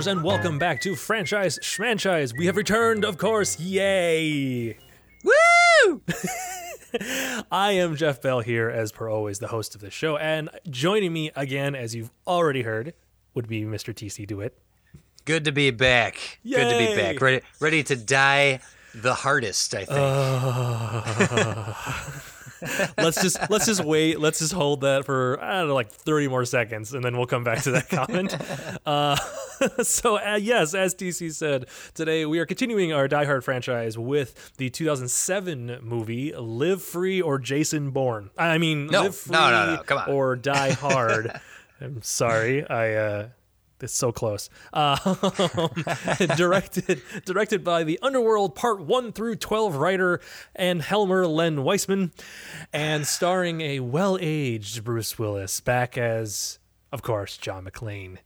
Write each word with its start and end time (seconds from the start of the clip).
Storytellers, 0.00 0.06
and 0.18 0.24
welcome 0.24 0.58
back 0.58 0.80
to 0.80 0.94
Franchise 0.94 1.58
Schmanchise. 1.58 2.36
We 2.36 2.46
have 2.46 2.56
returned, 2.56 3.04
of 3.04 3.18
course. 3.18 3.60
Yay! 3.60 4.78
Woo! 5.22 6.00
I 7.52 7.72
am 7.72 7.96
Jeff 7.96 8.22
Bell 8.22 8.40
here, 8.40 8.70
as 8.70 8.92
per 8.92 9.10
always, 9.10 9.40
the 9.40 9.48
host 9.48 9.74
of 9.74 9.82
the 9.82 9.90
show, 9.90 10.16
and 10.16 10.48
joining 10.70 11.12
me 11.12 11.30
again, 11.36 11.74
as 11.74 11.94
you've 11.94 12.10
already 12.26 12.62
heard, 12.62 12.94
would 13.34 13.46
be 13.46 13.64
Mr. 13.64 13.92
TC 13.92 14.26
DeWitt. 14.26 14.56
Good 15.26 15.44
to 15.44 15.52
be 15.52 15.70
back. 15.70 16.38
Good 16.44 16.70
to 16.70 16.78
be 16.78 16.96
back. 16.96 17.20
Ready, 17.20 17.42
ready 17.60 17.82
to 17.82 17.96
die 17.96 18.60
the 18.94 19.12
hardest. 19.14 19.74
I 19.74 19.84
think. 19.84 19.98
let's 22.98 23.20
just 23.22 23.38
let's 23.50 23.66
just 23.66 23.84
wait. 23.84 24.20
Let's 24.20 24.38
just 24.38 24.52
hold 24.52 24.82
that 24.82 25.04
for 25.04 25.42
I 25.42 25.58
don't 25.58 25.68
know, 25.68 25.74
like 25.74 25.90
thirty 25.90 26.28
more 26.28 26.44
seconds, 26.44 26.92
and 26.92 27.04
then 27.04 27.16
we'll 27.16 27.26
come 27.26 27.44
back 27.44 27.62
to 27.62 27.70
that 27.72 27.88
comment. 27.90 28.36
uh, 28.86 29.16
so 29.82 30.16
uh, 30.18 30.36
yes, 30.40 30.74
as 30.74 30.94
TC 30.94 31.32
said, 31.32 31.66
today 31.94 32.26
we 32.26 32.38
are 32.38 32.46
continuing 32.46 32.92
our 32.92 33.08
Die 33.08 33.24
Hard 33.24 33.44
franchise 33.44 33.96
with 33.98 34.56
the 34.56 34.70
2007 34.70 35.78
movie 35.82 36.32
"Live 36.34 36.82
Free" 36.82 37.20
or 37.20 37.38
"Jason 37.38 37.90
Bourne." 37.90 38.30
I 38.38 38.58
mean, 38.58 38.86
No, 38.86 39.02
"Live 39.02 39.16
Free" 39.16 39.32
no, 39.32 39.50
no, 39.50 39.76
no, 39.76 39.82
come 39.82 39.98
on. 39.98 40.10
or 40.10 40.36
"Die 40.36 40.72
Hard." 40.80 41.40
I'm 41.80 42.02
sorry, 42.02 42.68
I. 42.68 42.94
uh 42.94 43.28
it's 43.82 43.94
so 43.94 44.12
close. 44.12 44.50
Uh, 44.72 44.96
directed 46.36 47.02
directed 47.24 47.64
by 47.64 47.84
the 47.84 47.98
Underworld 48.02 48.54
Part 48.54 48.80
One 48.80 49.12
through 49.12 49.36
Twelve 49.36 49.76
writer 49.76 50.20
and 50.54 50.82
Helmer 50.82 51.26
Len 51.26 51.62
Wiseman, 51.62 52.12
and 52.72 53.06
starring 53.06 53.60
a 53.60 53.80
well-aged 53.80 54.84
Bruce 54.84 55.18
Willis 55.18 55.60
back 55.60 55.96
as, 55.98 56.58
of 56.92 57.02
course, 57.02 57.36
John 57.36 57.64
McClane. 57.64 58.18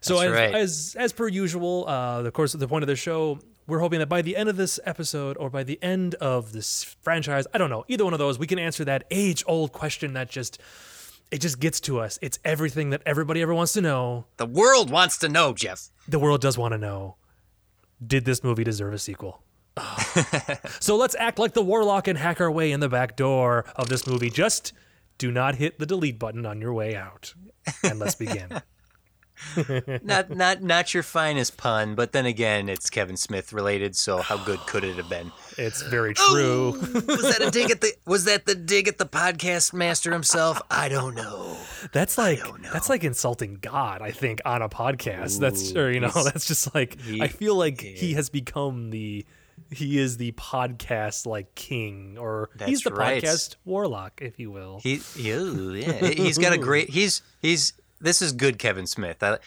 So 0.00 0.18
That's 0.18 0.26
as, 0.26 0.32
right. 0.32 0.54
as 0.54 0.96
as 0.98 1.12
per 1.12 1.28
usual, 1.28 1.88
uh, 1.88 2.22
of 2.22 2.32
course, 2.32 2.52
the 2.52 2.68
point 2.68 2.82
of 2.82 2.88
the 2.88 2.96
show, 2.96 3.38
we're 3.66 3.78
hoping 3.78 4.00
that 4.00 4.08
by 4.08 4.22
the 4.22 4.36
end 4.36 4.48
of 4.48 4.56
this 4.56 4.78
episode 4.84 5.36
or 5.38 5.48
by 5.48 5.64
the 5.64 5.82
end 5.82 6.14
of 6.16 6.52
this 6.52 6.84
franchise, 7.02 7.46
I 7.54 7.58
don't 7.58 7.70
know, 7.70 7.84
either 7.88 8.04
one 8.04 8.12
of 8.12 8.18
those, 8.18 8.38
we 8.38 8.46
can 8.46 8.58
answer 8.58 8.84
that 8.84 9.04
age-old 9.10 9.72
question 9.72 10.12
that 10.12 10.28
just 10.28 10.60
it 11.34 11.40
just 11.40 11.58
gets 11.58 11.80
to 11.80 11.98
us. 11.98 12.16
It's 12.22 12.38
everything 12.44 12.90
that 12.90 13.02
everybody 13.04 13.42
ever 13.42 13.52
wants 13.52 13.72
to 13.72 13.80
know. 13.80 14.26
the 14.36 14.46
world 14.46 14.88
wants 14.88 15.18
to 15.18 15.28
know, 15.28 15.52
Jeff. 15.52 15.88
The 16.06 16.20
world 16.20 16.40
does 16.40 16.56
want 16.56 16.72
to 16.72 16.78
know. 16.78 17.16
Did 18.06 18.24
this 18.24 18.44
movie 18.44 18.62
deserve 18.62 18.94
a 18.94 18.98
sequel? 18.98 19.42
Ugh. 19.76 20.58
so 20.80 20.94
let's 20.96 21.16
act 21.18 21.40
like 21.40 21.52
the 21.52 21.64
warlock 21.64 22.06
and 22.06 22.16
hack 22.16 22.40
our 22.40 22.52
way 22.52 22.70
in 22.70 22.78
the 22.78 22.88
back 22.88 23.16
door 23.16 23.64
of 23.74 23.88
this 23.88 24.06
movie. 24.06 24.30
Just 24.30 24.72
do 25.18 25.32
not 25.32 25.56
hit 25.56 25.80
the 25.80 25.86
delete 25.86 26.20
button 26.20 26.46
on 26.46 26.60
your 26.60 26.72
way 26.72 26.94
out. 26.94 27.34
And 27.82 27.98
let's 27.98 28.14
begin. 28.14 28.62
Not, 30.02 30.30
not, 30.30 30.62
not 30.62 30.94
your 30.94 31.02
finest 31.02 31.56
pun, 31.56 31.94
but 31.94 32.12
then 32.12 32.26
again, 32.26 32.68
it's 32.68 32.90
Kevin 32.90 33.16
Smith 33.16 33.52
related. 33.52 33.96
So 33.96 34.18
how 34.18 34.36
good 34.36 34.60
could 34.60 34.84
it 34.84 34.96
have 34.96 35.08
been? 35.08 35.32
It's 35.58 35.82
very 35.82 36.14
true. 36.14 36.74
Oh, 36.76 37.02
was 37.06 37.22
that 37.22 37.42
a 37.42 37.50
dig 37.50 37.70
at 37.70 37.80
the? 37.80 37.92
Was 38.06 38.24
that 38.24 38.46
the 38.46 38.54
dig 38.54 38.88
at 38.88 38.98
the 38.98 39.06
podcast 39.06 39.72
master 39.72 40.12
himself? 40.12 40.60
I 40.70 40.88
don't 40.88 41.14
know. 41.14 41.56
That's 41.92 42.18
like 42.18 42.38
know. 42.38 42.70
that's 42.72 42.88
like 42.88 43.04
insulting 43.04 43.58
God, 43.60 44.02
I 44.02 44.10
think, 44.10 44.40
on 44.44 44.62
a 44.62 44.68
podcast. 44.68 45.38
that's 45.38 45.74
or 45.74 45.90
you 45.90 46.00
know, 46.00 46.10
that's 46.24 46.46
just 46.46 46.74
like 46.74 47.00
he- 47.00 47.22
I 47.22 47.28
feel 47.28 47.56
like 47.56 47.80
he 47.80 48.14
has 48.14 48.30
become 48.30 48.90
the 48.90 49.24
he 49.70 49.98
is 49.98 50.16
the 50.16 50.32
podcast 50.32 51.26
like 51.26 51.54
king 51.54 52.16
or 52.18 52.50
he's 52.64 52.82
the 52.82 52.92
right. 52.92 53.22
podcast 53.22 53.56
warlock, 53.64 54.20
if 54.22 54.38
you 54.38 54.50
will. 54.50 54.80
He, 54.82 55.00
ew, 55.16 55.72
yeah, 55.72 56.08
he's 56.08 56.38
got 56.38 56.52
a 56.52 56.58
great. 56.58 56.90
He's 56.90 57.22
he's. 57.40 57.72
This 58.00 58.22
is 58.22 58.32
good, 58.32 58.58
Kevin 58.58 58.86
Smith. 58.86 59.22
I, 59.22 59.38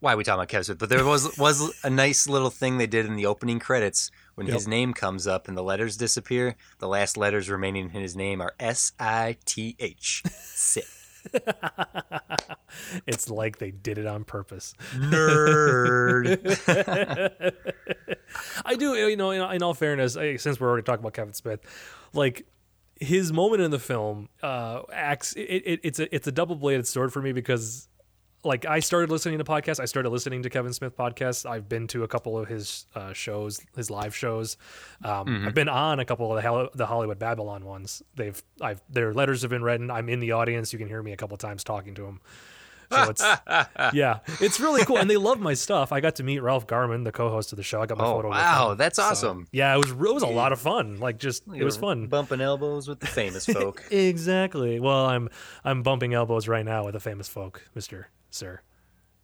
why 0.00 0.12
are 0.12 0.16
we 0.16 0.24
talking 0.24 0.40
about 0.40 0.48
Kevin 0.48 0.64
Smith? 0.64 0.78
But 0.78 0.88
there 0.90 1.04
was 1.04 1.38
was 1.38 1.72
a 1.82 1.90
nice 1.90 2.28
little 2.28 2.50
thing 2.50 2.78
they 2.78 2.86
did 2.86 3.06
in 3.06 3.16
the 3.16 3.26
opening 3.26 3.58
credits 3.58 4.10
when 4.34 4.46
his 4.46 4.68
name 4.68 4.92
comes 4.92 5.26
up 5.26 5.48
and 5.48 5.56
the 5.56 5.62
letters 5.62 5.96
disappear. 5.96 6.56
The 6.78 6.88
last 6.88 7.16
letters 7.16 7.48
remaining 7.48 7.90
in 7.94 8.02
his 8.02 8.14
name 8.14 8.40
are 8.42 8.54
S 8.60 8.92
I 8.98 9.36
T 9.46 9.76
H. 9.78 10.22
Sith. 10.30 11.00
it's 13.06 13.30
like 13.30 13.58
they 13.58 13.70
did 13.70 13.96
it 13.96 14.06
on 14.06 14.24
purpose. 14.24 14.74
Nerd. 14.94 16.38
I 18.66 18.74
do, 18.74 18.94
you 18.94 19.16
know, 19.16 19.30
in, 19.30 19.40
in 19.54 19.62
all 19.62 19.74
fairness, 19.74 20.16
I, 20.16 20.36
since 20.36 20.60
we're 20.60 20.68
already 20.68 20.84
talking 20.84 21.00
about 21.00 21.14
Kevin 21.14 21.32
Smith, 21.32 21.60
like 22.12 22.46
his 23.00 23.32
moment 23.32 23.62
in 23.62 23.70
the 23.70 23.78
film 23.78 24.28
uh, 24.42 24.82
acts. 24.92 25.32
It, 25.34 25.40
it, 25.42 25.80
it's 25.82 25.98
a 25.98 26.14
it's 26.14 26.26
a 26.26 26.32
double 26.32 26.56
bladed 26.56 26.86
sword 26.86 27.12
for 27.12 27.22
me 27.22 27.32
because, 27.32 27.88
like, 28.44 28.64
I 28.66 28.80
started 28.80 29.10
listening 29.10 29.38
to 29.38 29.44
podcasts. 29.44 29.80
I 29.80 29.84
started 29.86 30.10
listening 30.10 30.42
to 30.42 30.50
Kevin 30.50 30.72
Smith 30.72 30.96
podcasts. 30.96 31.48
I've 31.48 31.68
been 31.68 31.86
to 31.88 32.04
a 32.04 32.08
couple 32.08 32.38
of 32.38 32.48
his 32.48 32.86
uh, 32.94 33.12
shows, 33.12 33.60
his 33.76 33.90
live 33.90 34.14
shows. 34.14 34.56
Um, 35.04 35.44
I've 35.46 35.54
been 35.54 35.68
on 35.68 36.00
a 36.00 36.04
couple 36.04 36.30
of 36.36 36.42
the, 36.42 36.48
Hol- 36.48 36.68
the 36.74 36.86
Hollywood 36.86 37.18
Babble-On 37.18 37.64
ones. 37.64 38.02
They've 38.14 38.40
I've 38.60 38.82
their 38.88 39.12
letters 39.14 39.42
have 39.42 39.50
been 39.50 39.62
read. 39.64 39.80
And 39.80 39.90
I'm 39.90 40.08
in 40.08 40.20
the 40.20 40.32
audience. 40.32 40.72
You 40.72 40.78
can 40.78 40.88
hear 40.88 41.02
me 41.02 41.12
a 41.12 41.16
couple 41.16 41.36
times 41.36 41.64
talking 41.64 41.94
to 41.94 42.02
them. 42.02 42.20
So 42.90 43.02
it's 43.10 43.22
yeah, 43.94 44.18
it's 44.40 44.60
really 44.60 44.84
cool, 44.84 44.98
and 44.98 45.10
they 45.10 45.16
love 45.16 45.40
my 45.40 45.54
stuff. 45.54 45.90
I 45.90 46.00
got 46.00 46.16
to 46.16 46.22
meet 46.22 46.40
Ralph 46.40 46.66
Garman, 46.66 47.02
the 47.02 47.10
co-host 47.12 47.50
of 47.52 47.56
the 47.56 47.62
show. 47.62 47.80
I 47.80 47.86
got 47.86 47.96
my 47.98 48.04
Oh 48.04 48.16
photo. 48.16 48.28
wow, 48.28 48.34
with 48.36 48.40
him. 48.44 48.68
Wow, 48.68 48.74
that's 48.74 48.96
So, 48.96 49.02
awesome. 49.02 49.48
yeah, 49.52 49.74
it 49.74 49.78
was 49.78 49.90
it 49.90 49.96
was 50.14 50.22
a 50.22 50.26
lot 50.28 50.52
of 50.52 50.60
fun. 50.60 51.00
Like 51.00 51.18
just 51.18 51.44
it 51.56 51.64
was 51.64 51.76
fun. 51.78 52.06
Bumping 52.08 52.42
elbows 52.42 52.86
with 52.86 53.00
the 53.00 53.06
famous 53.06 53.46
folk. 53.52 53.82
Exactly. 53.90 54.78
Well, 54.80 55.06
I'm 55.06 55.28
I'm 55.64 55.82
bumping 55.82 56.12
elbows 56.14 56.46
right 56.46 56.64
now 56.64 56.84
with 56.84 56.92
the 56.92 57.00
famous 57.00 57.26
folk, 57.26 57.62
Mister 57.74 58.08
Sir. 58.34 58.60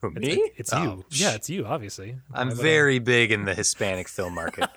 Who, 0.03 0.13
It's, 0.17 0.19
me? 0.27 0.51
it's 0.57 0.73
Oh, 0.73 0.83
you. 0.83 1.05
Yeah, 1.11 1.35
it's 1.35 1.51
you. 1.51 1.67
Obviously. 1.67 2.17
I'm 2.33 2.55
very 2.55 3.01
big 3.01 3.33
in 3.33 3.45
the 3.45 3.55
Hispanic 3.55 4.09
film 4.09 4.35
market. 4.35 4.71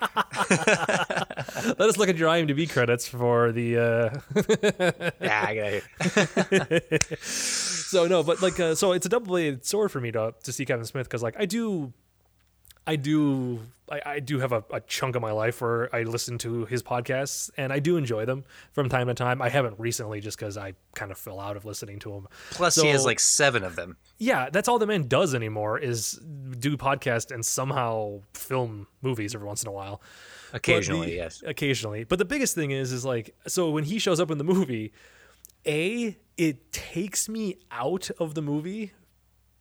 Let 1.78 1.80
us 1.80 1.96
look 1.96 2.08
at 2.08 2.16
your 2.18 2.28
IMDb 2.28 2.68
credits 2.68 3.06
for 3.08 3.52
the. 3.52 3.78
Uh, 3.78 4.10
yeah, 5.20 5.44
I 5.46 5.82
got 7.00 7.14
so 7.22 8.06
no, 8.06 8.22
but 8.22 8.42
like, 8.42 8.58
uh, 8.58 8.74
so 8.74 8.92
it's 8.92 9.06
a 9.06 9.08
double-bladed 9.08 9.64
sword 9.64 9.92
for 9.92 10.00
me 10.00 10.10
to 10.12 10.34
to 10.42 10.52
see 10.52 10.64
Kevin 10.66 10.84
Smith 10.84 11.06
because 11.06 11.22
like 11.22 11.36
I 11.38 11.46
do, 11.46 11.92
I 12.86 12.96
do, 12.96 13.60
I, 13.90 14.00
I 14.04 14.20
do 14.20 14.40
have 14.40 14.52
a, 14.52 14.62
a 14.70 14.80
chunk 14.80 15.16
of 15.16 15.22
my 15.22 15.32
life 15.32 15.62
where 15.62 15.94
I 15.94 16.02
listen 16.02 16.36
to 16.38 16.66
his 16.66 16.82
podcasts 16.82 17.50
and 17.56 17.72
I 17.72 17.78
do 17.78 17.96
enjoy 17.96 18.26
them 18.26 18.44
from 18.72 18.88
time 18.90 19.06
to 19.06 19.14
time. 19.14 19.40
I 19.40 19.48
haven't 19.48 19.80
recently 19.80 20.20
just 20.20 20.38
because 20.38 20.58
I 20.58 20.74
kind 20.94 21.10
of 21.10 21.16
fell 21.16 21.40
out 21.40 21.56
of 21.56 21.64
listening 21.64 21.98
to 22.00 22.12
him. 22.12 22.28
Plus, 22.50 22.74
he 22.76 22.88
has 22.88 23.04
like 23.06 23.20
seven 23.20 23.64
of 23.64 23.74
them. 23.74 23.96
Yeah, 24.18 24.50
that's 24.50 24.68
all 24.68 24.78
the 24.78 24.86
man 24.86 25.08
does 25.08 25.34
anymore 25.34 25.78
is 25.78 26.20
do 26.58 26.76
podcast 26.76 27.30
and 27.32 27.44
somehow 27.44 28.20
film 28.34 28.86
movies 29.00 29.34
every 29.34 29.46
once 29.46 29.62
in 29.62 29.68
a 29.68 29.72
while. 29.72 30.02
Occasionally, 30.52 31.06
the- 31.08 31.16
yes. 31.16 31.42
Occasionally. 31.46 32.04
But 32.04 32.18
the 32.18 32.24
biggest 32.26 32.54
thing 32.54 32.70
is 32.70 32.92
is 32.92 33.04
like 33.04 33.34
so 33.46 33.70
when 33.70 33.84
he 33.84 33.98
shows 33.98 34.20
up 34.20 34.30
in 34.30 34.36
the 34.38 34.44
movie, 34.44 34.92
A, 35.66 36.18
it 36.36 36.70
takes 36.72 37.28
me 37.30 37.56
out 37.70 38.10
of 38.18 38.34
the 38.34 38.42
movie 38.42 38.92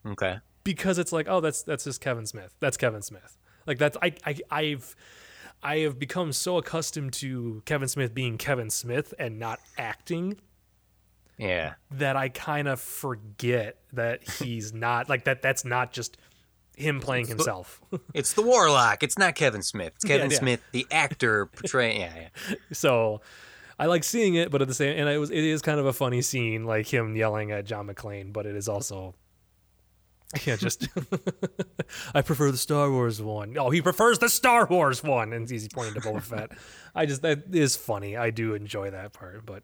Okay. 0.05 0.39
Because 0.63 0.97
it's 0.97 1.11
like, 1.11 1.27
oh, 1.29 1.39
that's 1.41 1.63
that's 1.63 1.83
just 1.83 2.01
Kevin 2.01 2.25
Smith. 2.25 2.55
That's 2.59 2.77
Kevin 2.77 3.01
Smith. 3.01 3.37
Like 3.65 3.77
that's 3.77 3.97
I, 4.01 4.13
I 4.25 4.35
I've 4.51 4.95
I 5.61 5.77
have 5.79 5.97
become 5.97 6.33
so 6.33 6.57
accustomed 6.57 7.13
to 7.13 7.61
Kevin 7.65 7.87
Smith 7.87 8.13
being 8.13 8.37
Kevin 8.37 8.69
Smith 8.69 9.13
and 9.17 9.39
not 9.39 9.59
acting 9.77 10.37
Yeah. 11.37 11.75
that 11.91 12.17
I 12.17 12.27
kind 12.29 12.67
of 12.67 12.81
forget 12.81 13.77
that 13.93 14.27
he's 14.27 14.73
not 14.73 15.07
like 15.09 15.23
that. 15.25 15.41
That's 15.41 15.63
not 15.63 15.93
just 15.93 16.17
him 16.75 16.99
playing 16.99 17.27
himself. 17.27 17.81
It's 18.13 18.33
the 18.33 18.41
Warlock. 18.41 19.03
It's 19.03 19.17
not 19.17 19.35
Kevin 19.35 19.61
Smith. 19.63 19.93
It's 19.95 20.05
Kevin 20.05 20.31
yeah. 20.31 20.37
Smith, 20.37 20.61
the 20.71 20.85
actor 20.91 21.45
portraying. 21.45 22.01
Yeah, 22.01 22.13
yeah. 22.49 22.55
so 22.73 23.21
I 23.79 23.85
like 23.85 24.03
seeing 24.03 24.35
it, 24.35 24.51
but 24.51 24.61
at 24.61 24.67
the 24.67 24.73
same, 24.73 24.97
and 24.97 25.07
it 25.07 25.17
was 25.17 25.29
it 25.31 25.43
is 25.43 25.61
kind 25.61 25.79
of 25.79 25.85
a 25.85 25.93
funny 25.93 26.21
scene, 26.21 26.65
like 26.65 26.91
him 26.93 27.15
yelling 27.15 27.51
at 27.51 27.65
John 27.65 27.87
McClane. 27.87 28.33
But 28.33 28.45
it 28.45 28.55
is 28.55 28.67
also, 28.67 29.15
yeah, 30.45 30.55
just 30.55 30.87
I 32.13 32.21
prefer 32.21 32.51
the 32.51 32.57
Star 32.57 32.89
Wars 32.91 33.21
one. 33.21 33.55
Oh, 33.57 33.69
he 33.69 33.81
prefers 33.81 34.19
the 34.19 34.29
Star 34.29 34.65
Wars 34.65 35.03
one, 35.03 35.33
and 35.33 35.49
he's 35.49 35.67
pointing 35.67 35.93
to 35.95 36.01
Boba 36.01 36.21
Fett. 36.23 36.51
I 36.95 37.05
just 37.05 37.21
that 37.21 37.43
is 37.51 37.75
funny. 37.75 38.17
I 38.17 38.29
do 38.29 38.53
enjoy 38.53 38.89
that 38.91 39.13
part. 39.13 39.45
But 39.45 39.63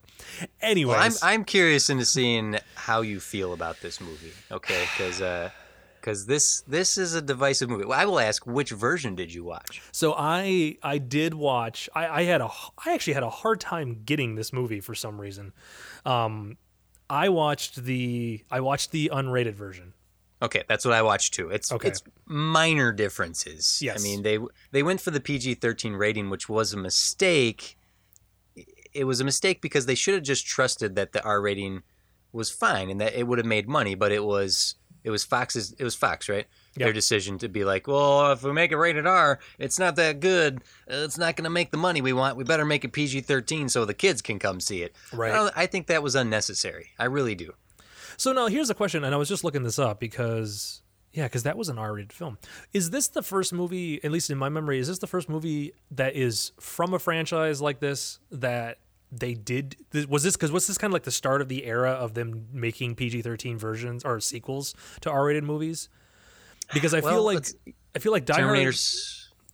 anyways, 0.61 0.95
Well, 0.95 1.03
I'm 1.03 1.13
I'm 1.21 1.43
curious 1.45 1.89
into 1.89 2.05
seeing 2.05 2.57
how 2.75 3.01
you 3.01 3.19
feel 3.19 3.53
about 3.53 3.81
this 3.81 3.99
movie. 3.99 4.33
Okay, 4.51 4.85
because 4.95 5.21
because 5.99 6.25
this 6.25 6.61
this 6.61 6.97
is 6.97 7.13
a 7.13 7.21
divisive 7.21 7.69
movie. 7.69 7.85
Well, 7.85 7.99
I 7.99 8.05
will 8.05 8.19
ask, 8.19 8.45
which 8.45 8.71
version 8.71 9.15
did 9.15 9.33
you 9.33 9.43
watch? 9.43 9.81
So 9.91 10.13
I 10.17 10.77
I 10.83 10.97
did 10.97 11.33
watch. 11.33 11.89
I, 11.95 12.07
I 12.07 12.23
had 12.23 12.41
a 12.41 12.49
I 12.85 12.93
actually 12.93 13.13
had 13.13 13.23
a 13.23 13.29
hard 13.29 13.59
time 13.59 14.01
getting 14.05 14.35
this 14.35 14.53
movie 14.53 14.79
for 14.81 14.95
some 14.95 15.19
reason. 15.19 15.53
Um, 16.05 16.57
I 17.09 17.29
watched 17.29 17.83
the 17.83 18.43
I 18.51 18.59
watched 18.59 18.91
the 18.91 19.09
unrated 19.13 19.53
version. 19.55 19.93
Okay, 20.41 20.63
that's 20.67 20.85
what 20.85 20.93
I 20.93 21.01
watched 21.01 21.33
too. 21.33 21.49
It's 21.49 21.71
Okay. 21.71 21.89
it's 21.89 22.01
minor 22.25 22.91
differences. 22.91 23.81
Yes. 23.81 23.99
I 23.99 24.03
mean 24.03 24.23
they 24.23 24.39
they 24.71 24.83
went 24.83 25.01
for 25.01 25.11
the 25.11 25.19
PG-13 25.19 25.97
rating, 25.97 26.29
which 26.29 26.47
was 26.47 26.73
a 26.73 26.77
mistake. 26.77 27.77
It 28.93 29.03
was 29.03 29.19
a 29.19 29.25
mistake 29.25 29.61
because 29.61 29.85
they 29.85 29.95
should 29.95 30.13
have 30.15 30.23
just 30.23 30.45
trusted 30.45 30.95
that 30.95 31.11
the 31.13 31.23
R 31.23 31.41
rating 31.41 31.83
was 32.31 32.49
fine 32.49 32.89
and 32.89 33.01
that 33.01 33.13
it 33.15 33.27
would 33.27 33.37
have 33.37 33.45
made 33.47 33.67
money, 33.67 33.95
but 33.95 34.11
it 34.11 34.23
was 34.23 34.75
it 35.03 35.09
was 35.09 35.23
Fox's 35.23 35.73
it 35.77 35.83
was 35.83 35.95
Fox, 35.95 36.29
right? 36.29 36.47
their 36.75 36.93
decision 36.93 37.37
to 37.39 37.49
be 37.49 37.65
like, 37.65 37.87
well, 37.87 38.31
if 38.31 38.41
we 38.41 38.53
make 38.53 38.71
it 38.71 38.77
rated 38.77 39.05
R, 39.05 39.39
it's 39.57 39.77
not 39.79 39.97
that 39.97 40.21
good. 40.21 40.61
It's 40.87 41.17
not 41.17 41.35
going 41.35 41.43
to 41.43 41.49
make 41.49 41.71
the 41.71 41.77
money 41.77 41.99
we 42.01 42.13
want. 42.13 42.37
We 42.37 42.45
better 42.45 42.63
make 42.63 42.85
it 42.85 42.93
PG 42.93 43.21
13 43.21 43.67
so 43.67 43.83
the 43.83 43.93
kids 43.93 44.21
can 44.21 44.39
come 44.39 44.61
see 44.61 44.81
it. 44.83 44.95
Right. 45.11 45.33
I, 45.33 45.63
I 45.63 45.65
think 45.65 45.87
that 45.87 46.01
was 46.01 46.15
unnecessary. 46.15 46.91
I 46.97 47.05
really 47.05 47.35
do. 47.35 47.53
So 48.19 48.33
now 48.33 48.47
here's 48.47 48.69
a 48.69 48.73
question, 48.73 49.05
and 49.05 49.15
I 49.15 49.17
was 49.17 49.29
just 49.29 49.45
looking 49.45 49.63
this 49.63 49.79
up 49.79 49.99
because 49.99 50.81
yeah, 51.13 51.23
because 51.23 51.43
that 51.43 51.57
was 51.57 51.69
an 51.69 51.79
R-rated 51.79 52.11
film. 52.11 52.37
Is 52.73 52.89
this 52.89 53.07
the 53.07 53.23
first 53.23 53.53
movie, 53.53 54.03
at 54.03 54.11
least 54.11 54.29
in 54.29 54.37
my 54.37 54.49
memory, 54.49 54.77
is 54.77 54.89
this 54.89 54.99
the 54.99 55.07
first 55.07 55.29
movie 55.29 55.71
that 55.91 56.15
is 56.15 56.51
from 56.59 56.93
a 56.93 56.99
franchise 56.99 57.61
like 57.61 57.79
this 57.79 58.19
that 58.29 58.79
they 59.09 59.35
did? 59.35 59.77
Was 60.09 60.23
this 60.23 60.35
because 60.35 60.51
was 60.51 60.67
this 60.67 60.77
kind 60.77 60.91
of 60.91 60.93
like 60.93 61.03
the 61.03 61.11
start 61.11 61.41
of 61.41 61.47
the 61.47 61.63
era 61.65 61.91
of 61.91 62.13
them 62.13 62.47
making 62.51 62.95
PG-13 62.95 63.57
versions 63.57 64.03
or 64.03 64.19
sequels 64.19 64.75
to 64.99 65.09
R-rated 65.09 65.45
movies? 65.45 65.87
Because 66.73 66.93
I 66.93 66.99
feel 66.99 67.23
like 67.23 67.47
I 67.95 67.99
feel 67.99 68.11
like 68.11 68.25
Die 68.25 68.33
Hard, 68.33 68.75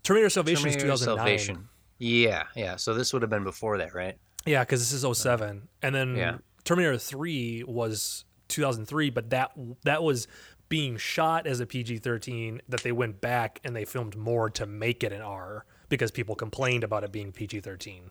Terminator 0.03 0.29
Salvation 0.29 0.67
is 0.67 0.75
Terminator 0.75 0.97
2009. 0.97 0.97
Salvation. 0.97 1.69
Yeah, 1.99 2.45
yeah. 2.55 2.77
So 2.77 2.95
this 2.95 3.13
would 3.13 3.21
have 3.21 3.29
been 3.29 3.43
before 3.43 3.77
that, 3.77 3.93
right? 3.93 4.17
Yeah, 4.47 4.63
because 4.63 4.79
this 4.81 4.91
is 4.91 5.17
07. 5.17 5.67
and 5.83 5.93
then 5.95 6.15
Yeah. 6.15 6.37
Terminator 6.63 6.97
3 6.97 7.63
was 7.67 8.24
2003, 8.47 9.09
but 9.09 9.29
that 9.29 9.51
that 9.83 10.03
was 10.03 10.27
being 10.67 10.97
shot 10.97 11.45
as 11.45 11.59
a 11.59 11.65
PG-13 11.65 12.59
that 12.67 12.81
they 12.81 12.91
went 12.91 13.21
back 13.21 13.59
and 13.63 13.75
they 13.75 13.85
filmed 13.85 14.15
more 14.15 14.49
to 14.49 14.65
make 14.65 15.03
it 15.03 15.13
an 15.13 15.21
R 15.21 15.65
because 15.89 16.09
people 16.11 16.35
complained 16.35 16.83
about 16.83 17.03
it 17.03 17.11
being 17.11 17.31
PG-13. 17.31 18.09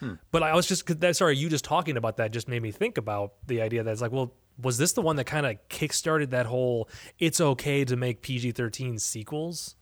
Hmm. 0.00 0.14
But 0.30 0.42
I 0.42 0.54
was 0.54 0.66
just 0.66 1.00
that 1.00 1.16
sorry, 1.16 1.36
you 1.36 1.48
just 1.48 1.64
talking 1.64 1.96
about 1.96 2.16
that 2.18 2.32
just 2.32 2.48
made 2.48 2.62
me 2.62 2.70
think 2.70 2.98
about 2.98 3.32
the 3.46 3.60
idea 3.62 3.82
that 3.82 3.90
it's 3.90 4.02
like, 4.02 4.12
well, 4.12 4.34
was 4.60 4.76
this 4.78 4.92
the 4.92 5.02
one 5.02 5.16
that 5.16 5.24
kind 5.24 5.46
of 5.46 5.56
kickstarted 5.68 6.30
that 6.30 6.46
whole 6.46 6.88
it's 7.18 7.40
okay 7.40 7.84
to 7.84 7.96
make 7.96 8.20
PG-13 8.22 9.00
sequels 9.00 9.76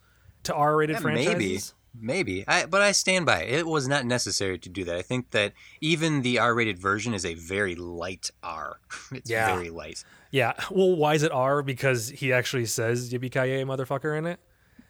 to 0.45 0.55
R-rated 0.55 0.95
Yeah, 0.97 1.01
franchises? 1.01 1.35
maybe, 1.37 1.61
maybe. 2.01 2.45
I, 2.49 2.67
but 2.67 2.81
I 2.83 2.93
stand 2.93 3.27
by 3.27 3.43
it. 3.43 3.61
It 3.61 3.67
was 3.67 3.87
not 3.89 4.05
necessary 4.07 4.59
to 4.59 4.69
do 4.69 4.85
that. 4.85 4.97
I 4.97 5.03
think 5.03 5.31
that 5.33 5.53
even 5.81 6.23
the 6.23 6.39
R-rated 6.39 6.79
version 6.79 7.15
is 7.15 7.25
a 7.25 7.35
very 7.35 7.75
light 7.75 8.31
R. 8.43 8.81
It's 9.13 9.31
Yeah. 9.31 9.55
very 9.55 9.71
light. 9.71 10.05
Yeah. 10.31 10.53
Well, 10.71 10.95
why 10.97 11.15
is 11.15 11.23
it 11.23 11.33
R? 11.33 11.63
Because 11.63 12.09
he 12.11 12.33
actually 12.33 12.67
says 12.67 13.13
"yippee 13.13 13.31
ki 13.33 13.65
motherfucker" 13.65 14.17
in 14.19 14.27
it. 14.27 14.39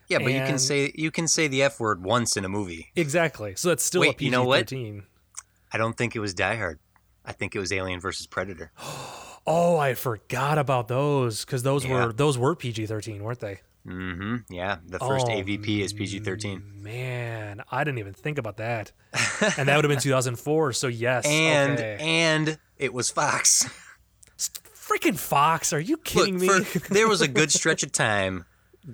Yeah, 0.09 0.19
but 0.19 0.33
you 0.33 0.41
can 0.41 0.59
say 0.59 0.91
you 0.95 1.11
can 1.11 1.29
say 1.29 1.49
the 1.49 1.63
F 1.63 1.79
word 1.81 2.03
once 2.03 2.37
in 2.37 2.45
a 2.45 2.49
movie. 2.49 2.89
Exactly. 2.97 3.55
So 3.57 3.69
that's 3.69 3.85
still 3.85 4.03
a 4.03 4.07
Wait, 4.09 4.17
PG 4.19 4.25
you 4.25 4.31
know 4.31 4.45
what? 4.45 4.73
I 5.73 5.77
don't 5.79 5.97
think 5.97 6.17
it 6.17 6.21
was 6.21 6.33
Die 6.35 6.57
Hard. 6.57 6.79
I 7.27 7.33
think 7.33 7.55
it 7.55 7.59
was 7.59 7.71
Alien 7.73 8.01
versus 8.01 8.27
Predator. 8.27 8.73
Oh, 9.51 9.79
I 9.79 9.95
forgot 9.95 10.59
about 10.59 10.89
those 10.89 11.43
because 11.47 11.63
those 11.63 11.83
Yeah. 11.83 12.07
were 12.07 12.13
those 12.13 12.37
were 12.37 12.55
PG 12.55 12.85
thirteen, 12.85 13.23
weren't 13.23 13.41
they? 13.41 13.61
Mm-hmm. 13.89 14.53
Yeah, 14.53 14.79
the 14.87 14.99
first 14.99 15.27
Oh, 15.29 15.31
AVP 15.31 15.81
is 15.81 15.93
PG-13. 15.93 16.83
Man, 16.83 17.63
I 17.71 17.85
didn't 17.85 17.99
even 17.99 18.13
think 18.15 18.39
about 18.39 18.59
that. 18.59 18.93
and 19.57 19.69
that 19.69 19.77
would 19.77 19.85
have 19.85 19.91
been 19.91 19.99
two 20.01 20.11
thousand 20.11 20.37
four. 20.39 20.73
So 20.73 20.87
yes. 20.89 21.25
And 21.27 21.73
okay. 21.79 21.97
and 22.01 22.59
it 22.77 22.93
was 22.93 23.11
Fox. 23.11 23.69
freaking 24.37 25.19
Fox, 25.19 25.73
are 25.73 25.81
you 25.81 25.97
kidding 25.99 26.39
Look, 26.39 26.59
me? 26.59 26.65
for, 26.65 26.79
there 26.95 27.09
was 27.09 27.21
a 27.21 27.29
good 27.29 27.51
stretch 27.53 27.83
of 27.83 27.93
time 27.93 28.45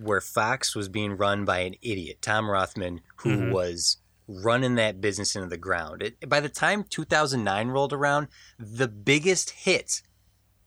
where 0.03 0.21
Fox 0.21 0.75
was 0.75 0.89
being 0.89 1.17
run 1.17 1.45
by 1.45 1.61
an 1.61 1.75
idiot, 1.83 2.19
Tom 2.23 2.51
Rothman, 2.51 3.01
who 3.17 3.31
Mm-hmm. 3.37 3.53
was 3.53 3.99
running 4.27 4.75
that 4.77 5.01
business 5.01 5.37
into 5.37 5.49
the 5.49 5.57
ground. 5.59 6.03
It, 6.03 6.29
by 6.29 6.41
the 6.41 6.49
time 6.49 6.85
2009 6.89 7.69
rolled 7.69 7.93
around, 7.93 8.29
the 8.59 8.89
biggest 8.89 9.51
hit 9.51 10.01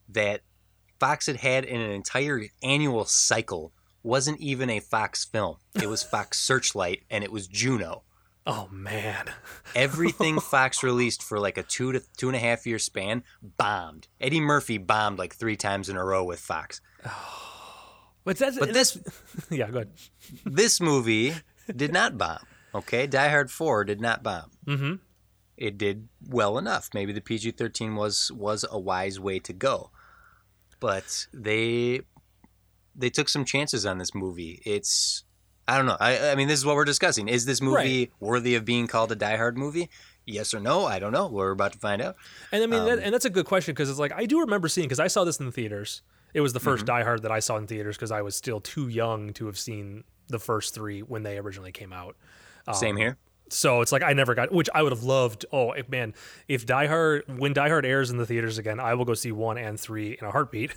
that 0.10 0.42
Fox 1.00 1.26
had 1.28 1.38
had 1.38 1.66
in 1.66 1.82
an 1.82 1.92
entire 1.92 2.44
annual 2.64 3.06
cycle 3.06 3.74
wasn't 4.08 4.40
even 4.40 4.70
a 4.70 4.80
Fox 4.80 5.26
film. 5.26 5.58
It 5.76 5.88
was 5.90 6.02
Fox 6.04 6.40
Searchlight, 6.48 7.04
and 7.10 7.24
it 7.24 7.32
was 7.32 7.48
Juno. 7.48 8.04
oh 8.46 8.68
man. 8.72 9.26
Everything 9.76 10.40
Fox 10.54 10.82
released 10.82 11.22
for 11.22 11.40
like 11.40 11.58
a 11.58 11.64
two 11.64 11.92
to 11.92 12.02
two 12.18 12.28
and 12.30 12.36
a 12.36 12.40
half 12.40 12.66
year 12.66 12.80
span 12.80 13.24
bombed. 13.42 14.08
Eddie 14.22 14.40
Murphy 14.40 14.78
bombed 14.78 15.20
like 15.20 15.36
three 15.36 15.58
times 15.58 15.90
in 15.90 15.98
a 15.98 16.04
row 16.04 16.24
with 16.24 16.40
Fox. 16.40 16.82
But 18.24 18.38
that's 18.38 18.60
But 18.60 18.74
this 18.74 18.98
yeah, 19.50 19.70
go 19.70 19.78
ahead. 19.78 19.92
this 20.44 20.82
movie 20.82 21.34
did 21.74 21.94
not 21.94 22.18
bomb. 22.18 22.44
Okay, 22.76 23.08
Die 23.08 23.30
Hard 23.30 23.50
Four 23.50 23.86
did 23.86 24.02
not 24.02 24.22
bomb. 24.22 24.52
Mm-hmm. 24.66 24.96
It 25.56 25.78
did 25.78 26.10
well 26.28 26.58
enough. 26.58 26.90
Maybe 26.94 27.14
the 27.14 27.22
PG 27.22 27.52
thirteen 27.52 27.96
was 27.96 28.30
was 28.34 28.66
a 28.70 28.78
wise 28.78 29.18
way 29.18 29.40
to 29.40 29.54
go, 29.54 29.92
but 30.82 31.28
they 31.34 32.02
they 32.98 33.10
took 33.10 33.30
some 33.30 33.46
chances 33.46 33.86
on 33.86 33.98
this 34.00 34.14
movie. 34.16 34.62
It's 34.66 35.24
I 35.68 35.78
don't 35.78 35.86
know. 35.86 35.98
I 36.00 36.32
I 36.32 36.36
mean, 36.36 36.48
this 36.48 36.60
is 36.60 36.66
what 36.66 36.76
we're 36.76 36.86
discussing. 36.86 37.28
Is 37.28 37.46
this 37.46 37.62
movie 37.62 38.12
worthy 38.20 38.56
of 38.56 38.66
being 38.66 38.88
called 38.88 39.12
a 39.12 39.16
Die 39.16 39.38
Hard 39.38 39.58
movie? 39.58 39.90
Yes 40.26 40.54
or 40.54 40.60
no? 40.60 40.86
I 40.86 41.00
don't 41.00 41.14
know. 41.14 41.28
We're 41.28 41.52
about 41.52 41.72
to 41.74 41.80
find 41.80 42.02
out. 42.02 42.16
And 42.52 42.62
I 42.64 42.66
mean, 42.68 42.82
Um, 42.82 42.86
that, 42.88 43.00
and 43.00 43.14
that's 43.14 43.24
a 43.26 43.30
good 43.30 43.46
question 43.46 43.74
because 43.74 43.90
it's 43.90 44.00
like 44.00 44.12
I 44.14 44.26
do 44.26 44.40
remember 44.42 44.68
seeing 44.68 44.86
because 44.88 45.00
I 45.00 45.08
saw 45.08 45.24
this 45.24 45.40
in 45.40 45.46
the 45.46 45.52
theaters. 45.54 46.02
It 46.34 46.42
was 46.42 46.52
the 46.54 46.60
1st 46.60 46.78
Mm-hmm. 46.80 46.86
Die 46.86 47.04
Hard 47.04 47.22
that 47.24 47.32
I 47.32 47.40
saw 47.40 47.56
in 47.58 47.68
theaters 47.68 47.96
because 47.96 48.12
I 48.12 48.22
was 48.22 48.36
still 48.36 48.60
too 48.60 48.88
young 48.90 49.32
to 49.34 49.46
have 49.46 49.58
seen 49.58 50.04
the 50.28 50.40
first 50.40 50.74
three 50.74 51.00
when 51.02 51.24
they 51.24 51.38
originally 51.38 51.72
came 51.72 51.94
out. 51.94 52.18
Same 52.74 52.98
here. 52.98 53.18
So 53.50 53.82
it's 53.82 53.92
like 53.92 54.04
I 54.04 54.14
never 54.14 54.36
got, 54.36 54.52
which 54.52 54.70
I 54.74 54.84
would 54.84 54.92
have 54.92 55.04
loved. 55.04 55.46
Oh 55.52 55.72
if, 55.72 55.88
man, 55.90 56.14
if 56.48 56.66
Die 56.66 56.88
Hard 56.88 57.24
when 57.40 57.54
Die 57.54 57.70
Hard 57.70 57.86
airs 57.86 58.10
in 58.10 58.18
the 58.18 58.26
theaters 58.26 58.58
again, 58.58 58.80
I 58.80 58.94
will 58.94 59.06
go 59.06 59.14
see 59.14 59.32
one 59.32 59.58
and 59.58 59.80
three 59.80 60.18
in 60.20 60.26
a 60.28 60.32
heartbeat. 60.32 60.74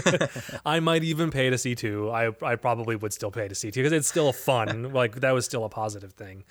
I 0.66 0.80
might 0.80 1.04
even 1.04 1.30
pay 1.30 1.50
to 1.50 1.58
see 1.58 1.74
two. 1.74 2.10
I 2.10 2.30
I 2.42 2.56
probably 2.56 2.96
would 2.96 3.12
still 3.12 3.30
pay 3.30 3.48
to 3.48 3.54
see 3.54 3.70
two 3.70 3.80
because 3.80 3.92
it's 3.92 4.08
still 4.08 4.32
fun. 4.32 4.92
like 4.92 5.16
that 5.20 5.32
was 5.32 5.44
still 5.44 5.64
a 5.64 5.68
positive 5.68 6.12
thing. 6.12 6.44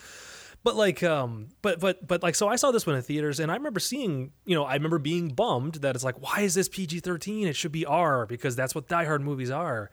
But 0.64 0.76
like, 0.78 1.04
um, 1.04 1.50
but 1.62 1.80
but 1.82 2.08
but 2.08 2.24
like, 2.24 2.36
so 2.36 2.48
I 2.48 2.56
saw 2.56 2.72
this 2.72 2.88
one 2.88 2.96
in 2.96 3.02
theaters, 3.02 3.40
and 3.42 3.52
I 3.52 3.56
remember 3.56 3.82
seeing, 3.82 4.32
you 4.46 4.56
know, 4.56 4.64
I 4.64 4.76
remember 4.76 4.98
being 4.98 5.28
bummed 5.30 5.76
that 5.76 5.94
it's 5.94 6.06
like, 6.06 6.22
why 6.22 6.40
is 6.42 6.54
this 6.54 6.70
PG 6.70 7.02
thirteen? 7.02 7.48
It 7.48 7.56
should 7.58 7.74
be 7.74 7.86
R 7.86 8.26
because 8.26 8.56
that's 8.56 8.74
what 8.74 8.88
Die 8.88 9.04
Hard 9.06 9.22
movies 9.22 9.52
are. 9.52 9.90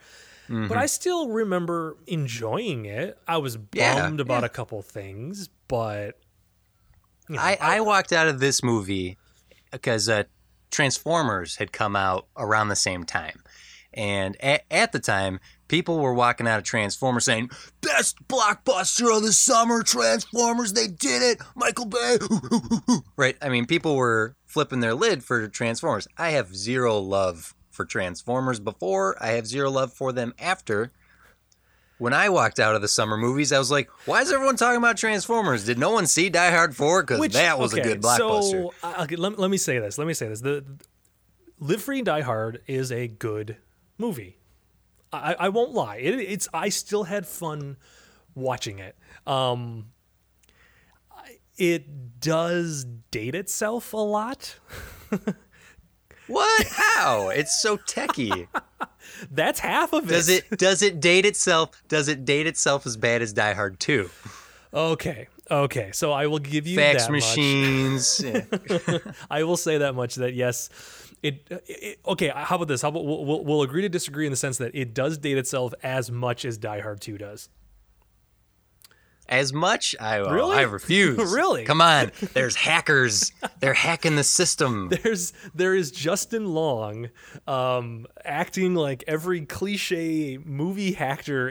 But 0.49 0.79
I 0.79 0.87
still 0.87 1.29
remember 1.29 1.97
enjoying 2.09 2.85
it. 2.85 3.17
I 3.29 3.37
was 3.37 3.57
Yeah, 3.73 3.95
bummed 3.95 4.19
about 4.19 4.41
yeah. 4.43 4.47
a 4.47 4.49
couple 4.49 4.83
things, 4.83 5.49
but 5.71 6.17
you 7.29 7.37
know, 7.37 7.43
I, 7.43 7.57
I 7.61 7.81
walked 7.81 8.13
out 8.13 8.27
of 8.27 8.41
this 8.41 8.61
movie 8.61 9.17
because 9.71 10.09
uh, 10.09 10.25
Transformers 10.73 11.57
had 11.57 11.73
come 11.73 11.95
out 11.95 12.27
around 12.37 12.69
the 12.69 12.77
same 12.77 13.05
time. 13.05 13.45
And 13.95 14.37
at, 14.43 14.65
at 14.69 14.91
the 14.91 14.99
time, 14.99 15.39
people 15.69 16.01
were 16.01 16.13
walking 16.13 16.49
out 16.49 16.59
of 16.59 16.65
Transformers 16.65 17.25
saying, 17.25 17.51
Best 17.81 18.17
blockbuster 18.27 19.17
of 19.17 19.23
the 19.23 19.33
summer, 19.33 19.85
Transformers, 19.85 20.73
they 20.73 20.89
did 20.89 21.23
it, 21.23 21.41
Michael 21.55 21.87
Bay. 21.87 22.19
right? 23.17 23.37
I 23.41 23.49
mean, 23.49 23.67
people 23.67 23.95
were 23.95 24.35
flipping 24.47 24.81
their 24.81 24.95
lid 24.95 25.23
for 25.23 25.47
Transformers. 25.47 26.09
I 26.19 26.31
have 26.31 26.55
zero 26.55 26.99
love 26.99 27.55
for 27.71 27.85
Transformers 27.85 28.59
before, 28.59 29.17
I 29.23 29.29
have 29.29 29.47
zero 29.47 29.71
love 29.71 29.93
for 29.93 30.13
them 30.13 30.35
after. 30.37 30.91
When 32.01 32.15
I 32.15 32.31
walked 32.31 32.59
out 32.59 32.75
of 32.75 32.83
the 32.83 32.89
summer 32.89 33.17
movies, 33.17 33.53
I 33.53 33.59
was 33.59 33.71
like, 33.71 33.91
why 34.07 34.23
is 34.23 34.33
everyone 34.33 34.57
talking 34.57 34.79
about 34.79 34.97
Transformers? 34.97 35.65
Did 35.65 35.79
no 35.79 35.91
one 35.91 36.07
see 36.07 36.31
Die 36.31 36.51
Hard 36.51 36.75
4? 36.75 37.03
Because 37.03 37.33
that 37.33 37.59
was 37.59 37.75
okay, 37.75 37.83
a 37.83 37.85
good 37.85 38.03
blockbuster. 38.03 38.51
So 38.51 38.75
uh, 38.83 39.03
okay, 39.03 39.17
let, 39.17 39.39
let 39.39 39.51
me 39.51 39.57
say 39.57 39.79
this. 39.79 39.99
Let 39.99 40.07
me 40.07 40.15
say 40.15 40.29
this. 40.29 40.41
The, 40.41 40.65
Live 41.59 41.83
Free 41.83 41.99
and 41.99 42.07
Die 42.07 42.21
Hard 42.23 42.63
is 42.67 42.91
a 42.91 43.07
good 43.07 43.59
movie. 43.99 44.39
I, 45.13 45.37
I 45.39 45.49
won't 45.51 45.73
lie. 45.73 45.97
It, 45.97 46.19
it's 46.21 46.49
I 46.55 46.71
still 46.71 47.05
had 47.05 47.27
fun 47.27 47.77
watching 48.35 48.79
it. 48.79 48.97
Um, 49.27 49.93
it 51.59 52.19
does 52.19 52.87
date 53.11 53.35
itself 53.35 53.93
a 53.93 53.99
lot. 53.99 54.59
What? 56.31 56.67
How? 56.69 57.31
It's 57.31 57.61
so 57.61 57.77
techy. 57.77 58.47
That's 59.31 59.61
half 59.61 59.93
of 59.93 60.05
it. 60.05 60.09
Does 60.09 60.29
it 60.29 60.51
does 60.59 60.83
it 60.83 61.01
date 61.01 61.25
itself? 61.25 61.71
Does 61.89 62.09
it 62.09 62.25
date 62.25 62.47
itself 62.47 62.87
as 62.87 62.97
bad 62.97 63.23
as 63.23 63.33
Die 63.33 63.55
Hard 63.55 63.81
2? 63.81 64.11
Okay. 64.73 65.29
Okay. 65.51 65.91
So 65.93 66.13
I 66.13 66.27
will 66.27 66.39
give 66.39 66.67
you 66.67 66.77
Fax 66.77 67.07
that 67.07 67.13
machines. 67.13 68.25
I 69.31 69.43
will 69.43 69.57
say 69.57 69.79
that 69.79 69.95
much 69.95 70.15
that 70.17 70.35
yes, 70.35 70.71
it, 71.23 71.47
it. 71.67 71.99
Okay, 72.07 72.33
how 72.35 72.57
about 72.57 72.69
this? 72.69 72.83
How 72.83 72.89
about 72.89 73.05
we'll, 73.05 73.45
we'll, 73.45 73.63
agree 73.63 73.83
to 73.83 73.89
disagree 73.89 74.27
in 74.27 74.33
the 74.33 74.37
sense 74.37 74.59
that 74.59 74.75
it 74.75 74.95
does 74.95 75.19
date 75.19 75.39
itself 75.39 75.75
as 75.83 76.11
much 76.11 76.45
as 76.45 76.57
Die 76.57 76.81
Hard 76.81 77.01
Two 77.01 77.19
does. 77.19 77.49
As 79.31 79.53
much. 79.53 79.95
I 80.01 80.17
Really? 80.17 80.57
I 80.57 80.63
refuse. 80.63 81.33
Really? 81.33 81.65
Come 81.65 81.81
on. 81.81 82.11
There's 82.35 82.57
hackers. 82.57 83.33
They're 83.61 83.75
hacking 83.75 84.17
the 84.17 84.25
system. 84.25 84.91
there's 85.03 85.33
there 85.55 85.75
is 85.75 85.91
Justin 85.91 86.53
Long 86.53 87.11
um, 87.47 88.07
acting 88.25 88.75
like 88.75 89.05
every 89.07 89.47
cliche 89.47 90.39
movie 90.45 90.93
hacker 90.93 91.49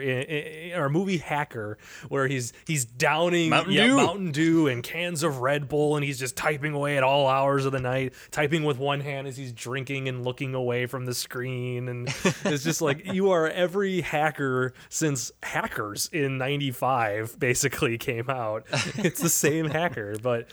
or 0.76 0.88
movie 0.90 1.18
hacker 1.18 1.78
where 2.08 2.28
he's 2.28 2.52
he's 2.66 2.84
downing 2.84 3.48
Mountain 3.50 3.72
yeah, 3.72 3.86
Dew. 3.86 3.96
Mountain 3.96 4.32
Dew 4.32 4.68
and 4.68 4.82
cans 4.82 5.22
of 5.22 5.38
Red 5.38 5.68
Bull 5.68 5.96
and 5.96 6.04
he's 6.04 6.18
just 6.18 6.36
typing 6.36 6.74
away 6.74 6.98
at 6.98 7.02
all 7.02 7.26
hours 7.26 7.64
of 7.64 7.72
the 7.72 7.80
night, 7.80 8.12
typing 8.30 8.64
with 8.64 8.78
one 8.78 9.00
hand 9.00 9.26
as 9.26 9.36
he's 9.36 9.52
drinking 9.52 10.08
and 10.08 10.24
looking 10.24 10.54
away 10.54 10.84
from 10.86 11.06
the 11.06 11.14
screen 11.14 11.88
and 11.88 12.14
it's 12.44 12.62
just 12.64 12.82
like 12.82 13.06
you 13.12 13.30
are 13.30 13.48
every 13.48 14.02
hacker 14.02 14.74
since 14.90 15.32
Hackers 15.42 16.10
in 16.12 16.36
95 16.36 17.38
basically 17.38 17.69
came 17.98 18.28
out. 18.28 18.66
It's 18.96 19.20
the 19.20 19.28
same 19.28 19.66
hacker, 19.66 20.16
but 20.22 20.50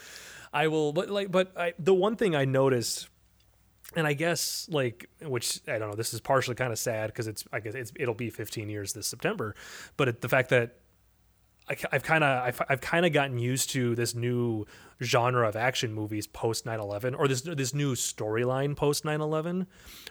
I 0.53 0.67
will 0.67 0.93
but 0.93 1.09
like 1.09 1.31
but 1.31 1.51
I, 1.57 1.73
the 1.77 1.93
one 1.93 2.15
thing 2.15 2.35
I 2.35 2.45
noticed 2.45 3.09
and 3.95 4.07
I 4.07 4.13
guess 4.13 4.67
like 4.71 5.09
which 5.21 5.61
I 5.67 5.77
don't 5.77 5.89
know 5.89 5.95
this 5.95 6.13
is 6.13 6.21
partially 6.21 6.55
kind 6.55 6.71
of 6.71 6.79
sad 6.79 7.07
because 7.07 7.27
it's 7.27 7.43
I 7.51 7.59
guess 7.59 7.75
it's 7.75 7.91
it'll 7.95 8.13
be 8.13 8.29
15 8.29 8.69
years 8.69 8.93
this 8.93 9.07
September 9.07 9.55
but 9.97 10.07
it, 10.07 10.21
the 10.21 10.29
fact 10.29 10.49
that 10.49 10.77
I, 11.69 11.75
have 11.91 12.03
kind 12.03 12.23
of 12.23 12.43
I've, 12.43 12.61
I've 12.69 12.81
kind 12.81 13.05
of 13.05 13.11
gotten 13.11 13.37
used 13.39 13.71
to 13.71 13.93
this 13.95 14.15
new 14.15 14.65
genre 15.03 15.47
of 15.47 15.55
action 15.55 15.93
movies 15.93 16.25
post 16.25 16.65
9/11 16.65 17.15
or 17.17 17.27
this 17.27 17.41
this 17.41 17.73
new 17.73 17.93
storyline 17.93 18.75
post 18.75 19.03
9/11 19.03 19.67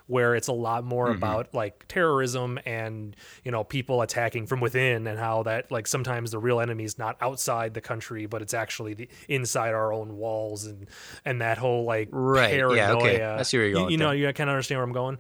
where 0.07 0.35
it's 0.35 0.49
a 0.49 0.53
lot 0.53 0.85
more 0.85 1.07
mm-hmm. 1.07 1.17
about 1.17 1.55
like 1.55 1.87
terrorism 1.89 2.59
and 2.67 3.17
you 3.43 3.51
know 3.51 3.65
people 3.65 4.03
attacking 4.03 4.47
from 4.47 4.61
within 4.61 5.07
and 5.07 5.19
how 5.19 5.43
that 5.43 5.71
like 5.73 5.87
sometimes 5.87 6.31
the 6.31 6.39
real 6.39 6.61
enemy 6.61 6.85
is 6.85 6.99
not 6.99 7.17
outside 7.21 7.75
the 7.75 7.81
country 7.81 8.27
but 8.27 8.43
it's 8.43 8.55
actually 8.55 8.95
the 8.95 9.09
inside 9.29 9.75
our 9.75 9.93
own 9.93 10.17
walls 10.17 10.67
and 10.67 10.87
and 11.25 11.41
that 11.41 11.59
whole 11.59 11.85
like 11.85 12.09
Right. 12.13 12.55
Yeah, 12.55 12.93
okay. 12.93 13.23
I 13.23 13.43
see 13.43 13.57
where 13.59 13.67
you're 13.67 13.71
You- 13.71 13.75
going 13.77 13.91
you, 13.91 13.95
with 13.95 14.01
know 14.01 14.11
that. 14.11 14.19
you 14.19 14.33
kind 14.35 14.51
of 14.51 14.55
understand 14.55 14.79
where 14.79 14.85
I'm 14.85 14.93
going 14.93 15.19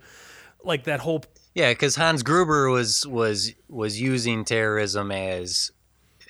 like 0.62 0.85
that 0.85 1.00
whole 1.00 1.25
Yeah, 1.55 1.71
because 1.71 1.97
Hans 1.97 2.23
Gruber 2.23 2.69
was 2.69 3.07
was 3.07 3.52
was 3.69 4.00
using 4.00 4.45
terrorism 4.45 5.11
as 5.11 5.71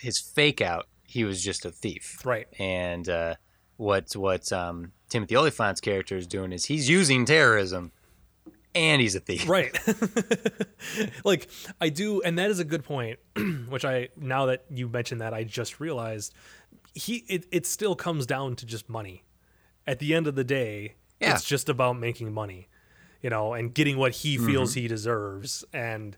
his 0.07 0.19
fake 0.19 0.61
out. 0.61 0.87
He 1.05 1.25
was 1.25 1.43
just 1.43 1.65
a 1.65 1.71
thief. 1.71 2.21
right 2.25 2.47
And 2.59 3.09
uh, 3.09 3.35
what 3.77 4.15
what 4.17 4.51
um, 4.53 4.93
Timothy 5.09 5.37
Olyphant's 5.37 5.81
character 5.81 6.17
is 6.17 6.27
doing 6.27 6.53
is 6.53 6.65
he's 6.67 6.89
using 6.89 7.25
terrorism, 7.27 7.93
and 8.75 9.01
he's 9.03 9.15
a 9.15 9.21
thief. 9.21 9.49
right 9.49 9.73
like 11.25 11.49
i 11.81 11.89
do 11.89 12.21
and 12.23 12.39
that 12.39 12.51
is 12.51 12.59
a 12.59 12.65
good 12.65 12.85
point 12.85 13.19
which 13.69 13.85
i 13.85 14.09
now 14.17 14.47
that 14.47 14.65
you 14.71 14.89
mentioned 14.89 15.21
that 15.21 15.33
i 15.35 15.43
just 15.45 15.81
realized 15.81 16.35
he 16.95 17.25
it, 17.29 17.47
it 17.51 17.67
still 17.67 17.95
comes 17.97 18.27
down 18.27 18.55
to 18.57 18.67
just 18.67 18.89
money 18.89 19.25
at 19.87 19.99
the 19.99 20.15
end 20.15 20.27
of 20.27 20.35
the 20.35 20.45
day 20.45 20.95
Yeah. 21.21 21.35
it's 21.35 21.45
just 21.45 21.69
about 21.69 21.95
making 21.99 22.33
money 22.33 22.69
you 23.23 23.31
know 23.31 23.55
and 23.55 23.73
getting 23.75 23.97
what 23.97 24.13
he 24.13 24.37
feels 24.39 24.75
he 24.75 24.89
deserves 24.89 25.65
and 25.73 26.17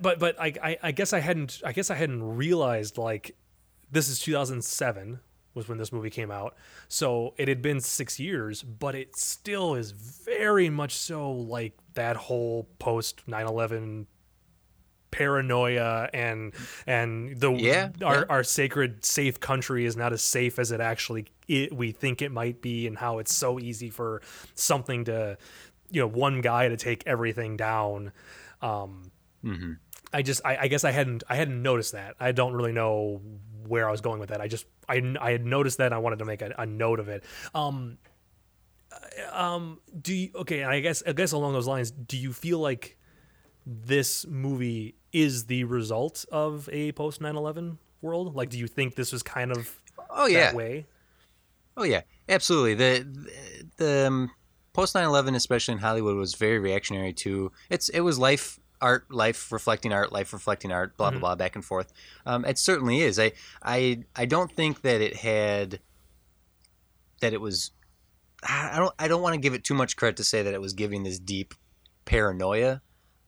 but 0.00 0.18
but 0.18 0.40
I, 0.40 0.52
I 0.62 0.78
i 0.84 0.92
guess 0.92 1.12
i 1.12 1.20
hadn't 1.20 1.62
i 1.64 1.72
guess 1.72 1.90
i 1.90 1.94
hadn't 1.94 2.22
realized 2.22 2.98
like 2.98 3.36
this 3.90 4.08
is 4.08 4.18
2007 4.20 5.20
was 5.54 5.68
when 5.68 5.78
this 5.78 5.92
movie 5.92 6.10
came 6.10 6.30
out 6.30 6.54
so 6.88 7.34
it 7.38 7.48
had 7.48 7.62
been 7.62 7.80
six 7.80 8.20
years 8.20 8.62
but 8.62 8.94
it 8.94 9.16
still 9.16 9.74
is 9.74 9.92
very 9.92 10.68
much 10.68 10.94
so 10.94 11.30
like 11.30 11.72
that 11.94 12.16
whole 12.16 12.68
post 12.78 13.26
9-11 13.26 14.06
paranoia 15.10 16.10
and 16.12 16.52
and 16.86 17.40
the 17.40 17.50
Yeah, 17.52 17.88
our, 18.04 18.16
yeah. 18.16 18.24
our 18.28 18.44
sacred 18.44 19.04
safe 19.04 19.40
country 19.40 19.86
is 19.86 19.96
not 19.96 20.12
as 20.12 20.20
safe 20.22 20.58
as 20.58 20.72
it 20.72 20.80
actually 20.80 21.26
it, 21.48 21.72
we 21.72 21.92
think 21.92 22.20
it 22.20 22.30
might 22.30 22.60
be 22.60 22.86
and 22.86 22.98
how 22.98 23.18
it's 23.18 23.34
so 23.34 23.58
easy 23.58 23.88
for 23.88 24.20
something 24.54 25.04
to 25.04 25.38
you 25.90 26.00
know 26.02 26.06
one 26.06 26.40
guy 26.42 26.68
to 26.68 26.76
take 26.76 27.02
everything 27.06 27.56
down 27.56 28.12
um 28.60 29.10
I 30.12 30.22
just 30.22 30.40
I, 30.44 30.56
I 30.62 30.68
guess 30.68 30.84
I 30.84 30.90
hadn't 30.90 31.24
I 31.28 31.36
hadn't 31.36 31.62
noticed 31.62 31.92
that. 31.92 32.14
I 32.20 32.32
don't 32.32 32.52
really 32.54 32.72
know 32.72 33.20
where 33.66 33.88
I 33.88 33.90
was 33.90 34.00
going 34.00 34.20
with 34.20 34.30
that. 34.30 34.40
I 34.40 34.48
just 34.48 34.66
I, 34.88 35.02
I 35.20 35.32
had 35.32 35.44
noticed 35.44 35.78
that 35.78 35.86
and 35.86 35.94
I 35.94 35.98
wanted 35.98 36.20
to 36.20 36.24
make 36.24 36.42
a, 36.42 36.54
a 36.58 36.66
note 36.66 37.00
of 37.00 37.08
it. 37.08 37.24
Um 37.54 37.98
uh, 38.92 39.42
um 39.44 39.80
do 40.00 40.14
you 40.14 40.30
okay, 40.36 40.64
I 40.64 40.80
guess 40.80 41.02
I 41.06 41.12
guess 41.12 41.32
along 41.32 41.52
those 41.52 41.66
lines, 41.66 41.90
do 41.90 42.16
you 42.16 42.32
feel 42.32 42.58
like 42.58 42.98
this 43.66 44.26
movie 44.26 44.94
is 45.12 45.46
the 45.46 45.64
result 45.64 46.24
of 46.30 46.68
a 46.72 46.92
post 46.92 47.20
9/11 47.20 47.78
world? 48.00 48.34
Like 48.34 48.50
do 48.50 48.58
you 48.58 48.68
think 48.68 48.94
this 48.94 49.12
was 49.12 49.22
kind 49.22 49.52
of 49.52 49.80
Oh 50.10 50.26
yeah. 50.26 50.46
that 50.46 50.54
way? 50.54 50.86
Oh 51.76 51.82
yeah, 51.84 52.02
absolutely. 52.28 52.74
The 52.74 53.30
the 53.76 54.06
um, 54.06 54.30
post 54.72 54.94
9/11, 54.94 55.34
especially 55.34 55.72
in 55.72 55.78
Hollywood, 55.78 56.16
was 56.16 56.34
very 56.34 56.58
reactionary 56.58 57.12
to 57.14 57.52
it's. 57.68 57.88
It 57.90 58.00
was 58.00 58.18
life 58.18 58.58
art, 58.80 59.10
life 59.10 59.50
reflecting 59.52 59.92
art, 59.92 60.12
life 60.12 60.32
reflecting 60.32 60.72
art, 60.72 60.96
blah 60.96 61.10
blah 61.10 61.20
blah, 61.20 61.34
back 61.34 61.54
and 61.54 61.64
forth. 61.64 61.92
Um, 62.24 62.44
it 62.44 62.58
certainly 62.58 63.00
is. 63.00 63.18
I 63.18 63.32
I 63.62 64.04
I 64.14 64.26
don't 64.26 64.52
think 64.52 64.82
that 64.82 65.00
it 65.00 65.16
had 65.16 65.80
that 67.20 67.32
it 67.32 67.40
was. 67.40 67.70
I 68.42 68.76
don't. 68.76 68.94
I 68.98 69.08
don't 69.08 69.22
want 69.22 69.34
to 69.34 69.40
give 69.40 69.54
it 69.54 69.64
too 69.64 69.74
much 69.74 69.96
credit 69.96 70.16
to 70.18 70.24
say 70.24 70.42
that 70.42 70.54
it 70.54 70.60
was 70.60 70.72
giving 70.72 71.02
this 71.02 71.18
deep 71.18 71.54
paranoia 72.04 72.82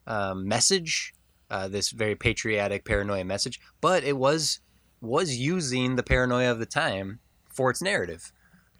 um, 0.07 0.47
message, 0.47 1.15
uh, 1.51 1.69
this 1.69 1.91
very 1.91 2.15
patriotic 2.15 2.85
paranoia 2.85 3.25
message, 3.25 3.61
but 3.81 4.05
it 4.05 4.17
was 4.17 4.61
was 5.01 5.37
using 5.37 5.97
the 5.97 6.03
paranoia 6.03 6.51
of 6.51 6.59
the 6.59 6.67
time 6.67 7.21
for 7.49 7.71
its 7.71 7.83
narrative. 7.83 8.33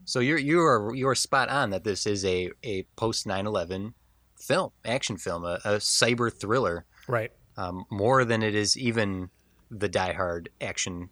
So 0.05 0.21
you're 0.21 0.39
you 0.39 0.61
are 0.61 0.95
you 0.95 1.09
are 1.09 1.15
spot 1.15 1.49
on 1.49 1.71
that 1.71 1.85
this 1.85 2.07
is 2.07 2.25
a 2.25 2.51
a 2.63 2.85
post 2.97 3.27
9/11 3.27 3.93
film, 4.39 4.71
action 4.85 5.17
film, 5.17 5.45
a, 5.45 5.61
a 5.65 5.71
cyber 5.79 6.33
thriller, 6.33 6.85
Right. 7.07 7.33
um, 7.57 7.85
more 7.91 8.25
than 8.25 8.43
it 8.43 8.55
is 8.55 8.77
even 8.77 9.31
the 9.71 9.89
Die 9.89 10.13
Hard 10.13 10.49
action 10.61 11.11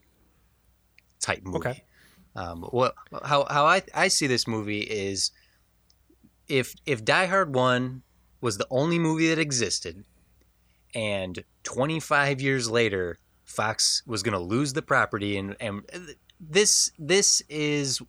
type 1.21 1.43
movie. 1.45 1.59
Okay. 1.69 1.85
Um, 2.35 2.63
what 2.65 2.95
how 3.25 3.47
how 3.49 3.65
I 3.65 3.83
I 3.95 4.09
see 4.09 4.27
this 4.27 4.47
movie 4.47 4.81
is 4.81 5.31
if 6.49 6.75
if 6.85 7.05
Die 7.05 7.27
Hard 7.27 7.55
One 7.55 8.03
was 8.41 8.59
the 8.59 8.67
only 8.71 8.99
movie 8.99 9.29
that 9.29 9.39
existed, 9.39 10.05
and 10.95 11.43
25 11.65 12.41
years 12.41 12.71
later 12.71 13.19
Fox 13.45 14.03
was 14.07 14.23
going 14.23 14.35
to 14.35 14.39
lose 14.39 14.75
the 14.75 14.83
property, 14.83 15.37
and 15.39 15.57
and 15.61 15.83
this 16.39 16.91
this 16.99 17.43
is 17.49 18.01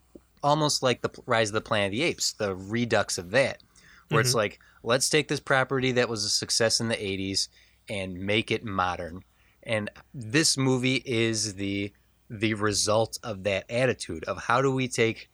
almost 0.43 0.83
like 0.83 1.01
the 1.01 1.09
Rise 1.25 1.49
of 1.49 1.53
the 1.53 1.61
Planet 1.61 1.87
of 1.87 1.91
the 1.93 2.03
Apes, 2.03 2.33
the 2.33 2.53
redux 2.55 3.17
of 3.17 3.31
that, 3.31 3.63
where 4.09 4.19
it's 4.21 4.33
like 4.35 4.59
let's 4.87 5.09
take 5.09 5.27
this 5.27 5.41
property 5.41 5.91
that 5.91 6.07
was 6.07 6.23
a 6.23 6.29
success 6.29 6.79
in 6.79 6.87
the 6.87 6.95
80s 6.95 7.49
and 7.89 8.17
make 8.17 8.51
it 8.51 8.63
modern, 8.63 9.23
and 9.63 9.89
this 10.13 10.57
movie 10.57 11.03
is 11.05 11.55
the 11.55 11.91
the 12.29 12.53
result 12.53 13.17
of 13.23 13.43
that 13.43 13.69
attitude 13.69 14.23
of 14.25 14.43
how 14.43 14.61
do 14.61 14.71
we 14.71 14.87
take 14.87 15.29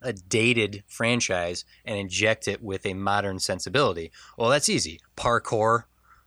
a 0.00 0.12
dated 0.12 0.82
franchise 0.86 1.64
and 1.84 1.98
inject 1.98 2.48
it 2.48 2.62
with 2.62 2.86
a 2.86 2.94
modern 2.94 3.38
sensibility. 3.38 4.10
Well, 4.38 4.50
that's 4.50 4.68
easy. 4.68 5.00
Parkour, 5.16 5.84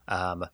um, 0.07 0.45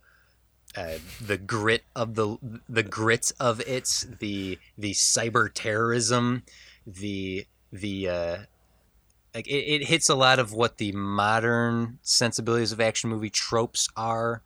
uh, 0.75 0.97
the 1.21 1.37
grit 1.37 1.83
of 1.95 2.15
the 2.15 2.37
the 2.67 2.83
grit 2.83 3.31
of 3.39 3.61
it, 3.61 4.05
the 4.19 4.59
the 4.77 4.91
cyber 4.91 5.49
terrorism, 5.53 6.43
the 6.85 7.45
the 7.71 8.09
uh, 8.09 8.37
like 9.33 9.47
it, 9.47 9.51
it 9.81 9.87
hits 9.87 10.09
a 10.09 10.15
lot 10.15 10.39
of 10.39 10.53
what 10.53 10.77
the 10.77 10.91
modern 10.91 11.99
sensibilities 12.01 12.71
of 12.71 12.79
action 12.79 13.09
movie 13.09 13.29
tropes 13.29 13.87
are, 13.95 14.43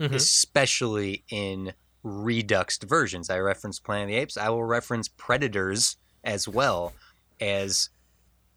Mhm. 0.00 0.14
especially 0.14 1.24
in 1.28 1.74
reduxed 2.02 2.82
versions. 2.84 3.30
I 3.30 3.38
reference 3.38 3.78
Planet 3.78 4.04
of 4.04 4.08
the 4.08 4.16
Apes. 4.16 4.36
I 4.36 4.48
will 4.48 4.64
reference 4.64 5.06
Predators 5.08 5.96
as 6.24 6.48
well 6.48 6.94
as 7.40 7.90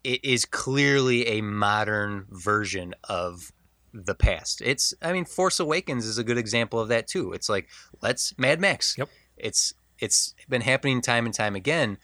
it 0.02 0.24
is 0.24 0.44
clearly 0.44 1.26
a 1.26 1.40
modern 1.42 2.26
version 2.30 2.94
of 3.04 3.52
the 3.92 4.14
past. 4.14 4.60
It's 4.62 4.94
I 5.00 5.12
mean 5.12 5.24
Force 5.24 5.58
Awakens 5.60 6.04
is 6.06 6.18
a 6.18 6.24
good 6.24 6.38
example 6.38 6.78
of 6.80 6.88
that 6.88 7.06
too. 7.06 7.32
It's 7.32 7.48
like 7.48 7.68
let's 8.02 8.36
Mad 8.38 8.60
Max. 8.60 8.94
Yep. 8.98 9.08
It's 9.36 9.74
it's 9.98 10.34
been 10.48 10.60
happening 10.62 11.00
time 11.00 11.24
and 11.26 11.34
time 11.34 11.54
again 11.56 11.98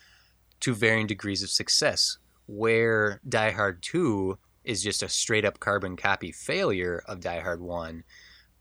to 0.60 0.74
varying 0.74 1.06
degrees 1.06 1.42
of 1.42 1.50
success 1.50 2.18
where 2.46 3.20
Die 3.28 3.50
Hard 3.50 3.82
2 3.82 4.38
is 4.64 4.82
just 4.82 5.02
a 5.02 5.08
straight 5.08 5.44
up 5.44 5.60
carbon 5.60 5.96
copy 5.96 6.32
failure 6.32 7.02
of 7.06 7.20
Die 7.20 7.40
Hard 7.40 7.60
1. 7.60 8.04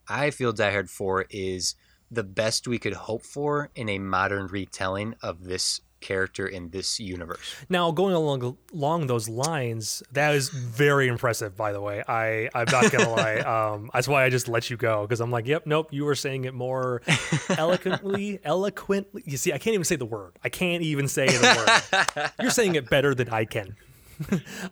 I 0.07 0.31
feel 0.31 0.53
Die 0.53 0.71
Hard 0.71 0.89
4 0.89 1.25
is 1.29 1.75
the 2.09 2.23
best 2.23 2.67
we 2.67 2.79
could 2.79 2.93
hope 2.93 3.23
for 3.23 3.69
in 3.75 3.87
a 3.87 3.99
modern 3.99 4.47
retelling 4.47 5.15
of 5.21 5.43
this 5.45 5.81
character 6.01 6.47
in 6.47 6.69
this 6.69 6.99
universe. 6.99 7.55
Now, 7.69 7.91
going 7.91 8.13
along 8.13 8.57
along 8.73 9.07
those 9.07 9.29
lines, 9.29 10.03
that 10.11 10.35
is 10.35 10.49
very 10.49 11.07
impressive. 11.07 11.55
By 11.55 11.71
the 11.71 11.81
way, 11.81 12.03
I 12.07 12.49
I'm 12.53 12.65
not 12.71 12.91
gonna 12.91 13.09
lie. 13.15 13.37
Um, 13.37 13.89
that's 13.93 14.07
why 14.07 14.25
I 14.25 14.29
just 14.29 14.47
let 14.47 14.69
you 14.69 14.77
go 14.77 15.03
because 15.03 15.21
I'm 15.21 15.31
like, 15.31 15.47
yep, 15.47 15.65
nope. 15.65 15.89
You 15.91 16.05
were 16.05 16.15
saying 16.15 16.45
it 16.45 16.53
more 16.53 17.01
eloquently, 17.49 18.39
eloquently. 18.43 19.23
You 19.25 19.37
see, 19.37 19.53
I 19.53 19.57
can't 19.57 19.73
even 19.73 19.85
say 19.85 19.95
the 19.95 20.05
word. 20.05 20.37
I 20.43 20.49
can't 20.49 20.83
even 20.83 21.07
say 21.07 21.27
the 21.27 21.81
word. 21.93 22.31
You're 22.41 22.51
saying 22.51 22.75
it 22.75 22.89
better 22.89 23.15
than 23.15 23.29
I 23.29 23.45
can. 23.45 23.75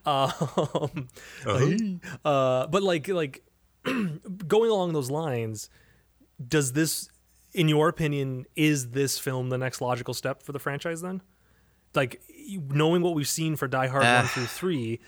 um, 0.06 1.08
uh, 2.26 2.68
but 2.68 2.84
like 2.84 3.08
like 3.08 3.44
going 3.84 4.70
along 4.70 4.94
those 4.94 5.10
lines, 5.10 5.70
does 6.46 6.74
this, 6.74 7.10
in 7.54 7.68
your 7.68 7.90
opinion, 7.90 8.46
is 8.56 8.92
this 8.92 9.18
film 9.18 9.50
the 9.50 9.58
next 9.58 9.82
logical 9.82 10.14
step 10.14 10.44
for 10.44 10.52
the 10.52 10.60
franchise? 10.60 11.02
Then, 11.02 11.22
like 11.96 12.22
knowing 12.70 13.02
what 13.02 13.16
we've 13.16 13.28
seen 13.28 13.56
for 13.56 13.68
Die 13.68 13.88
Hard 13.88 14.04
one 14.04 14.26
ah. 14.26 14.32
through 14.34 14.46
three, 14.46 15.00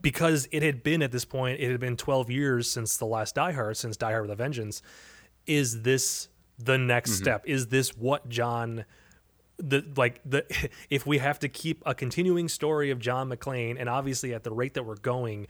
because 0.00 0.48
it 0.52 0.62
had 0.62 0.82
been 0.82 1.02
at 1.02 1.12
this 1.12 1.24
point, 1.24 1.60
it 1.60 1.70
had 1.70 1.80
been 1.80 1.96
twelve 1.96 2.30
years 2.30 2.70
since 2.70 2.96
the 2.96 3.06
last 3.06 3.34
Die 3.34 3.52
Hard, 3.52 3.76
since 3.76 3.96
Die 3.96 4.10
Hard 4.10 4.22
with 4.22 4.30
a 4.30 4.36
Vengeance. 4.36 4.82
Is 5.46 5.82
this 5.82 6.28
the 6.58 6.78
next 6.78 7.12
mm-hmm. 7.12 7.24
step? 7.24 7.42
Is 7.46 7.68
this 7.68 7.96
what 7.96 8.28
John? 8.28 8.84
the 9.58 9.84
like 9.96 10.20
the 10.24 10.44
if 10.90 11.06
we 11.06 11.18
have 11.18 11.38
to 11.38 11.48
keep 11.48 11.80
a 11.86 11.94
continuing 11.94 12.48
story 12.48 12.90
of 12.90 12.98
John 12.98 13.30
McClane 13.30 13.76
and 13.78 13.88
obviously 13.88 14.34
at 14.34 14.42
the 14.42 14.50
rate 14.50 14.74
that 14.74 14.82
we're 14.82 14.96
going 14.96 15.46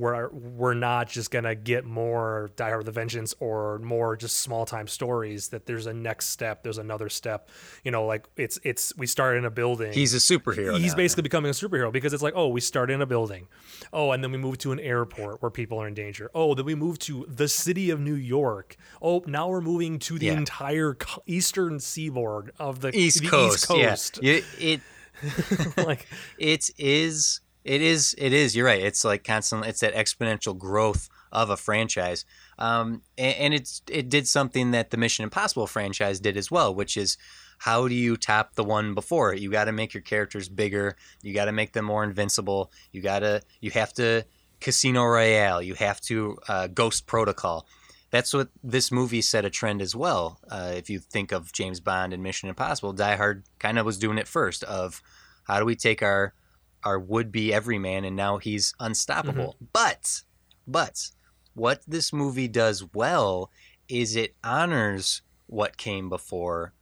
we're 0.00 0.28
we're 0.30 0.74
not 0.74 1.08
just 1.08 1.30
gonna 1.30 1.54
get 1.54 1.84
more 1.84 2.50
Die 2.56 2.66
Hard 2.68 2.78
with 2.78 2.88
a 2.88 2.92
Vengeance 2.92 3.34
or 3.38 3.78
more 3.80 4.16
just 4.16 4.40
small 4.40 4.64
time 4.64 4.86
stories. 4.88 5.48
That 5.48 5.66
there's 5.66 5.86
a 5.86 5.92
next 5.92 6.26
step, 6.28 6.62
there's 6.62 6.78
another 6.78 7.08
step. 7.08 7.48
You 7.84 7.90
know, 7.90 8.06
like 8.06 8.26
it's 8.36 8.58
it's 8.64 8.96
we 8.96 9.06
start 9.06 9.36
in 9.36 9.44
a 9.44 9.50
building. 9.50 9.92
He's 9.92 10.14
a 10.14 10.16
superhero. 10.16 10.78
He's 10.78 10.92
now. 10.92 10.96
basically 10.96 11.22
becoming 11.22 11.50
a 11.50 11.54
superhero 11.54 11.92
because 11.92 12.12
it's 12.14 12.22
like, 12.22 12.34
oh, 12.34 12.48
we 12.48 12.60
start 12.60 12.90
in 12.90 13.02
a 13.02 13.06
building, 13.06 13.46
oh, 13.92 14.12
and 14.12 14.24
then 14.24 14.32
we 14.32 14.38
move 14.38 14.58
to 14.58 14.72
an 14.72 14.80
airport 14.80 15.42
where 15.42 15.50
people 15.50 15.78
are 15.78 15.86
in 15.86 15.94
danger. 15.94 16.30
Oh, 16.34 16.54
then 16.54 16.64
we 16.64 16.74
move 16.74 16.98
to 17.00 17.26
the 17.28 17.46
city 17.48 17.90
of 17.90 18.00
New 18.00 18.14
York. 18.14 18.76
Oh, 19.02 19.22
now 19.26 19.48
we're 19.48 19.60
moving 19.60 19.98
to 20.00 20.18
the 20.18 20.26
Yeah. 20.26 20.32
entire 20.38 20.96
eastern 21.26 21.78
seaboard 21.78 22.52
of 22.58 22.80
the 22.80 22.96
East 22.96 23.20
the 23.22 23.28
Coast. 23.28 23.54
East 23.58 23.68
Coast. 23.68 24.18
Yeah. 24.22 24.32
You- 24.32 24.42
it 24.58 24.80
like 25.76 26.06
it 26.38 26.70
is 26.78 27.40
it 27.64 27.82
is 27.82 28.14
it 28.18 28.32
is 28.32 28.56
you're 28.56 28.66
right 28.66 28.82
it's 28.82 29.04
like 29.04 29.24
constantly 29.24 29.68
it's 29.68 29.80
that 29.80 29.94
exponential 29.94 30.56
growth 30.56 31.08
of 31.32 31.50
a 31.50 31.56
franchise 31.56 32.24
um 32.58 33.02
and, 33.18 33.36
and 33.36 33.54
it's 33.54 33.82
it 33.88 34.08
did 34.08 34.26
something 34.26 34.70
that 34.70 34.90
the 34.90 34.96
mission 34.96 35.22
impossible 35.22 35.66
franchise 35.66 36.20
did 36.20 36.36
as 36.36 36.50
well 36.50 36.74
which 36.74 36.96
is 36.96 37.16
how 37.58 37.86
do 37.86 37.94
you 37.94 38.16
top 38.16 38.54
the 38.54 38.64
one 38.64 38.94
before 38.94 39.34
you 39.34 39.50
got 39.50 39.64
to 39.64 39.72
make 39.72 39.92
your 39.94 40.02
characters 40.02 40.48
bigger 40.48 40.96
you 41.22 41.34
got 41.34 41.44
to 41.44 41.52
make 41.52 41.72
them 41.72 41.84
more 41.84 42.04
invincible 42.04 42.72
you 42.92 43.00
got 43.00 43.20
to 43.20 43.40
you 43.60 43.70
have 43.70 43.92
to 43.92 44.24
casino 44.60 45.04
royale 45.04 45.62
you 45.62 45.74
have 45.74 46.00
to 46.00 46.36
uh, 46.48 46.66
ghost 46.66 47.06
protocol 47.06 47.66
that's 48.10 48.34
what 48.34 48.48
this 48.62 48.90
movie 48.90 49.22
set 49.22 49.44
a 49.44 49.50
trend 49.50 49.80
as 49.80 49.94
well. 49.94 50.40
Uh, 50.50 50.72
if 50.74 50.90
you 50.90 50.98
think 50.98 51.32
of 51.32 51.52
James 51.52 51.80
Bond 51.80 52.12
and 52.12 52.22
Mission 52.22 52.48
Impossible, 52.48 52.92
Die 52.92 53.16
Hard 53.16 53.44
kind 53.58 53.78
of 53.78 53.86
was 53.86 53.98
doing 53.98 54.18
it 54.18 54.26
first. 54.26 54.64
Of 54.64 55.00
how 55.44 55.58
do 55.60 55.64
we 55.64 55.76
take 55.76 56.02
our 56.02 56.34
our 56.84 56.98
would 56.98 57.30
be 57.32 57.52
everyman 57.52 58.04
and 58.04 58.16
now 58.16 58.38
he's 58.38 58.72
mm-hmm. 58.72 58.86
unstoppable. 58.86 59.56
But 59.72 60.22
but 60.66 61.10
what 61.54 61.82
this 61.86 62.12
movie 62.12 62.48
does 62.48 62.84
well 62.94 63.50
is 63.88 64.16
it 64.16 64.34
honors 64.44 65.22
what 65.46 65.76
came 65.76 66.08
before 66.08 66.72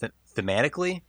th- 0.00 0.12
thematically 0.34 1.00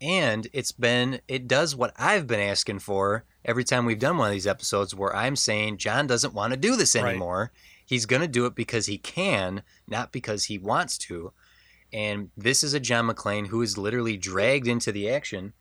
and 0.00 0.48
it's 0.52 0.72
been 0.72 1.20
it 1.28 1.46
does 1.46 1.76
what 1.76 1.94
I've 1.96 2.26
been 2.26 2.40
asking 2.40 2.80
for 2.80 3.24
every 3.44 3.64
time 3.64 3.86
we've 3.86 3.98
done 3.98 4.18
one 4.18 4.28
of 4.28 4.32
these 4.32 4.46
episodes 4.46 4.94
where 4.94 5.14
I'm 5.14 5.36
saying 5.36 5.78
John 5.78 6.06
doesn't 6.06 6.34
want 6.34 6.52
to 6.52 6.56
do 6.56 6.76
this 6.76 6.96
Right. 6.96 7.10
anymore. 7.10 7.52
He's 7.86 8.06
going 8.06 8.22
to 8.22 8.28
do 8.28 8.46
it 8.46 8.54
because 8.54 8.86
he 8.86 8.98
can, 8.98 9.62
not 9.86 10.12
because 10.12 10.44
he 10.44 10.58
wants 10.58 10.98
to. 10.98 11.32
And 11.92 12.30
this 12.36 12.62
is 12.62 12.74
a 12.74 12.80
John 12.80 13.08
McClane 13.08 13.48
who 13.48 13.62
is 13.62 13.76
literally 13.76 14.16
dragged 14.16 14.66
into 14.66 14.92
the 14.92 15.10
action 15.10 15.52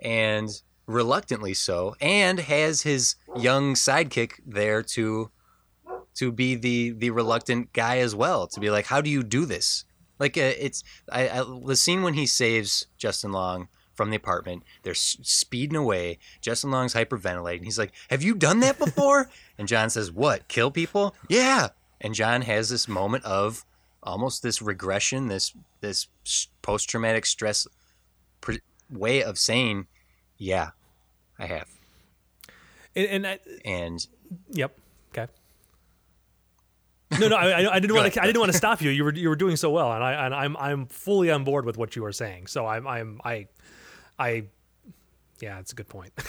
and 0.00 0.48
reluctantly 0.90 1.54
so 1.54 1.94
and 2.00 2.40
has 2.40 2.82
his 2.82 3.14
young 3.36 3.74
sidekick 3.74 4.40
there 4.44 4.82
to 4.82 5.30
to 6.14 6.32
be 6.32 6.54
the 6.56 6.90
the 6.90 7.10
reluctant 7.10 7.72
guy 7.72 7.98
as 7.98 8.14
well 8.14 8.46
to 8.46 8.60
be 8.60 8.70
like 8.70 8.86
how 8.86 9.00
do 9.00 9.08
you 9.08 9.22
do 9.22 9.44
this? 9.46 9.84
Like 10.18 10.36
uh, 10.36 10.52
it's 10.58 10.82
I, 11.10 11.28
I 11.28 11.44
the 11.64 11.76
scene 11.76 12.02
when 12.02 12.14
he 12.14 12.26
saves 12.26 12.86
Justin 12.98 13.32
Long 13.32 13.68
from 13.94 14.10
the 14.10 14.16
apartment 14.16 14.64
they're 14.82 14.92
s- 14.92 15.18
speeding 15.22 15.76
away 15.76 16.18
Justin 16.40 16.70
Long's 16.70 16.94
hyperventilating 16.94 17.64
he's 17.64 17.78
like 17.78 17.92
have 18.08 18.22
you 18.22 18.34
done 18.34 18.60
that 18.60 18.78
before? 18.78 19.30
And 19.58 19.68
John 19.68 19.90
says 19.90 20.10
what 20.10 20.48
kill 20.48 20.70
people? 20.70 21.14
Yeah. 21.28 21.68
And 22.00 22.14
John 22.14 22.40
has 22.42 22.70
this 22.70 22.88
moment 22.88 23.24
of 23.24 23.66
almost 24.02 24.42
this 24.42 24.62
regression 24.62 25.28
this 25.28 25.52
this 25.82 26.06
post 26.62 26.88
traumatic 26.88 27.26
stress 27.26 27.66
pr- 28.40 28.54
way 28.90 29.22
of 29.22 29.38
saying 29.38 29.86
yeah 30.38 30.70
I 31.40 31.46
have 31.46 31.68
and, 32.94 33.06
and 33.06 33.26
I, 33.26 33.38
and 33.64 34.06
Yep. 34.50 34.78
Okay. 35.12 35.26
No, 37.18 37.28
no, 37.28 37.36
I, 37.36 37.74
I- 37.74 37.80
didn't 37.80 37.96
want 37.96 38.12
to. 38.12 38.22
I 38.22 38.26
didn't 38.26 38.38
want 38.40 38.52
to 38.52 38.58
stop 38.58 38.80
you. 38.80 38.90
You 38.90 39.04
were 39.04 39.12
you 39.12 39.28
were 39.28 39.36
doing 39.36 39.56
so 39.56 39.70
well, 39.70 39.92
and 39.92 40.04
I 40.04 40.26
and 40.26 40.34
I'm 40.34 40.56
I'm 40.56 40.86
fully 40.86 41.30
on 41.30 41.42
board 41.44 41.64
with 41.66 41.76
what 41.76 41.96
you 41.96 42.02
were 42.02 42.12
saying. 42.12 42.46
So 42.46 42.66
I'm 42.66 42.86
I'm 42.86 43.20
I, 43.24 43.48
I, 44.18 44.44
yeah, 45.40 45.58
it's 45.58 45.72
a 45.72 45.74
good 45.74 45.88
point. 45.88 46.12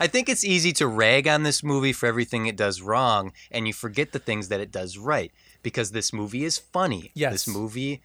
I 0.00 0.06
think 0.06 0.28
it's 0.28 0.44
easy 0.44 0.72
to 0.74 0.86
rag 0.86 1.26
on 1.26 1.44
this 1.44 1.62
movie 1.62 1.94
for 1.94 2.06
everything 2.06 2.46
it 2.46 2.56
does 2.56 2.82
wrong, 2.82 3.32
and 3.50 3.66
you 3.66 3.72
forget 3.72 4.12
the 4.12 4.18
things 4.18 4.48
that 4.48 4.60
it 4.60 4.70
does 4.70 4.98
right. 4.98 5.32
Because 5.62 5.92
this 5.92 6.12
movie 6.12 6.44
is 6.44 6.58
funny. 6.58 7.10
Yes. 7.14 7.32
This 7.32 7.48
movie 7.48 8.02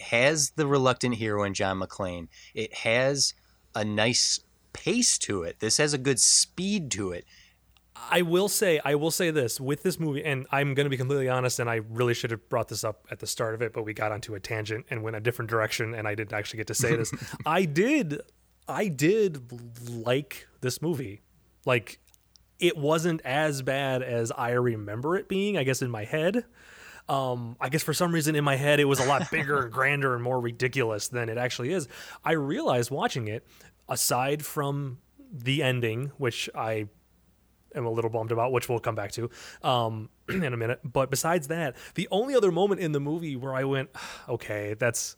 has 0.00 0.50
the 0.50 0.66
reluctant 0.66 1.14
hero 1.14 1.42
in 1.44 1.54
John 1.54 1.80
McClane. 1.80 2.28
It 2.54 2.72
has 2.74 3.32
a 3.74 3.84
nice 3.84 4.40
pace 4.72 5.18
to 5.18 5.42
it. 5.42 5.60
This 5.60 5.78
has 5.78 5.94
a 5.94 5.98
good 5.98 6.20
speed 6.20 6.90
to 6.92 7.12
it. 7.12 7.24
I 8.10 8.22
will 8.22 8.48
say, 8.48 8.80
I 8.84 8.94
will 8.94 9.10
say 9.10 9.30
this 9.30 9.60
with 9.60 9.82
this 9.82 10.00
movie, 10.00 10.24
and 10.24 10.46
I'm 10.50 10.74
going 10.74 10.84
to 10.84 10.90
be 10.90 10.96
completely 10.96 11.28
honest, 11.28 11.58
and 11.58 11.68
I 11.68 11.76
really 11.88 12.14
should 12.14 12.30
have 12.30 12.48
brought 12.48 12.68
this 12.68 12.82
up 12.82 13.06
at 13.10 13.18
the 13.18 13.26
start 13.26 13.54
of 13.54 13.62
it, 13.62 13.72
but 13.72 13.84
we 13.84 13.92
got 13.92 14.12
onto 14.12 14.34
a 14.34 14.40
tangent 14.40 14.86
and 14.90 15.02
went 15.02 15.16
a 15.16 15.20
different 15.20 15.50
direction, 15.50 15.94
and 15.94 16.08
I 16.08 16.14
didn't 16.14 16.32
actually 16.32 16.58
get 16.58 16.68
to 16.68 16.74
say 16.74 16.96
this. 16.96 17.12
I 17.46 17.64
did, 17.64 18.20
I 18.66 18.88
did 18.88 19.52
like 19.90 20.46
this 20.60 20.80
movie. 20.80 21.20
Like, 21.66 22.00
it 22.58 22.76
wasn't 22.76 23.20
as 23.24 23.62
bad 23.62 24.02
as 24.02 24.30
I 24.30 24.50
remember 24.52 25.16
it 25.16 25.28
being, 25.28 25.58
I 25.58 25.64
guess, 25.64 25.82
in 25.82 25.90
my 25.90 26.04
head. 26.04 26.44
Um, 27.08 27.56
I 27.60 27.70
guess 27.70 27.82
for 27.82 27.92
some 27.92 28.12
reason 28.12 28.36
in 28.36 28.44
my 28.44 28.54
head 28.54 28.78
it 28.78 28.84
was 28.84 29.00
a 29.00 29.04
lot 29.04 29.32
bigger 29.32 29.62
and 29.62 29.72
grander 29.72 30.14
and 30.14 30.22
more 30.22 30.40
ridiculous 30.40 31.08
than 31.08 31.28
it 31.28 31.38
actually 31.38 31.72
is. 31.72 31.88
I 32.24 32.32
realized 32.32 32.92
watching 32.92 33.26
it, 33.26 33.44
aside 33.90 34.44
from 34.44 34.98
the 35.32 35.62
ending, 35.62 36.12
which 36.16 36.48
I 36.54 36.86
am 37.74 37.86
a 37.86 37.90
little 37.90 38.10
bummed 38.10 38.32
about, 38.32 38.52
which 38.52 38.68
we'll 38.68 38.80
come 38.80 38.94
back 38.94 39.12
to 39.12 39.30
um, 39.62 40.08
in 40.28 40.52
a 40.52 40.56
minute. 40.56 40.80
But 40.84 41.10
besides 41.10 41.48
that, 41.48 41.76
the 41.94 42.08
only 42.10 42.34
other 42.34 42.50
moment 42.50 42.80
in 42.80 42.92
the 42.92 43.00
movie 43.00 43.36
where 43.36 43.54
I 43.54 43.64
went, 43.64 43.90
okay, 44.28 44.74
that's 44.74 45.16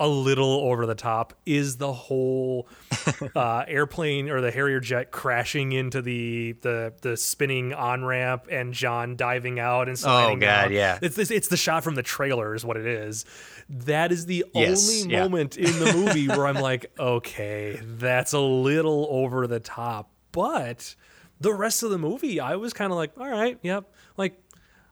a 0.00 0.08
little 0.08 0.60
over 0.62 0.86
the 0.86 0.94
top 0.96 1.34
is 1.46 1.76
the 1.76 1.92
whole 1.92 2.66
uh, 3.36 3.64
airplane 3.68 4.28
or 4.30 4.40
the 4.40 4.50
Harrier 4.50 4.80
jet 4.80 5.10
crashing 5.12 5.72
into 5.72 6.00
the 6.02 6.52
the 6.62 6.92
the 7.02 7.16
spinning 7.16 7.72
on 7.74 8.04
ramp 8.04 8.46
and 8.50 8.72
John 8.72 9.14
diving 9.14 9.60
out 9.60 9.86
and 9.88 9.98
sliding 9.98 10.38
Oh, 10.38 10.40
God, 10.40 10.62
down. 10.64 10.72
yeah. 10.72 10.98
It's 11.02 11.14
this, 11.16 11.30
it's 11.30 11.48
the 11.48 11.56
shot 11.56 11.84
from 11.84 11.94
the 11.94 12.02
trailer 12.02 12.54
is 12.54 12.64
what 12.64 12.76
it 12.78 12.86
is. 12.86 13.24
That 13.68 14.10
is 14.10 14.26
the 14.26 14.44
Yes, 14.54 14.88
only 14.88 15.12
yeah. 15.12 15.22
moment 15.22 15.56
in 15.58 15.78
the 15.78 15.92
movie 15.92 16.26
where 16.28 16.46
I'm 16.46 16.54
like, 16.60 16.90
okay, 16.98 17.78
that's 17.84 18.32
a 18.32 18.40
little 18.40 19.06
over 19.10 19.46
the 19.46 19.60
top, 19.60 20.10
but 20.32 20.94
the 21.40 21.52
rest 21.54 21.82
of 21.82 21.90
the 21.90 21.98
movie, 21.98 22.40
I 22.40 22.56
was 22.56 22.72
kind 22.72 22.90
of 22.90 22.96
like, 22.96 23.12
all 23.18 23.28
right, 23.28 23.58
yep, 23.62 23.92
like, 24.16 24.40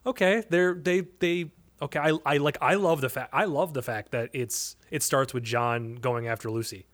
okay, 0.07 0.45
they're 0.51 0.75
they 0.75 1.01
they 1.19 1.51
okay. 1.83 1.99
I 1.99 2.13
I 2.25 2.37
like 2.39 2.59
I 2.61 2.75
love 2.75 3.01
the 3.01 3.09
fact 3.09 3.31
I 3.33 3.45
love 3.45 3.75
the 3.75 3.83
fact 3.83 4.13
that 4.13 4.31
it's 4.33 4.77
it 4.91 5.03
starts 5.03 5.35
with 5.35 5.45
John 5.45 5.97
going 5.97 6.29
after 6.29 6.51
Lucy, 6.51 6.87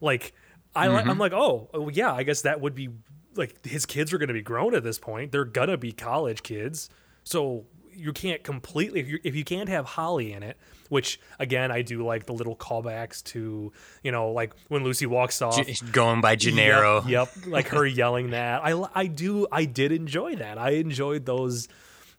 like 0.00 0.34
I 0.74 0.88
li- 0.88 0.96
I'm 0.96 1.06
mm-hmm. 1.06 1.20
like, 1.20 1.32
oh, 1.32 1.68
oh 1.74 1.88
yeah, 1.88 2.12
I 2.12 2.22
guess 2.22 2.42
that 2.42 2.60
would 2.60 2.74
be 2.74 2.90
like 3.34 3.64
his 3.64 3.86
kids 3.86 4.12
are 4.12 4.18
going 4.18 4.28
to 4.28 4.34
be 4.34 4.42
grown 4.42 4.74
at 4.74 4.82
this 4.82 4.98
point. 4.98 5.32
They're 5.32 5.44
gonna 5.44 5.76
be 5.76 5.92
college 5.92 6.42
kids, 6.42 6.90
so 7.24 7.64
you 7.94 8.12
can't 8.12 8.42
completely 8.42 9.00
if 9.00 9.08
you 9.08 9.18
if 9.22 9.34
you 9.34 9.44
can't 9.44 9.68
have 9.68 9.84
Holly 9.84 10.32
in 10.32 10.42
it. 10.42 10.56
Which 10.88 11.18
again, 11.38 11.70
I 11.70 11.80
do 11.80 12.04
like 12.04 12.26
the 12.26 12.34
little 12.34 12.54
callbacks 12.54 13.22
to 13.24 13.72
you 14.02 14.12
know 14.12 14.30
like 14.30 14.52
when 14.68 14.84
Lucy 14.84 15.06
walks 15.06 15.40
off. 15.40 15.58
Going 15.90 16.20
by 16.20 16.36
Gennero. 16.36 17.06
Yep, 17.08 17.28
yep. 17.36 17.46
like 17.46 17.68
her 17.68 17.86
yelling 17.86 18.30
that. 18.30 18.62
I 18.64 18.82
I 18.94 19.06
do 19.06 19.46
I 19.50 19.64
did 19.64 19.92
enjoy 19.92 20.36
that. 20.36 20.58
I 20.58 20.70
enjoyed 20.70 21.24
those 21.24 21.68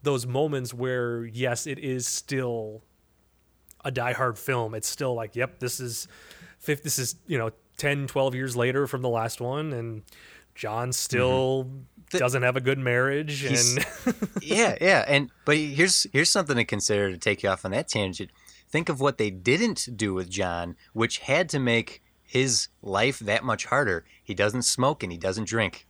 those 0.04 0.26
moments 0.28 0.74
where 0.74 1.26
yes, 1.26 1.66
it 1.68 1.80
is 1.80 2.08
still 2.08 2.84
a 3.86 3.92
Die 3.92 4.14
Hard 4.14 4.38
film, 4.38 4.74
it's 4.76 4.88
still 4.88 5.14
like, 5.14 5.36
yep, 5.36 5.60
this 5.60 5.80
is 5.80 6.08
fifth. 6.60 6.84
This 6.84 7.00
is 7.00 7.16
you 7.28 7.38
know 7.38 7.52
10, 7.78 8.08
12 8.08 8.36
years 8.36 8.56
later 8.56 8.86
from 8.88 9.02
the 9.02 9.10
last 9.10 9.42
one, 9.42 9.74
and 9.74 10.04
John 10.56 10.94
still 10.94 11.70
The- 12.12 12.20
doesn't 12.20 12.44
have 12.44 12.56
a 12.56 12.62
good 12.62 12.78
marriage, 12.80 13.44
and 13.44 13.86
yeah, 14.42 14.78
yeah, 14.80 15.04
and 15.08 15.32
but 15.46 15.58
here's 15.58 16.06
here's 16.14 16.30
something 16.30 16.56
to 16.58 16.64
consider 16.66 17.12
to 17.12 17.18
take 17.18 17.44
you 17.44 17.50
off 17.50 17.66
on 17.66 17.72
that 17.72 17.88
tangent. 17.88 18.30
Think 18.70 18.90
of 18.90 19.00
what 19.00 19.18
they 19.18 19.30
didn't 19.30 19.90
do 19.96 20.14
with 20.14 20.30
John, 20.30 20.76
which 20.94 21.20
had 21.20 21.48
to 21.50 21.60
make 21.60 22.02
his 22.24 22.70
life 22.82 23.20
that 23.20 23.44
much 23.44 23.66
harder. 23.66 24.04
He 24.24 24.34
doesn't 24.34 24.64
smoke 24.64 25.04
and 25.04 25.12
he 25.12 25.18
doesn't 25.18 25.48
drink, 25.48 25.86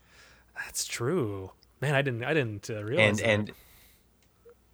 that's 0.56 0.86
true. 0.86 1.52
Man, 1.80 1.96
I 1.96 2.02
didn't, 2.02 2.24
I 2.26 2.34
didn't 2.34 2.70
uh, 2.70 2.84
realize 2.84 3.08
and 3.08 3.20
that. 3.20 3.30
and 3.30 3.52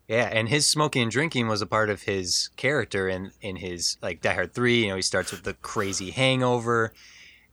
yeah, 0.10 0.28
and 0.32 0.50
his 0.50 0.68
smoking 0.68 1.04
and 1.04 1.12
drinking 1.12 1.48
was 1.48 1.62
a 1.62 1.68
part 1.68 1.92
of 1.92 2.02
his 2.02 2.50
character 2.56 3.08
in 3.08 3.32
in 3.42 3.58
his 3.58 3.98
like 4.02 4.22
Die 4.22 4.34
Hard 4.34 4.54
Three. 4.54 4.82
You 4.84 4.90
know, 4.90 4.96
he 4.96 5.04
starts 5.04 5.32
with 5.32 5.44
the 5.44 5.54
crazy 5.54 6.10
hangover, 6.10 6.92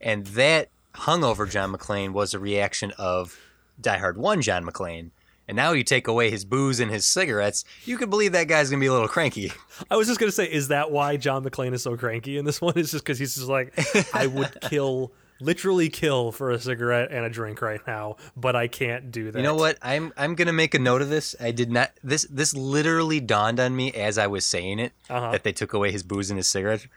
and 0.01 0.25
that 0.27 0.69
hungover 0.95 1.47
John 1.49 1.71
McClane 1.71 2.13
was 2.13 2.33
a 2.33 2.39
reaction 2.39 2.91
of 2.97 3.37
Die 3.79 3.97
Hard 3.97 4.17
One 4.17 4.41
John 4.41 4.65
McClane. 4.65 5.11
And 5.47 5.55
now 5.55 5.71
you 5.71 5.83
take 5.83 6.07
away 6.07 6.29
his 6.29 6.43
booze 6.43 6.81
and 6.81 6.91
his 6.91 7.05
cigarettes, 7.05 7.63
you 7.85 7.95
could 7.95 8.09
believe 8.09 8.33
that 8.33 8.47
guy's 8.49 8.69
gonna 8.69 8.81
be 8.81 8.87
a 8.87 8.91
little 8.91 9.07
cranky. 9.07 9.53
I 9.89 9.95
was 9.95 10.07
just 10.07 10.19
gonna 10.19 10.31
say, 10.31 10.45
is 10.45 10.69
that 10.69 10.91
why 10.91 11.15
John 11.15 11.43
McClane 11.45 11.73
is 11.73 11.83
so 11.83 11.95
cranky 11.95 12.37
in 12.37 12.43
this 12.43 12.59
one? 12.59 12.73
It's 12.75 12.91
just 12.91 13.05
because 13.05 13.19
he's 13.19 13.35
just 13.35 13.47
like, 13.47 13.73
I 14.13 14.25
would 14.27 14.59
kill, 14.69 15.11
literally 15.39 15.89
kill 15.89 16.31
for 16.31 16.51
a 16.51 16.59
cigarette 16.59 17.11
and 17.11 17.25
a 17.25 17.29
drink 17.29 17.61
right 17.61 17.81
now, 17.87 18.15
but 18.35 18.55
I 18.55 18.67
can't 18.67 19.11
do 19.11 19.31
that. 19.31 19.37
You 19.39 19.43
know 19.43 19.55
what? 19.55 19.77
I'm 19.81 20.13
I'm 20.17 20.35
gonna 20.35 20.53
make 20.53 20.73
a 20.73 20.79
note 20.79 21.01
of 21.01 21.09
this. 21.09 21.35
I 21.39 21.51
did 21.51 21.71
not. 21.71 21.91
This 22.03 22.25
this 22.29 22.53
literally 22.55 23.19
dawned 23.19 23.59
on 23.59 23.75
me 23.75 23.91
as 23.93 24.17
I 24.17 24.27
was 24.27 24.45
saying 24.45 24.79
it 24.79 24.93
Uh-huh. 25.09 25.31
that 25.31 25.43
they 25.43 25.51
took 25.51 25.73
away 25.73 25.91
his 25.91 26.03
booze 26.03 26.29
and 26.29 26.37
his 26.37 26.47
cigarettes. 26.49 26.87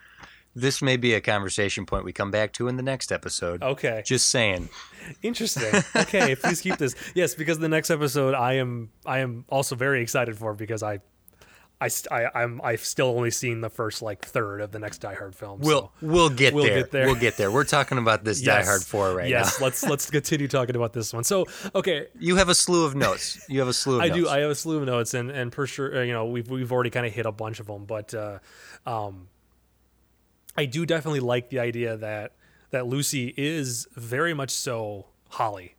This 0.52 0.82
may 0.82 0.96
be 0.96 1.14
a 1.14 1.20
conversation 1.20 1.86
point 1.86 2.04
we 2.04 2.12
come 2.12 2.32
back 2.32 2.52
to 2.54 2.66
in 2.66 2.76
the 2.76 2.82
next 2.82 3.12
episode. 3.12 3.62
Okay, 3.62 4.02
Just 4.04 4.28
saying. 4.28 4.68
interesting. 5.22 5.82
Okay, 5.94 6.34
please 6.42 6.60
keep 6.60 6.76
this. 6.76 6.96
Yes, 7.14 7.34
because 7.36 7.60
the 7.60 7.68
next 7.68 7.88
episode, 7.88 8.34
I 8.34 8.54
am, 8.54 8.90
I 9.06 9.20
am 9.20 9.44
also 9.48 9.76
very 9.76 10.02
excited 10.02 10.36
for 10.36 10.54
because 10.54 10.82
I. 10.82 10.98
I, 11.82 11.88
st- 11.88 12.12
I 12.12 12.30
I'm 12.34 12.60
I've 12.62 12.84
still 12.84 13.06
only 13.06 13.30
seen 13.30 13.62
the 13.62 13.70
first 13.70 14.02
like 14.02 14.22
third 14.24 14.60
of 14.60 14.70
the 14.70 14.78
next 14.78 14.98
Die 14.98 15.14
Hard 15.14 15.34
film. 15.34 15.60
We'll 15.60 15.80
so. 16.00 16.06
we'll 16.06 16.28
get 16.28 16.52
We'll 16.52 16.64
there. 16.64 16.80
get 16.82 16.90
there. 16.90 17.06
We'll 17.06 17.14
get 17.14 17.36
there. 17.38 17.50
We're 17.50 17.64
talking 17.64 17.96
about 17.98 18.22
this 18.22 18.40
Die 18.42 18.62
Hard 18.64 18.82
Four 18.82 19.14
right 19.14 19.28
yes, 19.28 19.58
now. 19.58 19.64
let's 19.66 19.82
let's 19.84 20.10
continue 20.10 20.46
talking 20.46 20.76
about 20.76 20.92
this 20.92 21.12
one. 21.14 21.24
So 21.24 21.46
okay, 21.74 22.08
You 22.18 22.36
have 22.36 22.48
a 22.50 22.54
slew 22.54 22.84
of 22.84 22.94
notes. 22.94 23.44
You 23.48 23.60
have 23.60 23.68
a 23.68 23.72
slew 23.72 23.96
of 23.96 24.02
I 24.02 24.08
notes. 24.08 24.20
do. 24.20 24.28
I 24.28 24.38
have 24.40 24.50
a 24.50 24.54
slew 24.54 24.76
of 24.78 24.84
notes, 24.84 25.14
and 25.14 25.30
and 25.30 25.50
per 25.50 25.66
sure, 25.66 25.98
uh, 25.98 26.02
you 26.02 26.12
know, 26.12 26.26
we've 26.26 26.48
we've 26.50 26.70
already 26.70 26.90
kind 26.90 27.06
of 27.06 27.12
hit 27.12 27.24
a 27.26 27.32
bunch 27.32 27.60
of 27.60 27.66
them, 27.66 27.86
but 27.86 28.12
uh, 28.12 28.38
um, 28.86 29.28
I 30.56 30.66
do 30.66 30.84
definitely 30.84 31.20
like 31.20 31.48
the 31.48 31.60
idea 31.60 31.96
that 31.96 32.32
that 32.72 32.86
Lucy 32.86 33.32
is 33.36 33.86
very 33.96 34.34
much 34.34 34.50
so 34.50 35.06
Holly. 35.30 35.76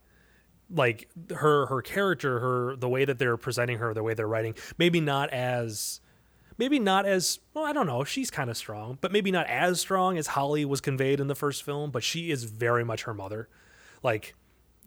Like 0.73 1.09
her 1.35 1.65
her 1.67 1.81
character, 1.81 2.39
her 2.39 2.75
the 2.75 2.89
way 2.89 3.05
that 3.05 3.19
they're 3.19 3.37
presenting 3.37 3.77
her, 3.79 3.93
the 3.93 4.03
way 4.03 4.13
they're 4.13 4.27
writing, 4.27 4.55
maybe 4.77 5.01
not 5.01 5.29
as 5.31 6.01
maybe 6.57 6.77
not 6.77 7.07
as 7.07 7.39
well 7.55 7.65
i 7.65 7.73
don't 7.73 7.87
know 7.87 8.03
she's 8.03 8.29
kind 8.29 8.47
of 8.49 8.55
strong 8.55 8.95
but 9.01 9.11
maybe 9.11 9.31
not 9.31 9.47
as 9.47 9.81
strong 9.81 10.15
as 10.15 10.27
holly 10.27 10.63
was 10.63 10.79
conveyed 10.79 11.19
in 11.19 11.25
the 11.25 11.33
first 11.33 11.63
film 11.63 11.89
but 11.89 12.03
she 12.03 12.29
is 12.29 12.43
very 12.43 12.83
much 12.83 13.03
her 13.03 13.13
mother. 13.15 13.49
Like 14.03 14.35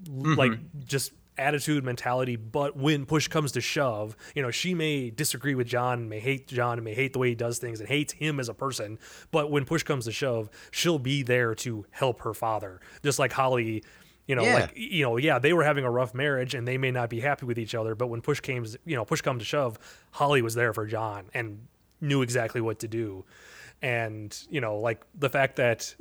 like 0.09 0.53
mm-hmm. 0.53 0.81
just 0.85 1.13
attitude 1.37 1.83
mentality 1.85 2.37
but 2.37 2.77
when 2.77 3.07
push 3.07 3.27
comes 3.27 3.53
to 3.53 3.61
shove 3.61 4.17
you 4.35 4.43
know 4.43 4.51
she 4.51 4.73
may 4.73 5.11
disagree 5.11 5.55
with 5.55 5.67
john 5.67 6.09
may 6.09 6.21
hate 6.21 6.47
john 6.47 6.83
may 6.85 6.95
hate 6.95 7.13
the 7.13 7.19
way 7.19 7.31
he 7.31 7.35
does 7.35 7.59
things 7.59 7.81
and 7.81 7.89
hates 7.89 8.13
him 8.13 8.39
as 8.39 8.49
a 8.49 8.55
person 8.55 8.99
but 9.33 9.51
when 9.51 9.65
push 9.65 9.83
comes 9.83 10.05
to 10.05 10.13
shove 10.13 10.49
she'll 10.71 10.99
be 10.99 11.23
there 11.25 11.55
to 11.55 11.85
help 11.91 12.21
her 12.21 12.35
father 12.35 12.81
just 13.03 13.19
like 13.19 13.33
holly 13.33 13.83
you 14.27 14.35
know 14.35 14.43
Yeah. 14.43 14.55
like 14.55 14.73
you 14.77 15.03
know 15.05 15.17
yeah 15.17 15.39
they 15.39 15.53
were 15.53 15.65
having 15.65 15.85
a 15.85 15.91
rough 15.91 16.15
marriage 16.15 16.55
and 16.55 16.67
they 16.67 16.79
may 16.79 16.91
not 16.91 17.11
be 17.11 17.21
happy 17.21 17.47
with 17.47 17.59
each 17.59 17.75
other 17.75 17.95
but 17.95 18.07
when 18.09 18.21
push 18.21 18.41
came 18.41 18.65
you 18.85 18.97
know 18.97 19.05
push 19.05 19.21
come 19.21 19.39
to 19.39 19.45
shove 19.45 19.79
holly 20.13 20.43
was 20.43 20.55
there 20.55 20.73
for 20.73 20.87
john 20.87 21.25
and 21.35 21.67
knew 22.01 22.23
exactly 22.23 22.61
what 22.61 22.79
to 22.79 22.89
do 22.89 23.25
and 23.85 24.47
you 24.49 24.63
know 24.63 24.79
like 24.79 25.05
the 25.15 25.29
fact 25.29 25.57
that 25.57 25.95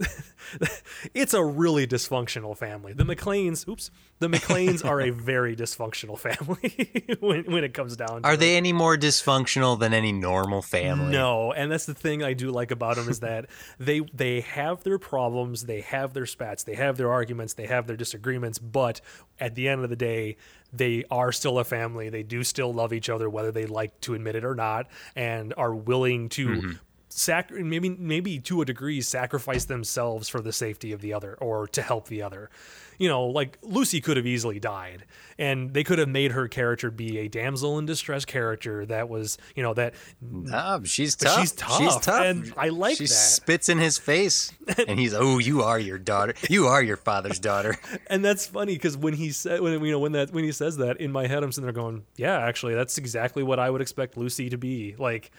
it's 1.13 1.33
a 1.33 1.43
really 1.43 1.85
dysfunctional 1.85 2.57
family 2.57 2.93
the 2.93 3.03
mcleans 3.03 3.67
oops 3.67 3.91
the 4.23 4.29
mcleans 4.29 4.85
are 4.85 5.01
a 5.01 5.09
very 5.11 5.53
dysfunctional 5.53 6.17
family 6.17 7.17
when, 7.19 7.43
when 7.51 7.63
it 7.65 7.73
comes 7.73 7.97
down 7.97 8.21
to 8.21 8.27
Are 8.27 8.35
it. 8.35 8.39
they 8.39 8.55
any 8.55 8.71
more 8.71 8.95
dysfunctional 8.95 9.77
than 9.77 9.93
any 9.93 10.13
normal 10.13 10.61
family? 10.61 11.11
No, 11.11 11.51
and 11.51 11.69
that's 11.69 11.85
the 11.85 11.93
thing 11.93 12.23
I 12.23 12.31
do 12.31 12.49
like 12.49 12.71
about 12.71 12.95
them 12.95 13.09
is 13.09 13.19
that 13.19 13.47
they 13.79 13.99
they 14.13 14.39
have 14.41 14.83
their 14.83 14.97
problems, 14.97 15.65
they 15.65 15.81
have 15.81 16.13
their 16.13 16.25
spats, 16.25 16.63
they 16.63 16.75
have 16.75 16.95
their 16.95 17.11
arguments, 17.11 17.55
they 17.55 17.67
have 17.67 17.85
their 17.85 17.97
disagreements, 17.97 18.59
but 18.59 19.01
at 19.39 19.55
the 19.55 19.67
end 19.67 19.83
of 19.83 19.89
the 19.89 19.97
day, 19.97 20.37
they 20.71 21.03
are 21.11 21.33
still 21.33 21.59
a 21.59 21.65
family. 21.65 22.09
They 22.09 22.23
do 22.23 22.43
still 22.43 22.73
love 22.73 22.93
each 22.93 23.09
other, 23.09 23.29
whether 23.29 23.51
they 23.51 23.65
like 23.65 23.99
to 24.01 24.13
admit 24.13 24.35
it 24.35 24.45
or 24.45 24.55
not, 24.55 24.87
and 25.15 25.53
are 25.57 25.75
willing 25.75 26.29
to. 26.29 26.47
Mm-hmm. 26.47 26.71
Sac- 27.15 27.51
maybe 27.51 27.89
maybe 27.89 28.39
to 28.39 28.61
a 28.61 28.65
degree 28.65 28.99
sacrifice 29.01 29.65
themselves 29.65 30.29
for 30.29 30.41
the 30.41 30.51
safety 30.51 30.91
of 30.93 31.01
the 31.01 31.13
other 31.13 31.35
or 31.39 31.67
to 31.67 31.81
help 31.81 32.07
the 32.07 32.21
other 32.23 32.49
you 32.97 33.07
know 33.07 33.25
like 33.25 33.57
lucy 33.61 34.01
could 34.01 34.17
have 34.17 34.25
easily 34.25 34.59
died 34.59 35.03
and 35.37 35.73
they 35.73 35.83
could 35.83 35.99
have 35.99 36.07
made 36.09 36.31
her 36.31 36.47
character 36.47 36.89
be 36.91 37.19
a 37.19 37.27
damsel 37.27 37.77
in 37.77 37.85
distress 37.85 38.23
character 38.25 38.85
that 38.85 39.09
was 39.09 39.37
you 39.55 39.61
know 39.61 39.73
that 39.75 39.93
No, 40.21 40.81
she's 40.85 41.15
tough. 41.15 41.39
she's 41.39 41.51
tough, 41.51 41.77
She's 41.77 41.95
tough. 41.97 42.21
and 42.23 42.51
I 42.57 42.69
like 42.69 42.97
she 42.97 43.03
that. 43.05 43.09
spits 43.13 43.69
in 43.69 43.77
his 43.77 43.97
face, 43.97 44.51
and 44.87 44.99
he's, 44.99 45.13
"Oh, 45.13 45.37
you 45.39 45.63
are 45.63 45.79
your 45.79 45.97
daughter. 45.99 46.33
You 46.49 46.67
are 46.67 46.81
your 46.83 46.97
father's 46.97 47.39
daughter." 47.39 47.75
and 48.07 48.23
that's 48.23 48.45
funny 48.47 48.73
because 48.73 48.95
when 48.97 49.13
he 49.13 49.31
said 49.31 49.59
when 49.61 49.83
you 49.83 49.91
know 49.91 49.99
when 49.99 50.11
that 50.13 50.31
when 50.31 50.43
he 50.43 50.51
says 50.51 50.77
that 50.77 50.97
in 51.01 51.11
my 51.11 51.27
head 51.27 51.43
i'm 51.43 51.51
sitting 51.51 51.65
there 51.65 51.73
going 51.73 52.03
yeah 52.15 52.39
actually 52.39 52.73
that's 52.75 52.97
exactly 52.97 53.43
what 53.43 53.59
i 53.59 53.69
would 53.69 53.81
expect 53.81 54.17
lucy 54.17 54.49
to 54.49 54.57
be 54.57 54.95
like 54.97 55.31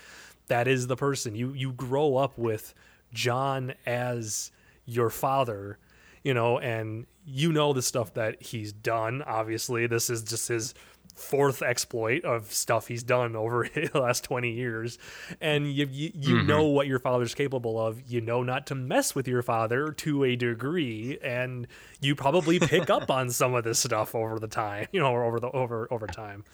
that 0.48 0.68
is 0.68 0.87
the 0.87 0.96
person. 0.96 1.35
You 1.35 1.52
you 1.52 1.72
grow 1.72 2.16
up 2.16 2.38
with 2.38 2.74
john 3.12 3.72
as 3.87 4.50
your 4.87 5.09
father 5.09 5.78
you 6.24 6.35
know 6.35 6.59
and 6.59 7.07
you 7.26 7.52
know 7.52 7.72
the 7.72 7.83
stuff 7.83 8.14
that 8.14 8.42
he's 8.42 8.72
done. 8.72 9.22
Obviously 9.22 9.87
this 9.87 10.11
is 10.11 10.22
just 10.22 10.48
his 10.48 10.74
fourth 11.14 11.62
exploit 11.62 12.24
of 12.24 12.52
stuff 12.52 12.88
he's 12.88 13.04
done 13.04 13.37
over 13.37 13.68
the 13.72 13.90
last 13.94 14.24
20 14.24 14.50
years. 14.50 14.98
And 15.40 15.72
you 15.72 15.87
you, 15.90 16.11
you 16.14 16.35
mm-hmm. 16.37 16.46
know 16.46 16.64
what 16.64 16.87
your 16.87 16.98
father's 16.98 17.35
capable 17.35 17.80
of. 17.80 18.02
You 18.11 18.20
know 18.20 18.42
not 18.42 18.66
to 18.68 18.74
mess 18.74 19.14
with 19.14 19.28
your 19.28 19.42
father 19.42 19.92
to 19.92 20.24
a 20.24 20.37
degree 20.37 21.18
and 21.22 21.66
you 22.00 22.14
probably 22.14 22.59
pick 22.59 22.90
up 22.90 23.11
on 23.11 23.30
some 23.30 23.54
of 23.54 23.64
this 23.64 23.78
stuff 23.78 24.14
over 24.14 24.38
the 24.38 24.48
time 24.48 24.87
you 24.92 25.00
know 25.00 25.16
over 25.16 25.40
the 25.40 25.50
over 25.50 25.88
over 25.90 26.07
time 26.07 26.44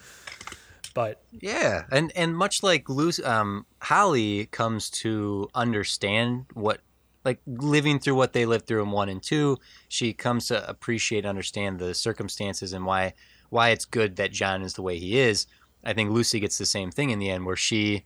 but 0.95 1.23
Yeah, 1.33 1.85
and 1.91 2.13
and 2.17 2.37
much 2.37 2.63
like 2.63 2.89
Lucy, 2.89 3.23
um, 3.25 3.67
Holly 3.81 4.47
comes 4.47 4.91
to 4.91 5.49
understand 5.55 6.47
what, 6.55 6.81
like 7.25 7.41
living 7.47 7.99
through 7.99 8.15
what 8.15 8.33
they 8.33 8.47
lived 8.47 8.67
through 8.67 8.83
in 8.83 8.91
one 8.91 9.09
and 9.09 9.23
two, 9.23 9.59
she 9.89 10.13
comes 10.13 10.47
to 10.49 10.69
appreciate, 10.69 11.25
understand 11.25 11.79
the 11.79 11.95
circumstances 11.95 12.73
and 12.73 12.85
why 12.85 13.15
why 13.51 13.71
it's 13.71 13.85
good 13.85 14.17
that 14.17 14.33
John 14.33 14.63
is 14.63 14.75
the 14.75 14.83
way 14.83 14.99
he 14.99 15.19
is. 15.19 15.47
I 15.85 15.93
think 15.93 16.11
Lucy 16.11 16.41
gets 16.41 16.59
the 16.59 16.67
same 16.67 16.91
thing 16.91 17.11
in 17.11 17.19
the 17.19 17.31
end, 17.31 17.47
where 17.47 17.57
she 17.57 18.05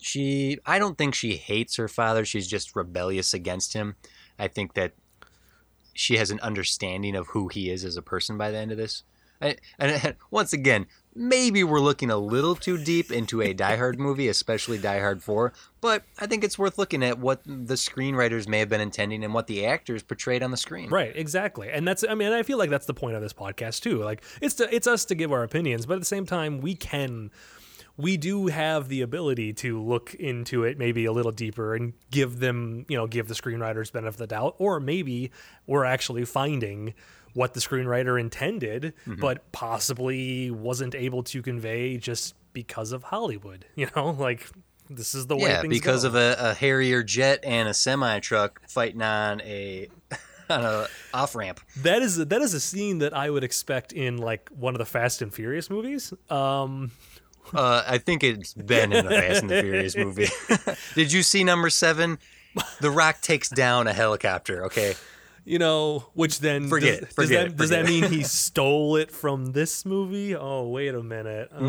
she 0.00 0.58
I 0.66 0.78
don't 0.78 0.98
think 0.98 1.14
she 1.14 1.36
hates 1.36 1.76
her 1.76 1.88
father. 1.88 2.24
She's 2.24 2.48
just 2.48 2.76
rebellious 2.76 3.34
against 3.34 3.74
him. 3.74 3.96
I 4.38 4.48
think 4.48 4.74
that 4.74 4.94
she 5.92 6.16
has 6.16 6.30
an 6.30 6.40
understanding 6.40 7.14
of 7.14 7.28
who 7.28 7.48
he 7.48 7.70
is 7.70 7.84
as 7.84 7.96
a 7.96 8.02
person 8.02 8.38
by 8.38 8.50
the 8.50 8.58
end 8.58 8.72
of 8.72 8.78
this. 8.78 9.02
I, 9.40 9.56
and 9.78 10.16
once 10.30 10.52
again, 10.52 10.86
maybe 11.14 11.64
we're 11.64 11.80
looking 11.80 12.10
a 12.10 12.16
little 12.16 12.54
too 12.54 12.78
deep 12.78 13.10
into 13.10 13.42
a 13.42 13.52
Die 13.52 13.76
Hard 13.76 13.98
movie, 13.98 14.28
especially 14.28 14.78
Die 14.78 14.98
Hard 15.00 15.22
4, 15.22 15.52
but 15.80 16.04
I 16.18 16.26
think 16.26 16.44
it's 16.44 16.58
worth 16.58 16.78
looking 16.78 17.02
at 17.02 17.18
what 17.18 17.42
the 17.44 17.74
screenwriters 17.74 18.46
may 18.46 18.58
have 18.60 18.68
been 18.68 18.80
intending 18.80 19.24
and 19.24 19.34
what 19.34 19.46
the 19.46 19.66
actors 19.66 20.02
portrayed 20.02 20.42
on 20.42 20.50
the 20.50 20.56
screen. 20.56 20.88
Right, 20.88 21.12
exactly. 21.14 21.70
And 21.70 21.86
that's 21.86 22.04
I 22.08 22.14
mean, 22.14 22.32
I 22.32 22.42
feel 22.42 22.58
like 22.58 22.70
that's 22.70 22.86
the 22.86 22.94
point 22.94 23.16
of 23.16 23.22
this 23.22 23.32
podcast 23.32 23.80
too. 23.82 24.02
Like 24.02 24.22
it's 24.40 24.54
to, 24.56 24.74
it's 24.74 24.86
us 24.86 25.04
to 25.06 25.14
give 25.14 25.32
our 25.32 25.42
opinions, 25.42 25.86
but 25.86 25.94
at 25.94 26.00
the 26.00 26.06
same 26.06 26.26
time 26.26 26.60
we 26.60 26.74
can 26.74 27.30
we 27.96 28.16
do 28.16 28.46
have 28.46 28.88
the 28.88 29.02
ability 29.02 29.52
to 29.52 29.80
look 29.80 30.14
into 30.14 30.64
it 30.64 30.78
maybe 30.78 31.04
a 31.04 31.12
little 31.12 31.32
deeper 31.32 31.74
and 31.74 31.92
give 32.10 32.38
them, 32.38 32.86
you 32.88 32.96
know, 32.96 33.06
give 33.06 33.28
the 33.28 33.34
screenwriters 33.34 33.92
benefit 33.92 34.08
of 34.10 34.16
the 34.16 34.26
doubt 34.26 34.54
or 34.58 34.80
maybe 34.80 35.30
we're 35.66 35.84
actually 35.84 36.24
finding 36.24 36.94
what 37.34 37.54
the 37.54 37.60
screenwriter 37.60 38.18
intended 38.20 38.92
but 39.06 39.50
possibly 39.52 40.50
wasn't 40.50 40.94
able 40.94 41.22
to 41.24 41.42
convey 41.42 41.96
just 41.96 42.34
because 42.52 42.92
of 42.92 43.02
Hollywood, 43.04 43.64
you 43.76 43.88
know? 43.96 44.10
Like 44.10 44.46
this 44.88 45.14
is 45.14 45.26
the 45.26 45.36
way 45.36 45.50
Yeah, 45.50 45.62
because 45.62 46.02
go. 46.02 46.08
of 46.08 46.14
a, 46.16 46.36
a 46.38 46.54
Harrier 46.54 47.02
jet 47.02 47.40
and 47.44 47.68
a 47.68 47.74
semi 47.74 48.18
truck 48.20 48.60
fighting 48.68 49.02
on 49.02 49.40
a 49.42 49.88
on 50.50 50.64
a 50.64 50.86
off 51.14 51.34
ramp. 51.36 51.60
That 51.82 52.02
is 52.02 52.16
that 52.16 52.42
is 52.42 52.54
a 52.54 52.60
scene 52.60 52.98
that 52.98 53.14
I 53.16 53.30
would 53.30 53.44
expect 53.44 53.92
in 53.92 54.16
like 54.18 54.48
one 54.50 54.74
of 54.74 54.78
the 54.80 54.84
Fast 54.86 55.22
and 55.22 55.32
Furious 55.32 55.70
movies. 55.70 56.12
Um, 56.28 56.90
Uh, 57.54 57.82
I 57.86 57.98
think 57.98 58.22
it's 58.22 58.52
been 58.54 58.92
in 58.92 59.04
the 59.04 59.10
Fast 59.10 59.40
and 59.42 59.50
the 59.50 59.60
Furious 59.62 59.96
movie. 59.96 60.28
Did 60.94 61.12
you 61.12 61.22
see 61.22 61.42
number 61.42 61.68
seven? 61.70 62.18
The 62.80 62.90
Rock 62.90 63.20
takes 63.22 63.48
down 63.48 63.86
a 63.88 63.92
helicopter. 63.92 64.64
Okay, 64.66 64.94
You 65.44 65.58
know, 65.58 66.04
which 66.14 66.40
then 66.40 66.68
Forget 66.68 67.00
does, 67.00 67.08
it, 67.10 67.14
forget 67.14 67.16
does 67.16 67.30
that, 67.30 67.46
it, 67.46 67.56
does 67.56 67.70
that 67.70 67.86
mean 67.86 68.04
he 68.04 68.22
stole 68.24 68.96
it 68.96 69.10
from 69.10 69.46
this 69.46 69.84
movie? 69.84 70.36
Oh, 70.36 70.68
wait 70.68 70.94
a 70.94 71.02
minute. 71.02 71.50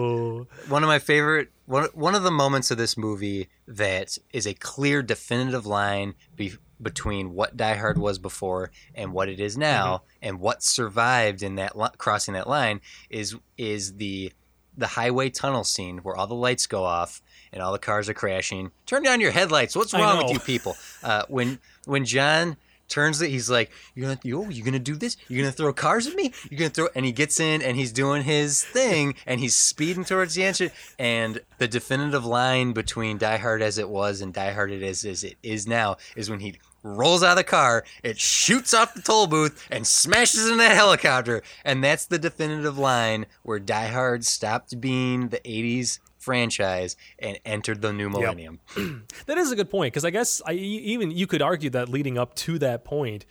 Oh. 0.00 0.46
one 0.68 0.82
of 0.84 0.88
my 0.88 0.98
favorite 0.98 1.50
one 1.66 1.88
one 1.92 2.14
of 2.14 2.22
the 2.22 2.30
moments 2.30 2.70
of 2.70 2.78
this 2.78 2.96
movie 2.96 3.48
that 3.66 4.16
is 4.32 4.46
a 4.46 4.54
clear, 4.54 5.02
definitive 5.02 5.66
line 5.66 6.14
be, 6.36 6.54
between 6.80 7.34
what 7.34 7.56
Die 7.56 7.74
Hard 7.74 7.98
was 7.98 8.18
before 8.18 8.70
and 8.94 9.12
what 9.12 9.28
it 9.28 9.40
is 9.40 9.56
now, 9.56 10.02
and 10.22 10.40
what 10.40 10.62
survived 10.62 11.42
in 11.42 11.56
that 11.56 11.72
crossing 11.98 12.34
that 12.34 12.48
line 12.48 12.80
is 13.10 13.36
is 13.56 13.94
the 13.96 14.32
the 14.76 14.86
highway 14.86 15.28
tunnel 15.28 15.64
scene 15.64 15.98
where 15.98 16.16
all 16.16 16.26
the 16.28 16.34
lights 16.34 16.66
go 16.66 16.84
off 16.84 17.20
and 17.52 17.62
all 17.62 17.72
the 17.72 17.78
cars 17.78 18.08
are 18.08 18.14
crashing. 18.14 18.70
Turn 18.86 19.02
down 19.02 19.20
your 19.20 19.32
headlights. 19.32 19.74
What's 19.74 19.92
wrong 19.92 20.18
with 20.18 20.32
you 20.32 20.38
people? 20.38 20.76
Uh, 21.02 21.24
when 21.28 21.58
when 21.84 22.04
John 22.04 22.56
turns 22.88 23.20
it, 23.22 23.30
he's 23.30 23.50
like, 23.50 23.70
"You're 23.94 24.08
gonna, 24.08 24.20
yo, 24.22 24.48
you're 24.48 24.64
gonna 24.64 24.78
do 24.78 24.96
this? 24.96 25.16
You're 25.28 25.42
gonna 25.42 25.52
throw 25.52 25.72
cars 25.72 26.06
at 26.06 26.14
me? 26.14 26.32
You're 26.50 26.58
gonna 26.58 26.70
throw?" 26.70 26.88
And 26.94 27.04
he 27.04 27.12
gets 27.12 27.40
in 27.40 27.62
and 27.62 27.76
he's 27.76 27.92
doing 27.92 28.22
his 28.24 28.64
thing 28.64 29.14
and 29.26 29.40
he's 29.40 29.56
speeding 29.56 30.04
towards 30.04 30.34
the 30.34 30.44
entrance. 30.44 30.72
And 30.98 31.40
the 31.58 31.68
definitive 31.68 32.24
line 32.24 32.72
between 32.72 33.18
Die 33.18 33.36
Hard 33.36 33.62
as 33.62 33.78
it 33.78 33.88
was 33.88 34.20
and 34.20 34.32
Die 34.32 34.52
Hard 34.52 34.70
it 34.70 34.82
is 34.82 35.04
as 35.04 35.24
it 35.24 35.36
is 35.42 35.66
now 35.66 35.96
is 36.16 36.30
when 36.30 36.40
he 36.40 36.58
rolls 36.82 37.22
out 37.22 37.32
of 37.32 37.36
the 37.36 37.44
car, 37.44 37.84
it 38.02 38.18
shoots 38.18 38.72
off 38.72 38.94
the 38.94 39.02
toll 39.02 39.26
booth 39.26 39.66
and 39.70 39.86
smashes 39.86 40.48
in 40.48 40.58
that 40.58 40.76
helicopter. 40.76 41.42
And 41.64 41.82
that's 41.82 42.06
the 42.06 42.18
definitive 42.18 42.78
line 42.78 43.26
where 43.42 43.58
Die 43.58 43.88
Hard 43.88 44.24
stopped 44.24 44.80
being 44.80 45.28
the 45.28 45.40
'80s 45.40 45.98
franchise 46.28 46.96
and 47.18 47.38
entered 47.44 47.80
the 47.80 47.92
new 47.92 48.10
millennium. 48.10 48.60
That 49.26 49.38
is 49.38 49.50
a 49.50 49.56
good 49.56 49.70
point 49.70 49.92
because 49.94 50.04
I 50.04 50.10
guess 50.10 50.42
I, 50.46 50.52
even 50.52 51.10
you 51.10 51.26
could 51.26 51.40
argue 51.42 51.70
that 51.70 51.88
leading 51.88 52.18
up 52.18 52.34
to 52.36 52.58
that 52.58 52.84
point, 52.84 53.24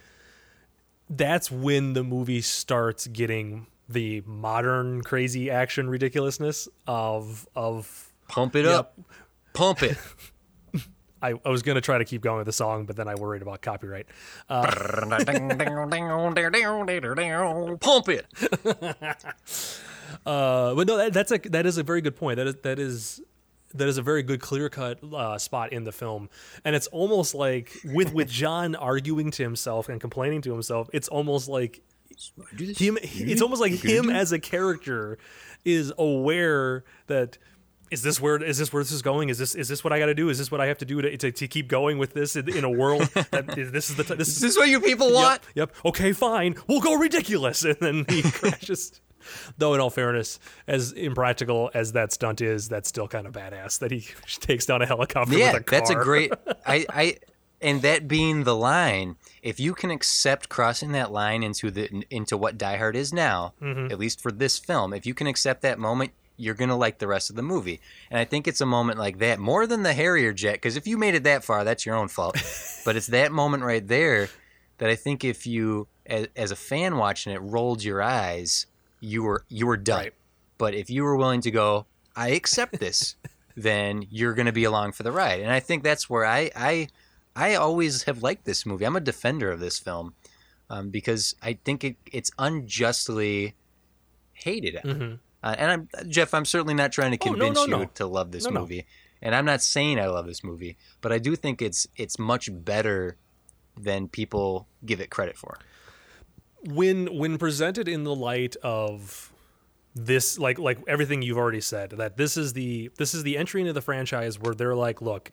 that's 1.09 1.51
when 1.51 1.93
the 1.93 2.03
movie 2.03 2.41
starts 2.41 3.05
getting 3.07 3.67
the 3.87 4.21
modern 4.25 5.03
crazy 5.03 5.49
action 5.51 5.89
ridiculousness 5.89 6.67
of 6.87 7.47
of. 7.55 8.11
Pump 8.27 8.55
it 8.55 8.65
Yep. 8.65 8.79
up, 8.79 8.99
pump 9.53 9.83
it. 9.83 9.97
I, 11.21 11.33
I 11.45 11.49
was 11.49 11.63
gonna 11.63 11.81
try 11.81 11.97
to 11.97 12.05
keep 12.05 12.21
going 12.21 12.37
with 12.37 12.45
the 12.45 12.51
song, 12.53 12.85
but 12.85 12.95
then 12.95 13.07
I 13.07 13.15
worried 13.15 13.41
about 13.41 13.61
copyright. 13.61 14.05
Uh, 14.49 14.69
Pump 17.79 18.09
it. 18.09 18.25
Uh, 20.25 20.75
but 20.75 20.87
no, 20.87 20.97
that, 20.97 21.13
that's 21.13 21.31
a 21.31 21.37
that 21.49 21.65
is 21.65 21.77
a 21.77 21.83
very 21.83 22.01
good 22.01 22.15
point. 22.15 22.37
That 22.37 22.47
is 22.47 22.55
that 22.63 22.79
is 22.79 23.21
that 23.73 23.87
is 23.87 23.97
a 23.97 24.01
very 24.01 24.23
good 24.23 24.39
clear 24.39 24.69
cut 24.69 24.99
uh, 25.03 25.37
spot 25.37 25.73
in 25.73 25.83
the 25.83 25.91
film, 25.91 26.29
and 26.63 26.75
it's 26.75 26.87
almost 26.87 27.35
like 27.35 27.71
with 27.83 28.13
with 28.13 28.29
John 28.29 28.75
arguing 28.75 29.31
to 29.31 29.43
himself 29.43 29.89
and 29.89 29.99
complaining 29.99 30.41
to 30.43 30.51
himself. 30.51 30.89
It's 30.93 31.07
almost 31.07 31.49
like 31.49 31.81
him. 32.57 32.97
It's 33.01 33.41
almost 33.41 33.61
like 33.61 33.73
him 33.73 34.09
as 34.09 34.31
a 34.31 34.39
character 34.39 35.17
is 35.65 35.93
aware 35.97 36.83
that. 37.07 37.37
Is 37.89 38.01
this 38.03 38.19
where 38.19 38.41
is 38.43 38.57
this 38.57 38.73
where 38.73 38.83
this 38.83 38.91
is 38.91 39.01
going? 39.01 39.29
Is 39.29 39.37
this 39.37 39.55
is 39.55 39.67
this 39.69 39.83
what 39.83 39.93
I 39.93 39.99
got 39.99 40.07
to 40.07 40.15
do? 40.15 40.29
Is 40.29 40.37
this 40.37 40.51
what 40.51 40.59
I 40.61 40.65
have 40.67 40.77
to 40.79 40.85
do 40.85 41.01
to, 41.01 41.17
to, 41.17 41.31
to 41.31 41.47
keep 41.47 41.67
going 41.67 41.97
with 41.97 42.13
this 42.13 42.35
in, 42.35 42.49
in 42.49 42.63
a 42.63 42.69
world 42.69 43.01
that 43.31 43.47
this 43.55 43.89
is 43.89 43.95
the 43.95 44.03
t- 44.03 44.15
this 44.15 44.27
Is 44.27 44.39
this 44.41 44.57
what 44.57 44.67
you 44.69 44.79
people 44.81 45.13
want? 45.13 45.41
Yep, 45.55 45.69
yep. 45.71 45.85
Okay, 45.85 46.11
fine. 46.13 46.55
We'll 46.67 46.81
go 46.81 46.95
ridiculous, 46.95 47.63
and 47.63 47.77
then 47.79 48.05
he 48.09 48.21
crashes. 48.31 48.99
Though, 49.57 49.73
in 49.73 49.81
all 49.81 49.89
fairness, 49.89 50.39
as 50.67 50.93
impractical 50.93 51.69
as 51.73 51.91
that 51.93 52.13
stunt 52.13 52.39
is, 52.39 52.69
that's 52.69 52.87
still 52.87 53.07
kind 53.09 53.27
of 53.27 53.33
badass 53.33 53.79
that 53.79 53.91
he 53.91 54.05
takes 54.39 54.65
down 54.65 54.81
a 54.81 54.85
helicopter 54.85 55.37
Yeah, 55.37 55.51
with 55.53 55.61
a 55.61 55.63
car. 55.65 55.79
that's 55.79 55.89
a 55.89 55.95
great. 55.95 56.31
I, 56.65 56.85
I, 56.89 57.17
and 57.59 57.81
that 57.81 58.07
being 58.07 58.43
the 58.45 58.55
line, 58.55 59.17
if 59.41 59.59
you 59.59 59.73
can 59.73 59.91
accept 59.91 60.47
crossing 60.47 60.91
that 60.93 61.11
line 61.11 61.43
into 61.43 61.71
the 61.71 62.03
into 62.09 62.37
what 62.37 62.57
Die 62.57 62.77
Hard 62.77 62.95
is 62.95 63.11
now, 63.11 63.53
Mm-hmm. 63.61 63.91
at 63.91 63.99
least 63.99 64.21
for 64.21 64.31
this 64.31 64.57
film, 64.59 64.93
if 64.93 65.05
you 65.05 65.13
can 65.13 65.27
accept 65.27 65.61
that 65.63 65.77
moment, 65.79 66.11
you're 66.37 66.53
gonna 66.53 66.77
like 66.77 66.99
the 66.99 67.07
rest 67.07 67.29
of 67.29 67.35
the 67.35 67.41
movie. 67.41 67.81
And 68.09 68.19
I 68.19 68.25
think 68.25 68.47
it's 68.47 68.61
a 68.61 68.65
moment 68.65 68.99
like 68.99 69.17
that 69.19 69.39
more 69.39 69.67
than 69.67 69.83
the 69.83 69.93
Harrier 69.93 70.31
jet, 70.33 70.53
because 70.53 70.77
if 70.77 70.87
you 70.87 70.97
made 70.97 71.15
it 71.15 71.23
that 71.23 71.43
far, 71.43 71.63
that's 71.63 71.85
your 71.85 71.95
own 71.95 72.07
fault. 72.07 72.35
but 72.85 72.95
it's 72.95 73.07
that 73.07 73.31
moment 73.31 73.63
right 73.63 73.85
there 73.85 74.29
that 74.77 74.89
I 74.89 74.95
think 74.95 75.23
if 75.23 75.47
you, 75.47 75.87
as, 76.05 76.27
as 76.35 76.51
a 76.51 76.55
fan 76.55 76.97
watching 76.97 77.33
it, 77.33 77.41
rolled 77.41 77.83
your 77.83 78.01
eyes, 78.01 78.67
you 78.99 79.23
were 79.23 79.43
you 79.49 79.67
were 79.67 79.77
done. 79.77 80.03
Right. 80.03 80.13
But 80.57 80.73
if 80.73 80.89
you 80.89 81.03
were 81.03 81.15
willing 81.15 81.41
to 81.41 81.51
go, 81.51 81.85
I 82.15 82.29
accept 82.29 82.79
this, 82.79 83.15
then 83.55 84.05
you're 84.09 84.33
going 84.33 84.45
to 84.45 84.51
be 84.51 84.63
along 84.63 84.93
for 84.93 85.03
the 85.03 85.11
ride. 85.11 85.41
And 85.41 85.51
I 85.51 85.59
think 85.59 85.83
that's 85.83 86.09
where 86.09 86.25
I 86.25 86.51
I 86.55 86.87
I 87.35 87.55
always 87.55 88.03
have 88.03 88.23
liked 88.23 88.45
this 88.45 88.65
movie. 88.65 88.85
I'm 88.85 88.95
a 88.95 89.01
defender 89.01 89.51
of 89.51 89.59
this 89.59 89.77
film 89.77 90.13
um, 90.69 90.89
because 90.89 91.35
I 91.41 91.53
think 91.53 91.83
it, 91.83 91.95
it's 92.11 92.31
unjustly 92.39 93.55
hated. 94.33 94.75
Mhm. 94.83 95.19
Uh, 95.47 95.55
and 95.57 95.71
I'm 95.71 96.09
Jeff. 96.09 96.33
I'm 96.33 96.45
certainly 96.45 96.73
not 96.73 96.91
trying 96.91 97.11
to 97.11 97.17
Oh, 97.27 97.31
no, 97.31 97.37
convince 97.37 97.57
no, 97.67 97.77
you 97.77 97.83
no. 97.83 97.91
to 97.95 98.05
love 98.07 98.31
this 98.31 98.43
No, 98.45 98.49
no. 98.51 98.59
movie. 98.61 98.85
And 99.21 99.33
I'm 99.33 99.45
not 99.45 99.61
saying 99.61 99.99
I 99.99 100.07
love 100.07 100.27
this 100.27 100.43
movie, 100.43 100.77
but 101.01 101.11
I 101.11 101.19
do 101.19 101.35
think 101.35 101.61
it's 101.61 101.87
it's 101.95 102.19
much 102.19 102.49
better 102.51 103.17
than 103.79 104.07
people 104.07 104.67
give 104.85 104.99
it 104.99 105.09
credit 105.09 105.37
for. 105.37 105.57
when 106.65 107.17
when 107.17 107.37
presented 107.37 107.87
in 107.87 108.03
the 108.03 108.15
light 108.15 108.55
of 108.63 109.31
this 109.95 110.37
like 110.37 110.59
like 110.59 110.77
everything 110.87 111.21
you've 111.21 111.37
already 111.37 111.61
said 111.61 111.91
that 111.91 112.17
this 112.17 112.37
is 112.37 112.53
the 112.53 112.89
this 112.97 113.13
is 113.13 113.23
the 113.23 113.37
entry 113.37 113.61
into 113.61 113.73
the 113.73 113.81
franchise 113.81 114.39
where 114.39 114.53
they're 114.53 114.75
like 114.75 115.01
look 115.01 115.31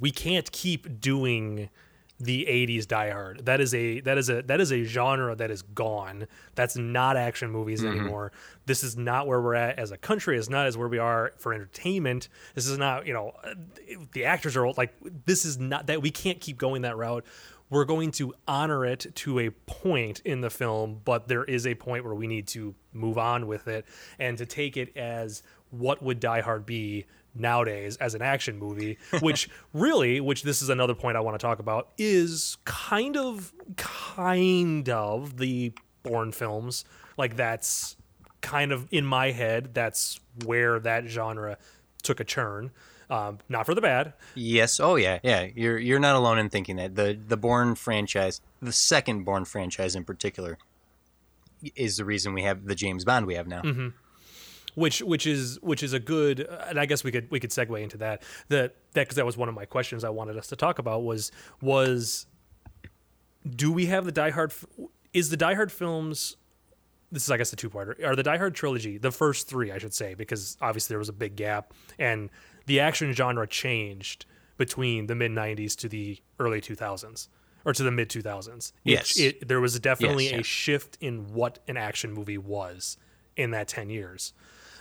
we 0.00 0.10
can't 0.10 0.50
keep 0.52 1.00
doing 1.00 1.68
the 2.20 2.44
80s 2.44 2.86
die 2.86 3.10
hard 3.10 3.46
that 3.46 3.60
is 3.60 3.74
a 3.74 4.00
that 4.00 4.18
is 4.18 4.28
a 4.28 4.42
that 4.42 4.60
is 4.60 4.70
a 4.72 4.84
genre 4.84 5.34
that 5.34 5.50
is 5.50 5.62
gone. 5.62 6.26
That's 6.54 6.76
not 6.76 7.16
action 7.16 7.50
movies 7.50 7.80
mm-hmm. 7.80 7.98
anymore. 7.98 8.32
This 8.66 8.84
is 8.84 8.96
not 8.96 9.26
where 9.26 9.40
we're 9.40 9.54
at 9.54 9.78
as 9.78 9.90
a 9.90 9.96
country. 9.96 10.36
It's 10.38 10.50
not 10.50 10.66
as 10.66 10.76
where 10.76 10.88
we 10.88 10.98
are 10.98 11.32
for 11.38 11.54
entertainment. 11.54 12.28
This 12.54 12.66
is 12.66 12.76
not 12.76 13.06
you 13.06 13.14
know 13.14 13.34
the 14.12 14.26
actors 14.26 14.54
are 14.56 14.66
old. 14.66 14.76
Like 14.76 14.94
this 15.24 15.44
is 15.44 15.58
not 15.58 15.86
that 15.86 16.02
we 16.02 16.10
can't 16.10 16.40
keep 16.40 16.58
going 16.58 16.82
that 16.82 16.96
route. 16.96 17.24
We're 17.70 17.84
going 17.84 18.10
to 18.12 18.34
honor 18.48 18.84
it 18.84 19.06
to 19.14 19.38
a 19.38 19.50
point 19.50 20.20
in 20.24 20.40
the 20.40 20.50
film, 20.50 21.00
but 21.04 21.28
there 21.28 21.44
is 21.44 21.66
a 21.66 21.76
point 21.76 22.04
where 22.04 22.14
we 22.14 22.26
need 22.26 22.48
to 22.48 22.74
move 22.92 23.16
on 23.16 23.46
with 23.46 23.68
it 23.68 23.86
and 24.18 24.36
to 24.38 24.44
take 24.44 24.76
it 24.76 24.96
as 24.96 25.44
what 25.70 26.02
would 26.02 26.18
Die 26.18 26.40
Hard 26.40 26.66
be 26.66 27.06
nowadays 27.34 27.96
as 27.98 28.14
an 28.14 28.22
action 28.22 28.58
movie, 28.58 28.98
which 29.20 29.48
really, 29.72 30.20
which 30.20 30.42
this 30.42 30.62
is 30.62 30.68
another 30.68 30.94
point 30.94 31.16
I 31.16 31.20
want 31.20 31.38
to 31.38 31.44
talk 31.44 31.58
about, 31.58 31.90
is 31.98 32.58
kind 32.64 33.16
of, 33.16 33.52
kind 33.76 34.88
of 34.88 35.38
the 35.38 35.72
Bourne 36.02 36.32
films. 36.32 36.84
Like 37.16 37.36
that's 37.36 37.96
kind 38.40 38.72
of 38.72 38.88
in 38.90 39.04
my 39.04 39.32
head, 39.32 39.74
that's 39.74 40.18
where 40.44 40.80
that 40.80 41.06
genre 41.06 41.58
took 42.02 42.20
a 42.20 42.24
turn. 42.24 42.70
Um, 43.10 43.38
not 43.48 43.66
for 43.66 43.74
the 43.74 43.80
bad, 43.80 44.12
Yes. 44.36 44.78
Oh 44.78 44.94
yeah. 44.94 45.18
Yeah. 45.24 45.48
You're 45.54 45.78
you're 45.78 45.98
not 45.98 46.14
alone 46.14 46.38
in 46.38 46.48
thinking 46.48 46.76
that 46.76 46.94
the 46.94 47.18
the 47.26 47.36
Bourne 47.36 47.74
franchise, 47.74 48.40
the 48.62 48.72
second 48.72 49.24
Bourne 49.24 49.44
franchise 49.44 49.96
in 49.96 50.04
particular, 50.04 50.58
is 51.74 51.96
the 51.96 52.04
reason 52.04 52.34
we 52.34 52.42
have 52.42 52.66
the 52.66 52.76
James 52.76 53.04
Bond 53.04 53.26
we 53.26 53.34
have 53.34 53.48
now. 53.48 53.62
Which 54.74 55.00
which 55.02 55.26
is 55.26 55.58
which 55.62 55.82
is 55.82 55.92
a 55.92 55.98
good 56.00 56.40
and 56.68 56.78
i 56.78 56.86
guess 56.86 57.02
we 57.04 57.10
could 57.10 57.30
we 57.30 57.40
could 57.40 57.50
segue 57.50 57.80
into 57.82 57.96
that 57.96 58.22
that 58.48 58.74
that 58.92 59.02
because 59.02 59.16
that 59.16 59.26
was 59.26 59.36
one 59.36 59.48
of 59.48 59.54
my 59.54 59.64
questions 59.64 60.04
i 60.04 60.08
wanted 60.08 60.36
us 60.36 60.46
to 60.46 60.56
talk 60.56 60.78
about 60.78 61.02
was 61.02 61.32
was 61.60 62.26
do 63.48 63.72
we 63.72 63.86
have 63.86 64.04
the 64.04 64.12
die 64.12 64.30
hard 64.30 64.52
is 65.12 65.30
the 65.30 65.36
die 65.36 65.54
hard 65.54 65.72
films 65.72 66.36
this 67.10 67.24
is 67.24 67.30
i 67.30 67.36
guess 67.36 67.50
the 67.50 67.56
two 67.56 67.70
parter 67.70 68.02
are 68.04 68.14
the 68.14 68.22
die 68.22 68.36
hard 68.38 68.54
trilogy 68.54 68.98
the 68.98 69.10
first 69.10 69.48
three 69.48 69.72
i 69.72 69.78
should 69.78 69.94
say 69.94 70.14
because 70.14 70.56
obviously 70.60 70.92
there 70.92 70.98
was 70.98 71.08
a 71.08 71.12
big 71.14 71.36
gap 71.36 71.72
and 71.98 72.30
the 72.66 72.78
action 72.80 73.12
genre 73.12 73.46
changed 73.46 74.26
between 74.56 75.06
the 75.06 75.14
mid 75.14 75.32
90s 75.32 75.74
to 75.76 75.88
the 75.88 76.18
early 76.38 76.60
2000s 76.60 77.28
or 77.64 77.72
to 77.72 77.82
the 77.82 77.90
mid 77.90 78.08
2000s 78.08 78.72
Yes. 78.84 79.18
it, 79.18 79.48
there 79.48 79.60
was 79.60 79.78
definitely 79.80 80.24
Yes, 80.24 80.32
yeah. 80.34 80.40
a 80.40 80.42
shift 80.44 80.98
in 81.00 81.32
what 81.32 81.58
an 81.66 81.76
action 81.76 82.12
movie 82.12 82.38
was 82.38 82.96
in 83.36 83.50
that 83.52 83.68
10 83.68 83.88
years 83.90 84.32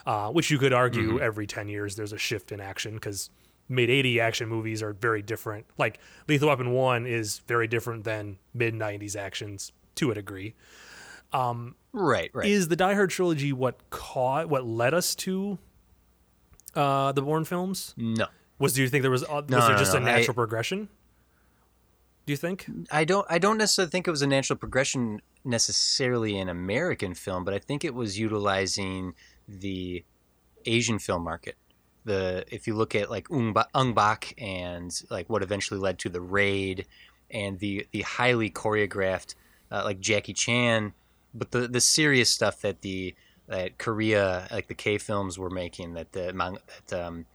uh, 0.06 0.30
which 0.30 0.50
you 0.52 0.58
could 0.58 0.74
argue 0.74 1.14
Mm-hmm. 1.14 1.24
every 1.24 1.48
10 1.48 1.68
years 1.70 1.96
there's 1.96 2.14
a 2.14 2.18
shift 2.18 2.52
in 2.52 2.60
action 2.60 2.94
because 2.96 3.30
mid 3.68 3.90
80 3.90 4.20
action 4.20 4.50
movies 4.50 4.82
are 4.82 4.94
very 4.94 5.22
different 5.22 5.66
like 5.78 6.00
lethal 6.28 6.48
weapon 6.50 6.72
1 6.72 7.06
is 7.06 7.40
very 7.48 7.68
different 7.68 8.04
than 8.04 8.38
mid 8.54 8.74
90s 8.74 9.16
actions 9.16 9.72
to 9.96 10.12
a 10.12 10.16
degree 10.16 10.56
Right. 11.92 12.30
Right. 12.34 12.48
is 12.50 12.68
the 12.68 12.76
die 12.76 12.94
hard 12.94 13.10
trilogy 13.10 13.52
what 13.54 13.90
caught 13.90 14.50
what 14.50 14.66
led 14.66 14.94
us 14.94 15.16
to 15.16 15.58
uh, 16.76 17.12
the 17.12 17.22
Bourne 17.22 17.46
films 17.46 17.94
no. 17.98 18.28
was 18.60 18.74
do 18.74 18.82
you 18.82 18.90
think 18.90 19.02
there 19.02 19.12
was 19.12 19.24
uh, 19.24 19.42
No, 19.48 19.58
was 19.58 19.66
there 19.68 19.74
no, 19.76 19.78
just 19.80 19.94
a 19.96 20.00
natural 20.00 20.34
I- 20.34 20.36
progression 20.36 20.90
do 22.26 22.34
you 22.34 22.38
think 22.38 22.68
I 22.92 23.06
don't. 23.06 23.26
I 23.28 23.40
don't 23.40 23.58
necessarily 23.58 23.90
think 23.90 24.08
it 24.08 24.12
was 24.12 24.22
a 24.22 24.28
natural 24.28 24.56
progression 24.60 25.20
necessarily 25.44 26.38
in 26.38 26.48
American 26.48 27.16
film, 27.16 27.44
but 27.44 27.56
I 27.56 27.58
think 27.58 27.84
it 27.84 27.96
was 27.96 28.20
utilizing 28.20 29.16
the 29.50 30.04
Asian 30.66 31.00
film 31.00 31.24
market. 31.24 31.56
The 32.06 32.46
if 32.54 32.68
you 32.68 32.76
look 32.76 32.96
at 32.96 33.10
like 33.10 33.28
Ung, 33.32 33.54
Ba- 33.54 33.68
Ong 33.74 33.94
Bak 33.94 34.34
and 34.38 34.92
like 35.10 35.30
what 35.30 35.44
eventually 35.44 35.80
led 35.80 36.00
to 36.00 36.10
the 36.10 36.22
Raid 36.22 36.86
and 37.32 37.60
the 37.60 37.88
the 37.92 38.02
highly 38.02 38.50
choreographed 38.50 39.36
uh, 39.72 39.84
like 39.84 40.00
Jackie 40.00 40.34
Chan, 40.34 40.94
but 41.34 41.52
the 41.52 41.68
the 41.68 41.82
serious 41.82 42.30
stuff 42.30 42.62
that 42.62 42.82
the 42.82 43.16
that 43.48 43.78
Korea 43.78 44.48
like 44.52 44.68
the 44.68 44.76
K 44.76 44.98
films 44.98 45.38
were 45.38 45.50
making 45.50 45.94
that 45.94 46.12
the 46.14 46.32
that 46.88 47.06
um, 47.06 47.26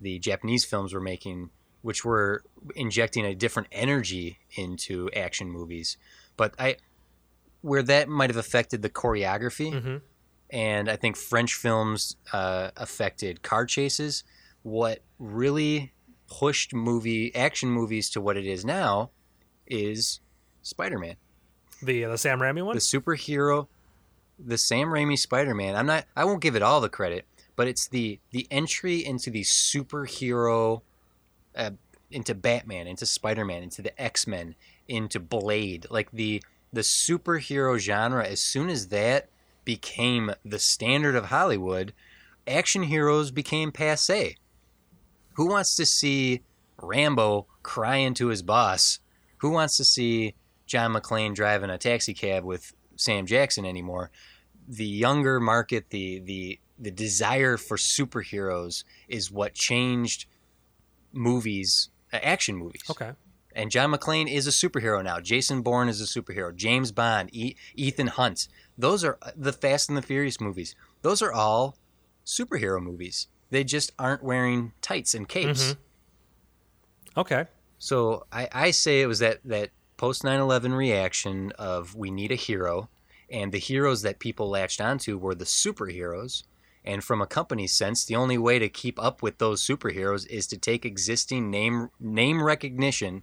the 0.00 0.18
Japanese 0.18 0.64
films 0.64 0.92
were 0.94 1.00
making, 1.00 1.50
which 1.82 2.04
were 2.04 2.42
injecting 2.74 3.24
a 3.24 3.34
different 3.34 3.68
energy 3.72 4.38
into 4.56 5.10
action 5.16 5.50
movies. 5.50 5.96
But 6.36 6.54
I 6.58 6.76
where 7.62 7.82
that 7.82 8.08
might 8.08 8.30
have 8.30 8.36
affected 8.36 8.82
the 8.82 8.90
choreography 8.90 9.72
Mhm. 9.72 10.00
And 10.50 10.88
I 10.88 10.96
think 10.96 11.16
French 11.16 11.54
films 11.54 12.16
uh, 12.32 12.70
affected 12.76 13.42
car 13.42 13.66
chases. 13.66 14.24
What 14.62 15.00
really 15.18 15.92
pushed 16.28 16.74
movie 16.74 17.34
action 17.34 17.70
movies 17.70 18.10
to 18.10 18.20
what 18.20 18.36
it 18.36 18.46
is 18.46 18.64
now 18.64 19.10
is 19.66 20.20
Spider-Man, 20.62 21.16
The 21.82 22.04
the 22.04 22.18
Sam 22.18 22.40
Raimi 22.40 22.64
one. 22.64 22.74
the 22.74 22.80
superhero, 22.80 23.68
the 24.38 24.58
Sam 24.58 24.88
Raimi 24.88 25.18
Spider-Man. 25.18 25.76
I'm 25.76 25.86
not. 25.86 26.04
I 26.16 26.24
won't 26.24 26.42
give 26.42 26.56
it 26.56 26.62
all 26.62 26.80
the 26.80 26.88
credit, 26.88 27.26
but 27.54 27.68
it's 27.68 27.86
the 27.86 28.18
the 28.32 28.46
entry 28.50 29.04
into 29.04 29.30
the 29.30 29.42
superhero, 29.42 30.82
uh, 31.56 31.70
into 32.10 32.34
Batman, 32.34 32.86
into 32.86 33.06
Spider-Man, 33.06 33.62
into 33.62 33.82
the 33.82 34.00
X-Men, 34.02 34.54
into 34.88 35.20
Blade, 35.20 35.86
like 35.90 36.10
the 36.10 36.42
the 36.72 36.80
superhero 36.82 37.78
genre. 37.78 38.26
As 38.26 38.40
soon 38.40 38.68
as 38.68 38.88
that 38.88 39.28
became 39.66 40.30
the 40.46 40.58
standard 40.58 41.14
of 41.14 41.26
Hollywood, 41.26 41.92
action 42.46 42.84
heroes 42.84 43.30
became 43.30 43.70
passe. 43.70 44.36
Who 45.34 45.48
wants 45.48 45.76
to 45.76 45.84
see 45.84 46.40
Rambo 46.80 47.46
crying 47.62 48.14
to 48.14 48.28
his 48.28 48.42
boss? 48.42 49.00
Who 49.38 49.50
wants 49.50 49.76
to 49.76 49.84
see 49.84 50.34
John 50.64 50.94
McClane 50.94 51.34
driving 51.34 51.68
a 51.68 51.76
taxi 51.76 52.14
cab 52.14 52.44
with 52.44 52.72
Sam 52.94 53.26
Jackson 53.26 53.66
anymore? 53.66 54.10
The 54.66 54.86
younger 54.86 55.38
market, 55.38 55.90
the 55.90 56.20
the 56.20 56.58
the 56.78 56.90
desire 56.90 57.58
for 57.58 57.76
superheroes 57.76 58.84
is 59.08 59.30
what 59.30 59.54
changed 59.54 60.26
movies, 61.12 61.90
uh, 62.12 62.18
action 62.22 62.56
movies. 62.56 62.82
okay. 62.90 63.12
And 63.54 63.70
John 63.70 63.90
McClane 63.90 64.30
is 64.30 64.46
a 64.46 64.50
superhero 64.50 65.02
now. 65.02 65.18
Jason 65.18 65.62
Bourne 65.62 65.88
is 65.88 66.02
a 66.02 66.04
superhero. 66.04 66.54
James 66.54 66.92
Bond, 66.92 67.30
e- 67.32 67.56
Ethan 67.74 68.08
Hunt. 68.08 68.48
Those 68.78 69.04
are 69.04 69.18
uh, 69.22 69.30
the 69.36 69.52
Fast 69.52 69.88
and 69.88 69.96
the 69.96 70.02
Furious 70.02 70.40
movies. 70.40 70.74
Those 71.02 71.22
are 71.22 71.32
all 71.32 71.76
superhero 72.24 72.82
movies. 72.82 73.28
They 73.50 73.64
just 73.64 73.92
aren't 73.98 74.22
wearing 74.22 74.72
tights 74.82 75.14
and 75.14 75.28
capes. 75.28 75.72
Mhm. 75.72 75.76
Okay. 77.16 77.46
So 77.78 78.26
I, 78.32 78.48
I 78.52 78.70
say 78.70 79.00
it 79.00 79.06
was 79.06 79.20
that, 79.20 79.40
that 79.44 79.70
post 79.96 80.24
9 80.24 80.38
11 80.40 80.74
reaction 80.74 81.52
of 81.58 81.94
we 81.94 82.10
need 82.10 82.32
a 82.32 82.36
hero. 82.36 82.88
And 83.30 83.50
the 83.52 83.58
heroes 83.58 84.02
that 84.02 84.18
people 84.18 84.48
latched 84.48 84.80
onto 84.80 85.18
were 85.18 85.34
the 85.34 85.44
superheroes. 85.44 86.44
And 86.84 87.02
from 87.02 87.20
a 87.20 87.26
company 87.26 87.66
sense, 87.66 88.04
the 88.04 88.14
only 88.14 88.38
way 88.38 88.58
to 88.60 88.68
keep 88.68 89.02
up 89.02 89.20
with 89.22 89.38
those 89.38 89.66
superheroes 89.66 90.26
is 90.28 90.46
to 90.48 90.56
take 90.56 90.84
existing 90.84 91.50
name 91.50 91.90
name 91.98 92.42
recognition 92.42 93.22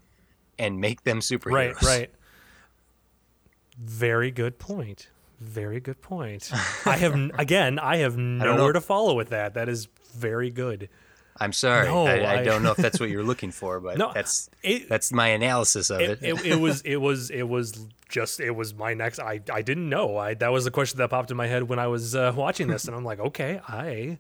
and 0.60 0.80
make 0.82 1.04
them 1.04 1.20
superheroes. 1.20 1.76
Right. 1.76 1.82
Right. 1.82 2.12
Very 3.78 4.32
good 4.32 4.60
point. 4.60 5.08
Very 5.44 5.80
good 5.80 6.02
point. 6.02 6.50
I 6.86 6.98
have 6.98 7.14
again. 7.38 7.80
I 7.80 7.98
have 7.98 8.18
nowhere 8.18 8.74
to 8.74 8.82
follow 8.82 9.14
with 9.16 9.30
that. 9.30 9.54
That 9.56 9.70
is 9.70 9.88
very 10.16 10.50
good. 10.50 10.90
I'm 11.38 11.52
sorry. 11.52 11.88
No, 11.88 12.06
I, 12.06 12.18
I 12.20 12.40
I- 12.40 12.44
don't 12.44 12.62
know 12.64 12.72
if 12.72 12.78
that's 12.78 13.00
what 13.00 13.10
you're 13.12 13.24
looking 13.24 13.52
for, 13.52 13.80
but 13.80 13.98
No, 13.98 14.12
that's 14.14 14.50
It, 14.62 14.88
that's 14.88 15.12
my 15.12 15.30
analysis 15.30 15.90
of 15.90 16.00
it, 16.02 16.22
it. 16.22 16.24
it, 16.24 16.46
it 16.46 16.56
was 16.60 16.82
it 16.82 16.98
was 16.98 17.30
it 17.32 17.44
was 17.44 17.88
just 18.08 18.40
it 18.40 18.52
was 18.52 18.74
my 18.76 18.94
next 18.94 19.20
I, 19.20 19.42
I 19.52 19.64
didn't 19.64 19.90
know 19.90 20.18
I 20.18 20.36
that 20.36 20.52
was 20.52 20.64
the 20.66 20.72
question 20.72 21.00
that 21.00 21.10
popped 21.10 21.32
in 21.32 21.38
my 21.38 21.48
head 21.48 21.64
when 21.64 21.80
I 21.80 21.88
was 21.88 22.14
uh, 22.16 22.32
watching 22.36 22.68
this 22.68 22.86
and 22.86 22.96
I'm 22.96 23.04
like 23.04 23.20
okay 23.20 23.60
I 23.68 24.20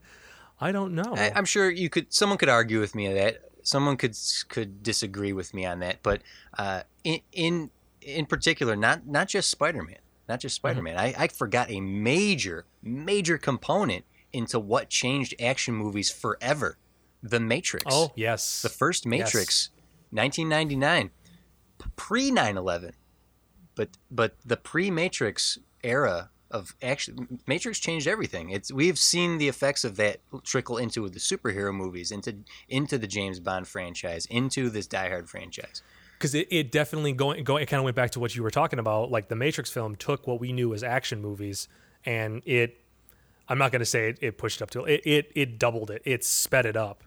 I 0.59 0.71
don't 0.71 0.95
know 0.95 1.13
I, 1.15 1.31
I'm 1.35 1.45
sure 1.45 1.69
you 1.69 1.89
could. 1.89 2.11
Someone 2.13 2.37
could 2.39 2.49
argue 2.49 2.79
with 2.79 2.95
me 2.95 3.07
on 3.07 3.13
that. 3.15 3.41
Someone 3.61 3.95
could 3.95 4.17
could 4.49 4.81
disagree 4.81 5.33
with 5.33 5.53
me 5.53 5.65
on 5.65 5.79
that. 5.79 5.97
But 6.03 6.21
uh, 6.57 6.81
in 7.03 7.19
in 7.31 7.69
in 8.01 8.25
particular, 8.25 8.75
not 8.75 9.05
not 9.07 9.27
just 9.27 9.49
Spider-Man, 9.51 9.97
not 10.33 10.39
just 10.39 10.55
Mm-hmm. 10.61 10.67
Spider-Man. 10.79 10.97
I, 10.97 11.13
I 11.17 11.27
forgot 11.27 11.69
a 11.69 11.79
major 11.79 12.65
major 12.81 13.37
component 13.37 14.03
into 14.31 14.59
what 14.59 14.89
changed 14.89 15.35
action 15.39 15.75
movies 15.75 16.09
forever: 16.09 16.77
The 17.21 17.39
Matrix. 17.39 17.85
oh 17.87 18.11
yes 18.15 18.61
the 18.63 18.69
first 18.69 19.05
Matrix, 19.05 19.69
1999, 20.11 21.11
pre 21.95 22.31
9/11. 22.31 22.93
But 23.75 23.89
but 24.09 24.35
the 24.45 24.57
pre 24.57 24.89
Matrix 24.91 25.59
era 25.83 26.29
of 26.49 26.75
action 26.81 27.39
Matrix 27.47 27.79
changed 27.79 28.07
everything. 28.07 28.49
It's 28.51 28.71
we've 28.71 28.99
seen 28.99 29.37
the 29.37 29.47
effects 29.47 29.83
of 29.83 29.95
that 29.97 30.17
trickle 30.43 30.77
into 30.77 31.07
the 31.09 31.19
superhero 31.19 31.73
movies, 31.73 32.11
into 32.11 32.37
into 32.67 32.97
the 32.97 33.07
James 33.07 33.39
Bond 33.39 33.67
franchise, 33.67 34.25
into 34.27 34.69
this 34.69 34.87
Die 34.87 35.09
Hard 35.09 35.29
franchise. 35.29 35.81
Because 36.23 36.33
it, 36.35 36.47
it 36.49 36.71
definitely 36.71 37.11
going 37.11 37.43
going 37.43 37.61
it 37.61 37.65
kind 37.65 37.79
of 37.79 37.83
went 37.83 37.97
back 37.97 38.11
to 38.11 38.19
what 38.19 38.33
you 38.33 38.41
were 38.41 38.49
talking 38.49 38.79
about 38.79 39.11
like 39.11 39.27
the 39.27 39.35
matrix 39.35 39.69
film 39.69 39.93
took 39.97 40.25
what 40.25 40.39
we 40.39 40.53
knew 40.53 40.73
as 40.73 40.81
action 40.81 41.21
movies 41.21 41.67
and 42.05 42.41
it 42.45 42.79
i'm 43.49 43.57
not 43.57 43.73
going 43.73 43.81
to 43.81 43.85
say 43.85 44.07
it, 44.07 44.17
it 44.21 44.37
pushed 44.37 44.61
up 44.61 44.69
to 44.69 44.85
it, 44.85 45.01
it 45.03 45.31
it 45.35 45.59
doubled 45.59 45.91
it 45.91 46.01
it 46.05 46.23
sped 46.23 46.65
it 46.65 46.77
up 46.77 47.03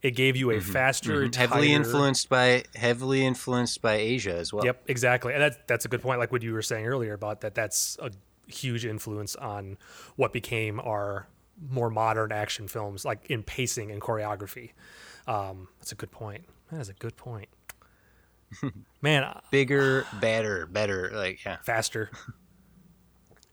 it 0.00 0.12
gave 0.12 0.34
you 0.34 0.50
a 0.50 0.60
faster 0.60 1.24
Mm-hmm. 1.24 1.38
Heavily 1.40 1.68
tighter- 1.68 1.76
influenced 1.76 2.28
by 2.30 2.64
heavily 2.74 3.24
influenced 3.24 3.80
by 3.80 3.94
Asia 3.94 4.34
as 4.34 4.52
well. 4.52 4.62
Yep, 4.62 4.82
exactly. 4.86 5.32
And 5.32 5.40
that's 5.40 5.56
that's 5.66 5.86
a 5.86 5.88
good 5.88 6.02
point. 6.02 6.18
Like 6.18 6.30
what 6.30 6.42
you 6.42 6.52
were 6.52 6.60
saying 6.60 6.86
earlier 6.86 7.14
about 7.14 7.40
that. 7.40 7.54
That's 7.54 7.96
a 8.02 8.10
huge 8.46 8.84
influence 8.84 9.34
on 9.34 9.78
what 10.16 10.34
became 10.34 10.78
our 10.80 11.26
more 11.70 11.88
modern 11.88 12.32
action 12.32 12.68
films, 12.68 13.06
like 13.06 13.30
in 13.30 13.42
pacing 13.42 13.90
and 13.90 14.02
choreography. 14.02 14.72
Um, 15.26 15.68
that's 15.80 15.92
a 15.92 15.94
good 15.94 16.10
point. 16.10 16.44
That 16.70 16.80
is 16.82 16.90
a 16.90 16.94
good 16.94 17.16
point. 17.16 17.48
Man, 19.02 19.40
Bigger, 19.50 20.06
better, 20.20 20.66
better. 20.66 21.10
Like 21.12 21.44
yeah. 21.44 21.58
faster. 21.62 22.10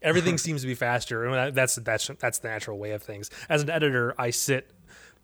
Everything 0.01 0.37
seems 0.37 0.61
to 0.61 0.67
be 0.67 0.73
faster, 0.73 1.25
and 1.25 1.55
that's 1.55 1.75
that's 1.75 2.09
that's 2.19 2.39
the 2.39 2.47
natural 2.47 2.79
way 2.79 2.91
of 2.91 3.03
things. 3.03 3.29
As 3.49 3.61
an 3.61 3.69
editor, 3.69 4.15
I 4.17 4.31
sit 4.31 4.71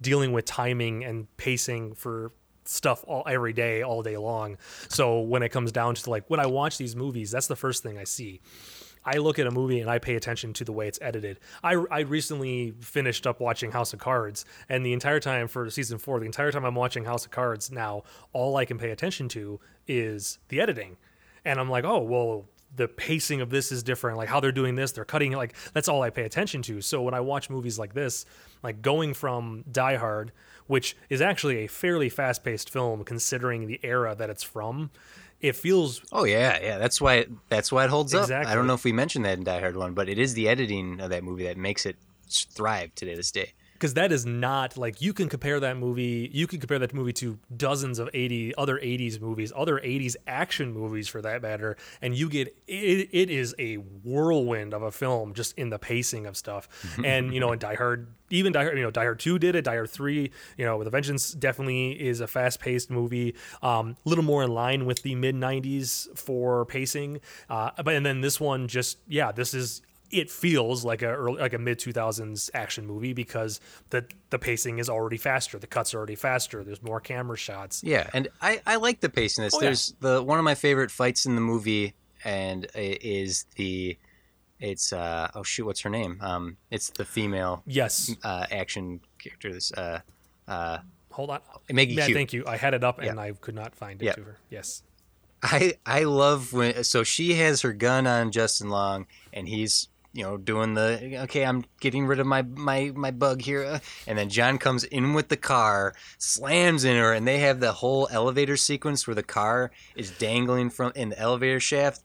dealing 0.02 0.32
with 0.32 0.46
timing 0.46 1.04
and 1.04 1.36
pacing 1.38 1.96
for 1.96 2.32
stuff 2.66 3.04
all 3.08 3.24
every 3.28 3.54
day, 3.54 3.82
all 3.82 4.04
day 4.04 4.18
long. 4.18 4.58
So 4.90 5.22
when 5.22 5.42
it 5.42 5.50
comes 5.50 5.72
down 5.72 5.96
to 5.96 6.10
like 6.10 6.26
when 6.28 6.40
I 6.40 6.46
watch 6.46 6.78
these 6.78 6.96
movies, 6.96 7.32
that's 7.32 7.48
the 7.48 7.56
first 7.56 7.84
thing 7.84 7.98
I 7.98 8.04
see. 8.04 8.42
I 9.08 9.18
look 9.20 9.40
at 9.40 9.48
a 9.48 9.52
movie 9.52 9.80
and 9.80 9.90
I 9.90 10.00
pay 10.00 10.16
attention 10.16 10.52
to 10.54 10.66
the 10.66 10.74
way 10.74 10.88
it's 10.88 11.00
edited. 11.02 11.40
I, 11.64 11.76
I 11.90 12.02
recently 12.02 12.74
finished 12.82 13.26
up 13.26 13.40
watching 13.40 13.72
House 13.72 13.94
of 13.94 14.00
Cards, 14.00 14.44
and 14.68 14.86
the 14.86 14.92
entire 14.92 15.22
time 15.22 15.48
for 15.48 15.70
season 15.70 15.98
four, 15.98 16.20
the 16.20 16.26
entire 16.26 16.52
time 16.52 16.66
I'm 16.66 16.76
watching 16.76 17.06
House 17.06 17.24
of 17.24 17.32
Cards 17.32 17.72
now, 17.72 18.04
all 18.34 18.58
I 18.58 18.66
can 18.66 18.78
pay 18.78 18.92
attention 18.92 19.30
to 19.30 19.62
is 19.88 20.40
the 20.50 20.60
editing. 20.60 20.98
And 21.46 21.58
I'm 21.58 21.70
like, 21.70 21.86
oh, 21.86 22.00
well, 22.00 22.50
the 22.76 22.90
pacing 22.90 23.40
of 23.40 23.50
this 23.50 23.72
is 23.72 23.82
different. 23.82 24.18
Like 24.18 24.28
how 24.28 24.42
they're 24.42 24.52
doing 24.52 24.76
this, 24.76 24.92
they're 24.92 25.06
cutting 25.06 25.32
it. 25.32 25.38
Like 25.38 25.56
that's 25.74 25.88
all 25.88 26.02
I 26.02 26.10
pay 26.10 26.24
attention 26.24 26.62
to. 26.64 26.82
So 26.82 27.02
when 27.02 27.14
I 27.14 27.22
watch 27.22 27.50
movies 27.50 27.80
like 27.80 27.94
this, 27.94 28.26
like 28.62 28.82
going 28.82 29.14
from 29.14 29.64
Die 29.72 29.96
Hard, 29.96 30.34
which 30.68 30.98
is 31.10 31.22
actually 31.22 31.64
a 31.64 31.68
fairly 31.68 32.10
fast 32.10 32.44
paced 32.44 32.70
film 32.70 33.06
considering 33.06 33.68
the 33.68 33.80
era 33.84 34.16
that 34.16 34.30
it's 34.30 34.44
from, 34.44 34.92
it 35.42 35.56
feels 35.56 36.02
Oh 36.12 36.24
yeah, 36.26 36.60
yeah. 36.62 36.78
That's 36.78 37.00
why 37.00 37.16
it, 37.16 37.32
that's 37.50 37.72
why 37.72 37.86
it 37.86 37.90
holds 37.90 38.14
up. 38.14 38.30
I 38.32 38.56
don't 38.56 38.68
know 38.68 38.74
if 38.74 38.84
we 38.84 38.92
mentioned 38.92 39.26
that 39.26 39.38
in 39.38 39.44
Die 39.44 39.60
Hard 39.60 39.76
one, 39.78 39.94
but 39.94 40.10
it 40.10 40.18
is 40.18 40.34
the 40.34 40.50
editing 40.50 41.00
of 41.00 41.10
that 41.10 41.24
movie 41.24 41.44
that 41.46 41.58
makes 41.58 41.86
it 41.86 41.96
thrive 42.30 42.94
today 42.96 43.16
this 43.16 43.32
day. 43.32 43.54
Because 43.78 43.94
that 43.94 44.12
is 44.12 44.26
not 44.26 44.76
like 44.76 45.02
you 45.02 45.14
can 45.14 45.30
compare 45.30 45.60
that 45.60 45.78
movie 45.78 46.30
you 46.34 46.48
can 46.48 46.60
compare 46.60 46.80
that 46.80 46.94
movie 46.94 47.14
to 47.14 47.38
dozens 47.56 48.00
of 48.00 48.10
80 48.14 48.56
other 48.56 48.78
80s 48.78 49.22
movies 49.22 49.54
other 49.56 49.80
80s 49.80 50.16
action 50.26 50.74
movies 50.74 51.08
for 51.08 51.22
that 51.22 51.42
matter 51.42 51.78
and 52.02 52.16
you 52.16 52.30
get 52.30 52.48
it, 52.68 53.10
it 53.12 53.30
is 53.30 53.54
a 53.60 53.76
whirlwind 53.76 54.74
of 54.74 54.82
a 54.82 54.92
film 54.92 55.34
just 55.34 55.58
in 55.58 55.70
the 55.70 55.80
pacing 55.80 56.26
of 56.26 56.36
stuff. 56.36 56.68
And 57.04 57.34
you 57.34 57.40
know 57.40 57.52
in 57.52 57.60
die 57.60 57.76
hard 57.76 58.08
even 58.30 58.52
die 58.52 58.64
hard 58.64 58.78
you 58.78 58.84
know 58.84 58.92
die 58.92 59.04
hard 59.04 59.20
2 59.20 59.40
did 59.40 59.56
it 59.56 59.64
die 59.64 59.76
hard 59.76 59.90
3 59.90 60.32
you 60.58 60.66
know 60.66 60.78
with 60.78 60.88
a 60.88 60.90
vengeance 60.90 61.32
definitely 61.32 61.92
is 61.92 62.20
a 62.20 62.28
fast-paced 62.28 62.90
movie 62.90 63.36
um, 63.62 63.96
a 64.06 64.10
little 64.10 64.24
more 64.24 64.44
in 64.44 64.54
line 64.54 64.86
with 64.86 65.04
the 65.04 65.16
mid 65.16 65.36
90s 65.36 66.08
for 66.18 66.66
pacing 66.66 67.22
uh, 67.50 67.72
but 67.84 67.94
and 67.94 68.06
then 68.06 68.22
this 68.22 68.40
one 68.40 68.68
just 68.68 68.98
yeah 69.08 69.32
this 69.32 69.54
is 69.54 69.82
it 70.12 70.30
feels 70.32 70.86
like 70.86 71.02
a 71.02 71.08
early, 71.08 71.40
like 71.40 71.54
a 71.54 71.58
mid 71.58 71.80
2000s 71.80 72.50
action 72.54 72.86
movie 72.86 73.14
because 73.14 73.60
the 73.90 74.06
the 74.30 74.40
pacing 74.40 74.80
is 74.80 74.90
already 74.90 75.18
faster 75.18 75.58
the 75.60 75.68
cuts 75.68 75.94
are 75.94 75.98
already 75.98 76.16
faster 76.16 76.64
there's 76.64 76.82
more 76.82 77.00
camera 77.00 77.38
shots 77.38 77.84
Yeah, 77.84 78.10
and 78.14 78.28
I, 78.42 78.62
I 78.66 78.76
like 78.78 79.00
the 79.02 79.10
pacing 79.10 79.44
this. 79.44 79.54
Oh, 79.54 79.58
yeah. 79.60 79.66
There's 79.68 79.94
the 80.00 80.22
one 80.24 80.40
of 80.40 80.46
my 80.46 80.56
favorite 80.56 80.92
fights 80.92 81.26
in 81.26 81.36
the 81.36 81.42
movie, 81.42 81.94
and 82.24 82.68
is 82.76 83.46
the 83.56 83.98
It's 84.60 84.92
uh 84.94 85.30
oh 85.36 85.44
shoot, 85.44 85.66
what's 85.66 85.82
her 85.82 85.90
name? 85.90 86.18
Um, 86.22 86.58
it's 86.72 86.90
the 86.90 87.06
female 87.06 87.64
Yes. 87.66 88.16
uh 88.24 88.46
action 88.52 89.02
character. 89.20 89.54
This 89.54 89.72
uh 89.74 90.00
uh 90.48 90.80
Hold 91.12 91.32
on. 91.32 91.40
Maggie 91.72 91.96
yeah, 91.96 92.06
Q. 92.06 92.14
thank 92.16 92.32
you. 92.34 92.44
I 92.48 92.58
had 92.58 92.74
it 92.76 92.84
up 92.84 93.00
and 93.00 93.16
Yeah. 93.18 93.22
I 93.22 93.32
could 93.32 93.56
not 93.56 93.76
find 93.76 94.02
it 94.02 94.06
Yeah. 94.06 94.14
to 94.14 94.24
her. 94.24 94.38
Yes. 94.50 94.84
I 95.44 95.74
I 95.86 96.04
love 96.04 96.54
when 96.54 96.84
so 96.84 97.04
she 97.04 97.36
has 97.36 97.62
her 97.62 97.74
gun 97.74 98.08
on 98.08 98.32
Justin 98.32 98.70
Long 98.70 99.06
and 99.34 99.48
he's 99.48 99.88
you 100.18 100.24
know 100.24 100.36
doing 100.36 100.74
the 100.74 101.20
okay 101.24 101.46
I'm 101.46 101.64
getting 101.80 102.08
rid 102.08 102.20
of 102.20 102.26
my 102.26 102.42
my 102.42 102.92
my 102.96 103.12
bug 103.12 103.40
here 103.40 103.80
and 104.08 104.18
then 104.18 104.30
John 104.30 104.58
comes 104.58 104.84
in 104.84 105.14
with 105.14 105.30
the 105.30 105.38
car 105.38 105.94
slams 106.18 106.84
in 106.84 106.98
her 106.98 107.14
and 107.14 107.28
they 107.28 107.38
have 107.40 107.60
the 107.60 107.72
whole 107.72 108.10
elevator 108.12 108.58
sequence 108.58 109.06
where 109.06 109.14
the 109.14 109.22
car 109.22 109.70
is 109.96 110.10
dangling 110.10 110.72
from 110.72 110.92
in 110.96 111.10
the 111.10 111.20
elevator 111.20 111.60
shaft. 111.60 112.02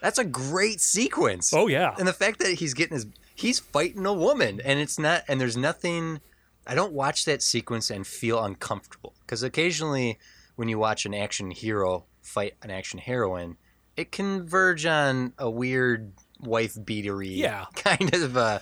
That's 0.00 0.18
a 0.18 0.24
great 0.24 0.80
sequence. 0.80 1.52
Oh 1.52 1.66
yeah. 1.66 1.96
And 1.98 2.06
the 2.06 2.12
fact 2.12 2.38
that 2.38 2.52
he's 2.52 2.74
getting 2.74 2.94
his 2.94 3.06
he's 3.34 3.58
fighting 3.58 4.06
a 4.06 4.14
woman 4.14 4.60
and 4.64 4.78
it's 4.78 4.96
not 4.96 5.24
and 5.26 5.40
there's 5.40 5.56
nothing 5.56 6.20
I 6.64 6.76
don't 6.76 6.92
watch 6.92 7.24
that 7.24 7.42
sequence 7.42 7.90
and 7.90 8.06
feel 8.06 8.42
uncomfortable 8.44 9.14
because 9.22 9.42
occasionally 9.42 10.20
when 10.54 10.68
you 10.68 10.78
watch 10.78 11.06
an 11.06 11.14
action 11.14 11.50
hero 11.50 12.04
fight 12.22 12.54
an 12.62 12.70
action 12.70 13.00
heroine, 13.00 13.56
it 13.96 14.12
can 14.12 14.46
verge 14.46 14.86
on 14.86 15.32
a 15.38 15.50
weird 15.50 16.12
wife 16.40 16.74
beatery 16.74 17.28
Yeah. 17.36 17.66
kind 17.74 18.14
of 18.14 18.36
uh 18.36 18.58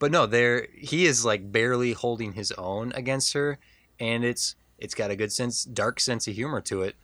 but 0.00 0.12
no, 0.12 0.26
there 0.26 0.68
he 0.76 1.06
is 1.06 1.24
like 1.24 1.50
barely 1.50 1.92
holding 1.92 2.34
his 2.34 2.52
own 2.52 2.92
against 2.92 3.32
her 3.32 3.58
and 3.98 4.24
it's 4.24 4.54
it's 4.78 4.94
got 4.94 5.10
a 5.10 5.16
good 5.16 5.32
sense 5.32 5.64
dark 5.64 5.98
sense 5.98 6.28
of 6.28 6.34
humor 6.34 6.60
to 6.60 6.82
it 6.82 6.94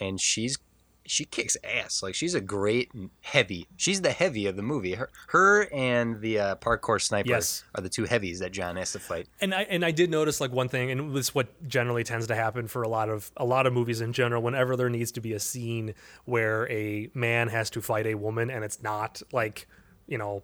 and 0.00 0.20
she's 0.20 0.58
she 1.06 1.24
kicks 1.24 1.56
ass. 1.62 2.02
Like 2.02 2.14
she's 2.14 2.34
a 2.34 2.40
great 2.40 2.90
heavy. 3.20 3.66
She's 3.76 4.00
the 4.00 4.10
heavy 4.10 4.46
of 4.46 4.56
the 4.56 4.62
movie. 4.62 4.94
Her, 4.94 5.10
her 5.28 5.68
and 5.72 6.20
the 6.20 6.38
uh, 6.38 6.54
parkour 6.56 7.00
sniper 7.00 7.28
Yes. 7.28 7.64
are 7.74 7.82
the 7.82 7.88
two 7.88 8.04
heavies 8.04 8.38
that 8.40 8.52
John 8.52 8.76
has 8.76 8.92
to 8.92 8.98
fight. 8.98 9.28
And 9.40 9.54
I 9.54 9.62
and 9.62 9.84
I 9.84 9.90
did 9.90 10.10
notice 10.10 10.40
like 10.40 10.52
one 10.52 10.68
thing, 10.68 10.90
and 10.90 11.16
it's 11.16 11.34
what 11.34 11.68
generally 11.68 12.04
tends 12.04 12.26
to 12.28 12.34
happen 12.34 12.68
for 12.68 12.82
a 12.82 12.88
lot 12.88 13.08
of 13.08 13.30
a 13.36 13.44
lot 13.44 13.66
of 13.66 13.72
movies 13.72 14.00
in 14.00 14.12
general. 14.12 14.42
Whenever 14.42 14.76
there 14.76 14.88
needs 14.88 15.12
to 15.12 15.20
be 15.20 15.32
a 15.34 15.40
scene 15.40 15.94
where 16.24 16.70
a 16.70 17.10
man 17.14 17.48
has 17.48 17.70
to 17.70 17.82
fight 17.82 18.06
a 18.06 18.14
woman, 18.14 18.50
and 18.50 18.64
it's 18.64 18.82
not 18.82 19.20
like 19.32 19.66
you 20.06 20.18
know 20.18 20.42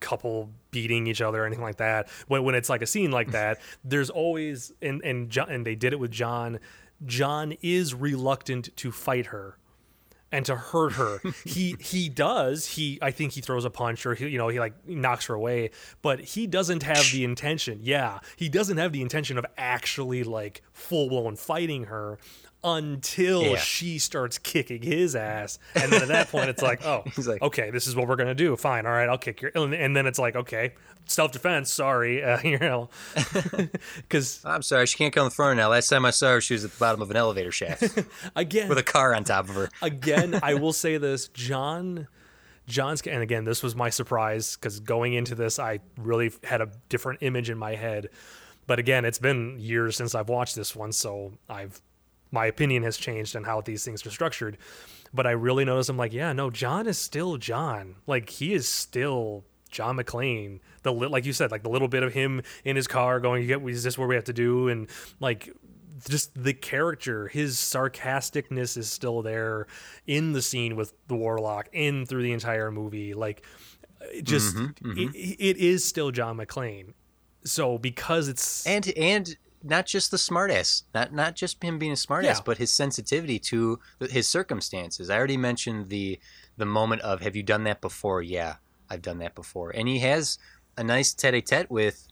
couple 0.00 0.48
beating 0.70 1.08
each 1.08 1.20
other 1.20 1.42
or 1.42 1.46
anything 1.46 1.64
like 1.64 1.78
that. 1.78 2.08
When 2.28 2.44
when 2.44 2.54
it's 2.54 2.68
like 2.68 2.82
a 2.82 2.86
scene 2.86 3.10
like 3.10 3.30
that, 3.32 3.60
there's 3.84 4.10
always 4.10 4.72
and 4.80 5.02
and 5.02 5.28
John, 5.28 5.50
and 5.50 5.66
they 5.66 5.74
did 5.74 5.92
it 5.92 5.98
with 5.98 6.10
John. 6.10 6.60
John 7.04 7.52
is 7.62 7.94
reluctant 7.94 8.74
to 8.76 8.90
fight 8.90 9.26
her 9.26 9.58
and 10.30 10.44
to 10.46 10.56
hurt 10.56 10.92
her. 10.94 11.20
he 11.44 11.76
he 11.80 12.08
does. 12.08 12.66
He 12.66 12.98
I 13.02 13.10
think 13.10 13.32
he 13.32 13.40
throws 13.40 13.64
a 13.64 13.70
punch 13.70 14.06
or 14.06 14.14
he, 14.14 14.28
you 14.28 14.38
know 14.38 14.48
he 14.48 14.60
like 14.60 14.86
knocks 14.86 15.26
her 15.26 15.34
away, 15.34 15.70
but 16.02 16.20
he 16.20 16.46
doesn't 16.46 16.82
have 16.82 17.10
the 17.12 17.24
intention. 17.24 17.80
Yeah, 17.82 18.20
he 18.36 18.48
doesn't 18.48 18.76
have 18.76 18.92
the 18.92 19.02
intention 19.02 19.38
of 19.38 19.46
actually 19.56 20.24
like 20.24 20.62
full 20.72 21.08
blown 21.08 21.36
fighting 21.36 21.84
her 21.84 22.18
until 22.74 23.42
Yeah. 23.42 23.56
she 23.56 23.98
starts 23.98 24.38
kicking 24.38 24.82
his 24.82 25.14
ass, 25.16 25.58
and 25.74 25.90
then 25.92 26.02
at 26.02 26.08
that 26.08 26.30
point 26.30 26.48
it's 26.50 26.62
like, 26.62 26.84
oh, 26.84 27.02
He's 27.16 27.28
like- 27.28 27.42
okay, 27.42 27.70
this 27.70 27.86
is 27.86 27.94
what 27.96 28.08
we're 28.08 28.16
gonna 28.16 28.34
do. 28.34 28.54
Fine, 28.56 28.86
all 28.86 28.92
right, 28.92 29.08
I'll 29.08 29.18
kick 29.18 29.40
your. 29.42 29.50
And 29.54 29.74
and 29.74 29.96
then 29.96 30.06
it's 30.06 30.18
like, 30.18 30.36
okay, 30.36 30.74
self 31.06 31.32
defense. 31.32 31.70
Sorry, 31.72 32.22
uh, 32.22 32.40
you 32.44 32.58
know, 32.58 32.90
because 33.96 34.40
I'm 34.44 34.62
sorry, 34.62 34.86
she 34.86 34.96
can't 34.96 35.14
come 35.14 35.22
in 35.22 35.28
the 35.30 35.34
front 35.34 35.56
now. 35.56 35.68
Last 35.70 35.88
time 35.88 36.04
I 36.04 36.10
saw 36.10 36.32
her, 36.32 36.40
she 36.40 36.54
was 36.54 36.64
at 36.64 36.72
the 36.72 36.78
bottom 36.78 37.02
of 37.02 37.10
an 37.10 37.16
elevator 37.16 37.52
shaft 37.52 37.84
again, 38.36 38.68
with 38.68 38.78
a 38.78 38.82
car 38.82 39.14
on 39.14 39.24
top 39.24 39.48
of 39.48 39.54
her. 39.54 39.68
again, 39.82 40.38
I 40.42 40.54
will 40.54 40.72
say 40.72 40.98
this, 40.98 41.28
John. 41.28 42.08
John's 42.66 43.00
and 43.06 43.22
again, 43.22 43.44
this 43.44 43.62
was 43.62 43.74
my 43.74 43.88
surprise 43.88 44.54
because 44.56 44.78
going 44.80 45.14
into 45.14 45.34
this, 45.34 45.58
I 45.58 45.80
really 45.96 46.30
had 46.44 46.60
a 46.60 46.68
different 46.90 47.22
image 47.22 47.48
in 47.48 47.56
my 47.56 47.74
head. 47.76 48.10
But 48.66 48.78
again, 48.78 49.06
it's 49.06 49.18
been 49.18 49.58
years 49.58 49.96
since 49.96 50.14
I've 50.14 50.28
watched 50.28 50.54
this 50.54 50.76
one, 50.76 50.92
so 50.92 51.32
I've 51.48 51.80
my 52.30 52.46
opinion 52.46 52.82
has 52.82 52.96
changed 52.96 53.36
on 53.36 53.44
how 53.44 53.60
these 53.60 53.84
things 53.84 54.04
are 54.06 54.10
structured. 54.10 54.58
But 55.12 55.26
I 55.26 55.30
really 55.30 55.64
noticed 55.64 55.88
I'm 55.88 55.96
like, 55.96 56.12
yeah, 56.12 56.32
no, 56.32 56.50
John 56.50 56.86
is 56.86 56.98
still 56.98 57.36
John. 57.38 57.96
Like 58.06 58.28
he 58.28 58.52
is 58.52 58.68
still 58.68 59.44
John 59.70 59.96
McClane. 59.96 60.60
The 60.82 60.92
li- 60.92 61.08
like 61.08 61.24
you 61.24 61.32
said, 61.32 61.50
like 61.50 61.62
the 61.62 61.70
little 61.70 61.88
bit 61.88 62.02
of 62.02 62.12
him 62.12 62.42
in 62.64 62.76
his 62.76 62.86
car 62.86 63.20
going, 63.20 63.42
"You 63.42 63.48
get 63.48 63.68
is 63.68 63.82
this 63.82 63.96
what 63.96 64.08
we 64.08 64.14
have 64.14 64.24
to 64.24 64.32
do?" 64.32 64.68
And 64.68 64.88
like 65.20 65.52
just 66.08 66.30
the 66.34 66.54
character, 66.54 67.28
his 67.28 67.56
sarcasticness 67.56 68.76
is 68.76 68.90
still 68.90 69.22
there 69.22 69.66
in 70.06 70.32
the 70.32 70.42
scene 70.42 70.76
with 70.76 70.92
the 71.08 71.16
Warlock, 71.16 71.68
in 71.72 72.06
through 72.06 72.22
the 72.22 72.32
entire 72.32 72.70
movie. 72.70 73.14
Like, 73.14 73.44
it 74.00 74.22
just 74.22 74.54
mm-hmm, 74.54 74.90
mm-hmm. 74.90 75.14
It, 75.14 75.36
it 75.38 75.56
is 75.56 75.84
still 75.84 76.10
John 76.10 76.36
McClane. 76.36 76.92
So 77.44 77.78
because 77.78 78.28
it's 78.28 78.66
and 78.66 78.86
and 78.96 79.36
not 79.62 79.86
just 79.86 80.10
the 80.10 80.16
smartass, 80.16 80.84
not 80.94 81.12
not 81.12 81.34
just 81.34 81.62
him 81.62 81.78
being 81.78 81.92
a 81.92 81.96
smartass, 81.96 82.22
Yeah. 82.24 82.40
but 82.44 82.58
his 82.58 82.72
sensitivity 82.72 83.38
to 83.40 83.80
his 84.10 84.28
circumstances. 84.28 85.10
I 85.10 85.16
already 85.18 85.36
mentioned 85.36 85.88
the 85.88 86.18
the 86.56 86.66
moment 86.66 87.02
of 87.02 87.20
Have 87.20 87.34
you 87.36 87.42
done 87.42 87.64
that 87.64 87.80
before? 87.80 88.22
Yeah, 88.22 88.56
I've 88.90 89.02
done 89.02 89.18
that 89.18 89.34
before, 89.34 89.70
and 89.70 89.88
he 89.88 89.98
has 90.00 90.38
a 90.76 90.84
nice 90.84 91.12
tete-a-tete 91.12 91.70
with 91.70 92.06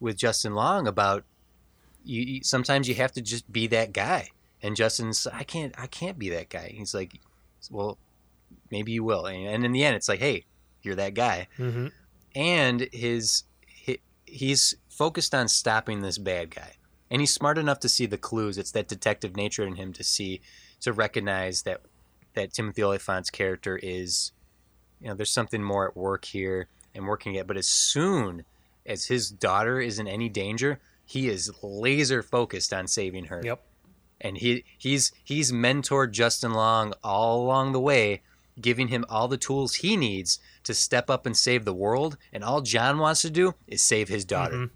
with 0.00 0.16
Justin 0.16 0.54
Long 0.54 0.86
about 0.86 1.24
you. 2.04 2.42
Sometimes 2.42 2.88
you 2.88 2.94
have 2.96 3.12
to 3.12 3.20
just 3.22 3.50
be 3.52 3.66
that 3.68 3.92
guy, 3.92 4.30
and 4.62 4.76
Justin's 4.76 5.26
I 5.26 5.42
can't 5.44 5.74
I 5.78 5.86
can't 5.88 6.18
be 6.18 6.28
that 6.30 6.48
guy. 6.50 6.72
He's 6.76 6.94
like, 6.94 7.20
well, 7.70 7.98
maybe 8.70 8.92
you 8.92 9.02
will, 9.04 9.26
and, 9.26 9.46
and 9.46 9.64
in 9.64 9.72
the 9.72 9.84
end, 9.84 9.96
it's 9.96 10.08
like, 10.08 10.20
hey, 10.20 10.44
you're 10.82 10.96
that 10.96 11.14
guy 11.14 11.46
Mhm. 11.58 11.92
and 12.34 12.88
his 12.92 13.44
he, 13.66 14.00
he's 14.26 14.74
focused 14.88 15.34
on 15.34 15.46
stopping 15.48 16.00
this 16.02 16.18
bad 16.18 16.50
guy 16.50 16.72
and 17.12 17.20
he's 17.20 17.32
smart 17.32 17.58
enough 17.58 17.78
to 17.80 17.88
see 17.88 18.06
the 18.06 18.18
clues 18.18 18.58
it's 18.58 18.72
that 18.72 18.88
detective 18.88 19.36
nature 19.36 19.64
in 19.66 19.76
him 19.76 19.92
to 19.92 20.02
see 20.02 20.40
to 20.80 20.92
recognize 20.92 21.62
that 21.62 21.80
that 22.34 22.52
Timothy 22.52 22.82
Olyphant's 22.82 23.30
character 23.30 23.78
is 23.82 24.32
you 25.00 25.06
know 25.08 25.14
there's 25.14 25.30
something 25.30 25.62
more 25.62 25.86
at 25.88 25.96
work 25.96 26.24
here 26.24 26.66
and 26.94 27.06
working 27.06 27.34
it 27.34 27.46
but 27.46 27.56
as 27.56 27.68
soon 27.68 28.44
as 28.86 29.06
his 29.06 29.30
daughter 29.30 29.80
is 29.80 29.98
in 30.00 30.08
any 30.08 30.28
danger 30.28 30.80
he 31.04 31.28
is 31.28 31.52
laser 31.62 32.22
focused 32.22 32.72
on 32.72 32.86
saving 32.86 33.26
her 33.26 33.40
Yep. 33.44 33.62
and 34.20 34.38
he 34.38 34.64
he's 34.78 35.12
he's 35.22 35.52
mentored 35.52 36.12
Justin 36.12 36.52
Long 36.54 36.94
all 37.04 37.44
along 37.44 37.72
the 37.72 37.80
way, 37.80 38.22
giving 38.60 38.88
him 38.88 39.04
all 39.08 39.28
the 39.28 39.36
tools 39.36 39.74
he 39.76 39.96
needs 39.96 40.38
to 40.64 40.72
step 40.74 41.10
up 41.10 41.26
and 41.26 41.36
save 41.36 41.64
the 41.64 41.74
world. 41.74 42.16
And 42.32 42.44
all 42.44 42.60
John 42.60 42.98
wants 42.98 43.22
to 43.22 43.30
do 43.30 43.54
is 43.66 43.82
save 43.82 44.08
his 44.08 44.24
daughter. 44.24 44.54
Mhm. 44.56 44.70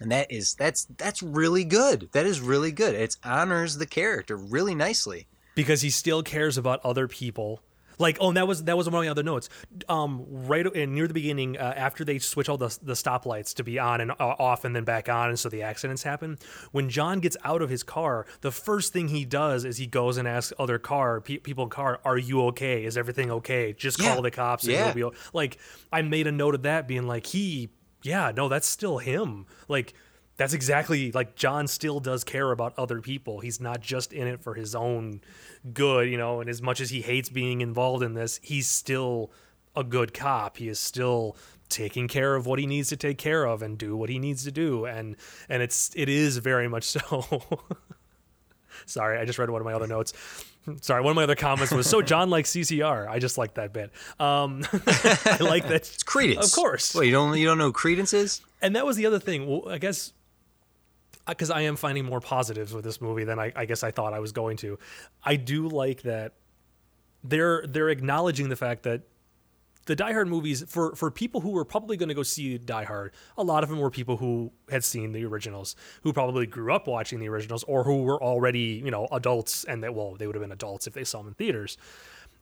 And 0.00 0.12
that 0.12 0.30
is 0.30 0.54
that's 0.54 0.84
that's 0.96 1.22
really 1.22 1.64
good. 1.64 2.08
That 2.12 2.26
is 2.26 2.40
really 2.40 2.72
good. 2.72 2.94
It 2.94 3.16
honors 3.24 3.78
the 3.78 3.86
character 3.86 4.36
really 4.36 4.74
nicely. 4.74 5.26
because 5.54 5.80
he 5.82 5.90
still 5.90 6.22
cares 6.22 6.56
about 6.56 6.80
other 6.84 7.08
people. 7.08 7.60
Like, 8.00 8.16
oh, 8.20 8.28
and 8.28 8.36
that 8.36 8.46
was 8.46 8.62
that 8.62 8.76
was 8.76 8.88
one 8.88 8.94
of 8.98 9.02
the 9.02 9.10
other 9.10 9.24
notes. 9.24 9.48
Um, 9.88 10.24
right 10.28 10.64
in, 10.64 10.94
near 10.94 11.08
the 11.08 11.14
beginning, 11.14 11.58
uh, 11.58 11.74
after 11.76 12.04
they 12.04 12.20
switch 12.20 12.48
all 12.48 12.56
the 12.56 12.68
the 12.80 12.92
stoplights 12.92 13.54
to 13.54 13.64
be 13.64 13.80
on 13.80 14.00
and 14.00 14.12
uh, 14.12 14.14
off 14.20 14.64
and 14.64 14.76
then 14.76 14.84
back 14.84 15.08
on, 15.08 15.30
and 15.30 15.36
so 15.38 15.48
the 15.48 15.62
accidents 15.64 16.04
happen. 16.04 16.38
When 16.70 16.88
John 16.90 17.18
gets 17.18 17.36
out 17.42 17.60
of 17.60 17.70
his 17.70 17.82
car, 17.82 18.24
the 18.40 18.52
first 18.52 18.92
thing 18.92 19.08
he 19.08 19.24
does 19.24 19.64
is 19.64 19.78
he 19.78 19.88
goes 19.88 20.16
and 20.16 20.28
asks 20.28 20.52
other 20.60 20.78
car 20.78 21.20
pe- 21.20 21.38
people 21.38 21.64
in 21.64 21.70
car, 21.70 21.98
"Are 22.04 22.16
you 22.18 22.44
okay? 22.46 22.84
Is 22.84 22.96
everything 22.96 23.32
okay? 23.32 23.72
Just 23.72 24.00
Yeah. 24.00 24.12
call 24.14 24.22
the 24.22 24.30
cops." 24.30 24.62
And 24.62 24.74
Yeah. 24.74 24.92
be 24.92 25.02
o-" 25.02 25.12
like, 25.32 25.58
I 25.92 26.02
made 26.02 26.28
a 26.28 26.32
note 26.32 26.54
of 26.54 26.62
that, 26.62 26.86
being 26.86 27.08
like, 27.08 27.26
he, 27.26 27.70
yeah, 28.02 28.32
no, 28.34 28.48
that's 28.48 28.66
still 28.66 28.98
him. 28.98 29.46
Like. 29.68 29.94
That's 30.36 30.52
exactly 30.52 31.10
like 31.10 31.34
John 31.34 31.66
still 31.66 31.98
does 31.98 32.22
care 32.22 32.52
about 32.52 32.72
other 32.78 33.00
people. 33.00 33.40
He's 33.40 33.60
not 33.60 33.80
just 33.80 34.12
in 34.12 34.28
it 34.28 34.40
for 34.40 34.54
his 34.54 34.72
own 34.72 35.20
good, 35.72 36.08
you 36.08 36.16
know, 36.16 36.40
and 36.40 36.48
as 36.48 36.62
much 36.62 36.80
as 36.80 36.90
he 36.90 37.00
hates 37.00 37.28
being 37.28 37.60
involved 37.60 38.04
in 38.04 38.14
this, 38.14 38.38
he's 38.40 38.68
still 38.68 39.32
a 39.74 39.82
good 39.82 40.14
cop. 40.14 40.58
He 40.58 40.68
is 40.68 40.78
still 40.78 41.36
taking 41.68 42.08
care 42.08 42.34
of 42.34 42.46
what 42.46 42.58
he 42.58 42.66
needs 42.66 42.88
to 42.90 42.96
take 42.96 43.18
care 43.18 43.44
of 43.44 43.62
and 43.62 43.76
do 43.76 43.96
what 43.96 44.08
he 44.08 44.18
needs 44.18 44.44
to 44.44 44.52
do. 44.52 44.84
And 44.84 45.16
and 45.48 45.62
it's 45.62 45.90
it 45.96 46.08
is 46.08 46.36
very 46.38 46.68
much 46.68 46.84
so. 46.84 47.42
Sorry, 48.86 49.18
I 49.18 49.24
just 49.24 49.38
read 49.38 49.50
one 49.50 49.60
of 49.60 49.64
my 49.64 49.74
other 49.74 49.86
notes. 49.86 50.12
Sorry, 50.80 51.02
one 51.02 51.12
of 51.12 51.16
my 51.16 51.22
other 51.24 51.34
comments 51.34 51.72
was 51.72 51.88
so 51.88 52.02
John 52.02 52.30
likes 52.30 52.50
CCR. 52.50 53.08
I 53.08 53.18
just 53.18 53.38
like 53.38 53.54
that 53.54 53.72
bit. 53.72 53.90
Um, 54.20 54.64
I 54.72 55.38
like 55.40 55.64
that. 55.64 55.76
It's 55.76 56.02
Creedence. 56.02 56.44
Of 56.44 56.52
course. 56.52 56.94
Well, 56.94 57.04
you 57.04 57.12
don't 57.12 57.36
you 57.38 57.46
don't 57.46 57.58
know 57.58 57.66
who 57.66 57.72
Creedence 57.72 58.14
is? 58.14 58.40
And 58.60 58.76
that 58.76 58.86
was 58.86 58.96
the 58.96 59.06
other 59.06 59.18
thing. 59.18 59.46
Well, 59.46 59.68
I 59.68 59.78
guess 59.78 60.12
because 61.26 61.50
I 61.50 61.62
am 61.62 61.76
finding 61.76 62.04
more 62.04 62.20
positives 62.20 62.72
with 62.72 62.84
this 62.84 63.00
movie 63.00 63.24
than 63.24 63.38
I, 63.38 63.52
I 63.54 63.66
guess 63.66 63.82
I 63.82 63.90
thought 63.90 64.14
I 64.14 64.18
was 64.18 64.32
going 64.32 64.56
to. 64.58 64.78
I 65.22 65.36
do 65.36 65.68
like 65.68 66.02
that 66.02 66.32
they're 67.24 67.64
they're 67.66 67.90
acknowledging 67.90 68.48
the 68.48 68.56
fact 68.56 68.84
that 68.84 69.02
the 69.88 69.96
Die 69.96 70.12
Hard 70.12 70.28
movies 70.28 70.62
for 70.68 70.94
for 70.94 71.10
people 71.10 71.40
who 71.40 71.50
were 71.50 71.64
probably 71.64 71.96
going 71.96 72.10
to 72.10 72.14
go 72.14 72.22
see 72.22 72.58
Die 72.58 72.84
Hard, 72.84 73.12
a 73.38 73.42
lot 73.42 73.64
of 73.64 73.70
them 73.70 73.80
were 73.80 73.90
people 73.90 74.18
who 74.18 74.52
had 74.70 74.84
seen 74.84 75.12
the 75.12 75.24
originals, 75.24 75.74
who 76.02 76.12
probably 76.12 76.46
grew 76.46 76.74
up 76.74 76.86
watching 76.86 77.18
the 77.18 77.28
originals, 77.28 77.64
or 77.64 77.84
who 77.84 78.02
were 78.02 78.22
already 78.22 78.82
you 78.84 78.90
know 78.90 79.08
adults, 79.10 79.64
and 79.64 79.82
that 79.82 79.94
well 79.94 80.14
they 80.14 80.26
would 80.26 80.36
have 80.36 80.42
been 80.42 80.52
adults 80.52 80.86
if 80.86 80.92
they 80.92 81.04
saw 81.04 81.18
them 81.18 81.28
in 81.28 81.34
theaters. 81.34 81.78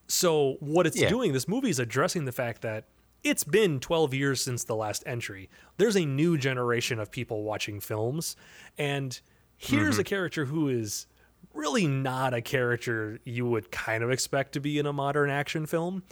So 0.07 0.57
what 0.59 0.85
it's 0.85 0.97
Yeah. 0.97 1.09
doing, 1.09 1.31
this 1.31 1.47
movie 1.47 1.69
is 1.69 1.79
addressing 1.79 2.25
the 2.25 2.31
fact 2.33 2.61
that 2.63 2.85
it's 3.23 3.43
been 3.43 3.79
12 3.79 4.13
years 4.13 4.41
since 4.41 4.63
the 4.65 4.75
last 4.75 5.03
entry. 5.05 5.49
There's 5.77 5.95
a 5.95 6.05
new 6.05 6.37
generation 6.37 6.99
of 6.99 7.11
people 7.11 7.43
watching 7.43 7.79
films, 7.79 8.35
and 8.77 9.19
here's 9.55 9.95
mm-hmm. 9.95 10.01
a 10.01 10.03
character 10.03 10.45
who 10.45 10.67
is 10.67 11.07
really 11.53 11.87
not 11.87 12.33
a 12.33 12.41
character 12.41 13.19
you 13.23 13.45
would 13.45 13.71
kind 13.71 14.03
of 14.03 14.11
expect 14.11 14.51
to 14.53 14.59
be 14.59 14.77
in 14.79 14.85
a 14.85 14.93
modern 14.93 15.29
action 15.29 15.65
film. 15.65 16.03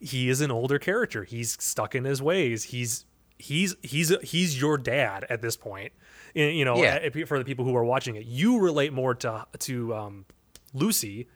He 0.00 0.28
is 0.30 0.40
an 0.40 0.50
older 0.50 0.78
character. 0.78 1.24
He's 1.24 1.56
stuck 1.62 1.94
in 1.94 2.04
his 2.04 2.22
ways. 2.22 2.64
He's 2.64 3.04
he's 3.38 3.76
he's 3.82 4.14
he's 4.22 4.60
your 4.60 4.78
dad 4.78 5.26
at 5.28 5.42
this 5.42 5.56
point. 5.56 5.92
And, 6.34 6.56
You 6.56 6.64
know, 6.64 6.76
Yeah. 6.82 7.08
for 7.26 7.38
the 7.38 7.44
people 7.44 7.64
who 7.64 7.76
are 7.76 7.84
watching 7.84 8.16
it, 8.16 8.24
you 8.26 8.58
relate 8.58 8.92
more 8.92 9.14
to 9.16 9.46
to 9.60 9.94
um, 9.94 10.24
Lucy 10.72 11.26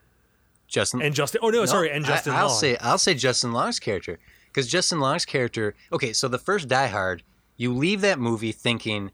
Justin 0.66 1.02
and 1.02 1.14
Justin. 1.14 1.40
Oh 1.42 1.50
no, 1.50 1.60
No, 1.60 1.66
sorry, 1.66 1.90
and 1.90 2.04
Justin 2.04 2.32
I, 2.32 2.42
will 2.42 2.48
Long. 2.50 2.58
say 2.58 2.76
I'll 2.80 2.98
say 2.98 3.14
Justin 3.14 3.52
Long's 3.52 3.78
character 3.78 4.18
because 4.48 4.66
Justin 4.66 4.98
Long's 5.00 5.24
character. 5.24 5.74
Okay, 5.92 6.12
so 6.12 6.26
the 6.28 6.38
first 6.38 6.68
Die 6.68 6.86
Hard, 6.86 7.22
you 7.56 7.72
leave 7.74 8.00
that 8.00 8.18
movie 8.18 8.52
thinking, 8.52 9.10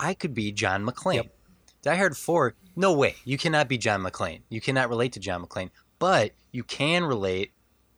I 0.00 0.14
could 0.14 0.34
be 0.34 0.52
John 0.52 0.84
McClane. 0.86 1.16
Yep. 1.16 1.34
Die 1.82 1.96
Hard 1.96 2.16
Four, 2.16 2.54
no 2.74 2.92
way, 2.92 3.16
you 3.24 3.36
cannot 3.38 3.68
be 3.68 3.76
John 3.78 4.02
McClane. 4.02 4.40
You 4.48 4.60
cannot 4.60 4.88
relate 4.88 5.12
to 5.12 5.20
John 5.20 5.44
McClane, 5.44 5.70
but 5.98 6.32
you 6.50 6.64
can 6.64 7.04
relate 7.04 7.52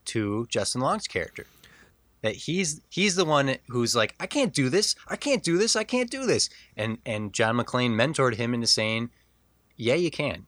to 0.09 0.47
Justin 0.49 0.81
Long's 0.83 1.07
character. 1.07 1.47
That 2.23 2.35
he's 2.35 2.81
he's 2.89 3.15
the 3.15 3.25
one 3.25 3.57
who's 3.69 3.95
like, 3.95 4.15
I 4.19 4.27
can't 4.27 4.53
do 4.53 4.69
this, 4.69 4.97
I 5.07 5.15
can't 5.17 5.43
do 5.43 5.57
this, 5.57 5.77
I 5.77 5.85
can't 5.85 6.11
do 6.11 6.27
this, 6.27 6.51
and 6.77 6.99
and 7.07 7.33
John 7.33 7.57
McClane 7.57 7.93
mentored 7.93 8.35
him 8.35 8.55
into 8.55 8.67
saying, 8.67 9.11
Yeah, 9.77 9.95
you 9.95 10.11
can, 10.11 10.47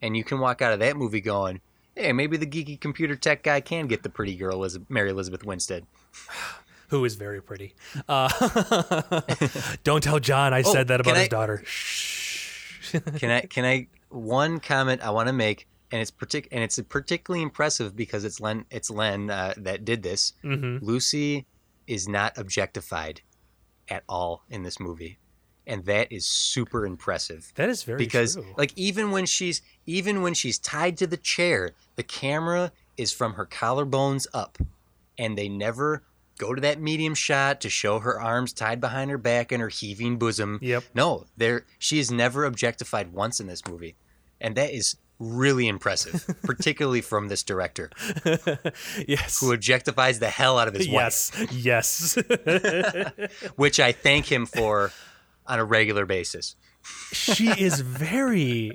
and 0.00 0.16
you 0.16 0.22
can 0.22 0.38
walk 0.38 0.62
out 0.62 0.72
of 0.72 0.78
that 0.78 0.96
movie 0.96 1.20
going, 1.20 1.60
Hey, 1.96 2.12
maybe 2.12 2.36
the 2.36 2.46
geeky 2.46 2.80
computer 2.80 3.16
tech 3.16 3.42
guy 3.42 3.60
can 3.60 3.88
get 3.88 4.02
the 4.04 4.08
pretty 4.10 4.36
girl, 4.36 4.58
Eliz- 4.62 4.78
Mary 4.88 5.10
Elizabeth 5.10 5.44
Winstead. 5.44 5.86
who 6.88 7.04
is 7.04 7.14
very 7.16 7.42
pretty. 7.42 7.74
Uh, 8.08 8.28
don't 9.84 10.02
tell 10.04 10.20
John 10.20 10.52
I 10.54 10.62
said 10.62 10.88
that 10.88 11.00
Oh, 11.00 11.02
about 11.02 11.16
his 11.16 11.24
I- 11.24 11.28
daughter. 11.28 11.62
Shh. 11.64 12.94
Can 13.18 13.30
I? 13.30 13.40
Can 13.42 13.64
I? 13.64 13.88
One 14.10 14.60
comment 14.60 15.00
I 15.02 15.10
want 15.10 15.28
to 15.28 15.32
make, 15.32 15.66
and 15.92 16.00
it's 16.00 16.10
partic- 16.10 16.48
and 16.50 16.64
it's 16.64 16.78
particularly 16.88 17.42
impressive 17.42 17.94
because 17.94 18.24
it's 18.24 18.40
Len. 18.40 18.64
It's 18.70 18.90
Len 18.90 19.30
uh, 19.30 19.54
that 19.58 19.84
did 19.84 20.02
this. 20.02 20.32
hmm 20.42 20.78
Lucy 20.80 21.46
is 21.86 22.08
not 22.08 22.36
objectified 22.38 23.20
at 23.88 24.02
all 24.08 24.42
in 24.48 24.62
this 24.62 24.80
movie, 24.80 25.18
and 25.66 25.84
that 25.84 26.10
is 26.10 26.24
super 26.24 26.86
impressive. 26.86 27.52
That 27.56 27.68
is 27.68 27.82
very 27.82 27.98
because 27.98 28.34
true. 28.34 28.46
like 28.56 28.72
even 28.76 29.10
when 29.10 29.26
she's 29.26 29.60
even 29.86 30.22
when 30.22 30.34
she's 30.34 30.58
tied 30.58 30.96
to 30.98 31.06
the 31.06 31.16
chair 31.16 31.70
the 31.96 32.02
camera 32.02 32.72
is 32.96 33.12
from 33.12 33.34
her 33.34 33.44
collarbones 33.46 34.26
up 34.32 34.58
and 35.18 35.36
they 35.36 35.48
never 35.48 36.04
go 36.38 36.54
to 36.54 36.60
that 36.60 36.80
medium 36.80 37.14
shot 37.14 37.60
to 37.60 37.68
show 37.68 37.98
her 37.98 38.20
arms 38.20 38.52
tied 38.52 38.80
behind 38.80 39.10
her 39.10 39.18
back 39.18 39.50
and 39.52 39.60
her 39.60 39.68
heaving 39.68 40.16
bosom 40.18 40.58
Yep. 40.62 40.84
no 40.94 41.26
there 41.36 41.66
she 41.78 41.98
is 41.98 42.10
never 42.10 42.44
objectified 42.44 43.12
once 43.12 43.40
in 43.40 43.46
this 43.48 43.66
movie 43.66 43.96
and 44.40 44.54
that 44.56 44.70
is 44.72 44.96
really 45.22 45.68
impressive 45.68 46.26
particularly 46.42 47.00
from 47.00 47.28
this 47.28 47.42
director 47.42 47.90
yes. 49.06 49.40
who 49.40 49.56
objectifies 49.56 50.18
the 50.18 50.28
hell 50.28 50.58
out 50.58 50.68
of 50.68 50.74
his 50.74 50.88
wife 50.88 51.30
yes. 51.52 52.16
Yes. 52.16 52.18
which 53.56 53.80
i 53.80 53.92
thank 53.92 54.30
him 54.30 54.46
for 54.46 54.92
on 55.46 55.58
a 55.58 55.64
regular 55.64 56.06
basis 56.06 56.56
she 57.12 57.48
is 57.48 57.80
very. 57.80 58.72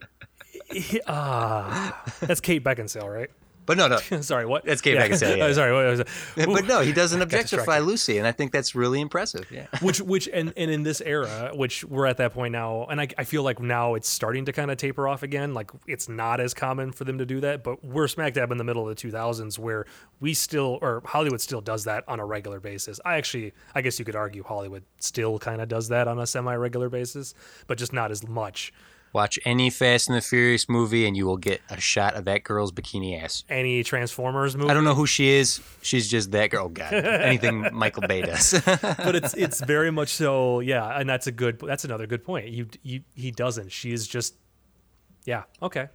Ah, 1.08 2.04
that's 2.22 2.42
Kate 2.42 2.64
Beckinsale, 2.64 3.14
right? 3.14 3.30
But 3.68 3.78
no 3.78 3.88
no 3.88 3.98
sorry, 4.22 4.48
what? 4.48 4.66
That's 4.66 4.82
Kate 4.82 4.98
Beckinsale, 4.98 5.38
yeah. 5.38 5.46
Oh, 5.46 5.54
sorry, 5.60 5.74
what 5.74 5.86
was 5.86 6.00
it? 6.00 6.08
but 6.36 6.66
no 6.66 6.80
he 6.80 6.92
doesn't 6.92 7.22
objectify 7.28 7.80
lucy 7.80 8.18
and 8.18 8.26
i 8.26 8.32
think 8.32 8.52
that's 8.52 8.74
really 8.74 9.00
impressive 9.02 9.46
yeah 9.52 9.68
which 9.82 10.02
which 10.02 10.28
and, 10.34 10.54
and 10.58 10.72
in 10.72 10.84
this 10.84 11.02
era 11.02 11.52
which 11.54 11.84
we're 11.84 12.06
at 12.06 12.18
that 12.18 12.34
point 12.34 12.52
now 12.52 12.86
and 12.86 13.00
I, 13.02 13.08
I 13.18 13.24
feel 13.24 13.44
like 13.44 13.60
now 13.60 13.96
it's 13.96 14.08
starting 14.08 14.46
to 14.46 14.54
kind 14.54 14.72
of 14.72 14.78
taper 14.78 15.08
off 15.08 15.24
again 15.24 15.54
like 15.54 15.72
it's 15.86 16.08
not 16.10 16.40
as 16.40 16.54
common 16.54 16.92
for 16.92 17.04
them 17.04 17.18
to 17.18 17.26
do 17.26 17.40
that 17.42 17.64
but 17.64 17.84
we're 17.84 18.08
smack 18.08 18.34
dab 18.34 18.52
in 18.52 18.58
the 18.58 18.64
middle 18.64 18.88
of 18.88 18.96
the 18.96 19.10
2000s 19.10 19.60
where 19.60 19.86
we 20.20 20.34
still 20.34 20.80
or 20.82 21.04
hollywood 21.06 21.42
still 21.42 21.62
does 21.62 21.84
that 21.84 22.04
on 22.08 22.20
a 22.20 22.26
regular 22.26 22.60
basis 22.60 23.00
i 23.06 23.18
actually 23.18 23.54
i 23.76 23.82
guess 23.82 24.00
you 24.00 24.06
could 24.06 24.16
argue 24.16 24.44
hollywood 24.44 24.84
still 25.00 25.38
kind 25.38 25.62
of 25.62 25.68
does 25.68 25.90
that 25.90 26.08
on 26.08 26.20
a 26.20 26.26
semi-regular 26.28 26.90
basis 26.90 27.34
but 27.68 27.78
just 27.78 27.94
not 27.94 28.12
as 28.12 28.28
much 28.28 28.74
Watch 29.14 29.40
any 29.46 29.70
Fast 29.70 30.10
and 30.10 30.18
the 30.18 30.22
Furious 30.22 30.70
movie, 30.70 31.08
and 31.08 31.16
you 31.18 31.26
will 31.26 31.38
get 31.38 31.62
a 31.70 31.80
shot 31.80 32.14
of 32.16 32.26
that 32.26 32.44
girl's 32.44 32.72
bikini 32.72 33.22
ass. 33.22 33.44
any 33.50 33.84
transformers 33.84 34.56
movie 34.56 34.70
I 34.70 34.74
don't 34.74 34.84
know 34.84 34.94
who 34.94 35.06
she 35.08 35.30
is. 35.30 35.60
She's 35.82 36.08
just 36.08 36.32
that 36.32 36.50
girl. 36.52 36.66
Oh, 36.66 36.70
God, 36.70 36.94
anything 36.94 37.68
Michael 37.74 38.04
Bay 38.08 38.22
does. 38.22 38.52
but 38.82 39.16
it's 39.16 39.34
it's 39.34 39.62
very 39.66 39.92
much 39.92 40.10
so 40.10 40.60
yeah 40.60 41.00
and 41.00 41.10
that's 41.10 41.26
a 41.28 41.32
good 41.32 41.60
that's 41.60 41.84
another 41.86 42.06
good 42.06 42.24
point 42.24 42.50
you 42.50 42.68
you 42.84 43.02
he 43.16 43.32
doesn't 43.32 43.72
she 43.72 43.92
is 43.92 44.08
just 44.08 44.36
yeah 45.26 45.44
okay 45.62 45.88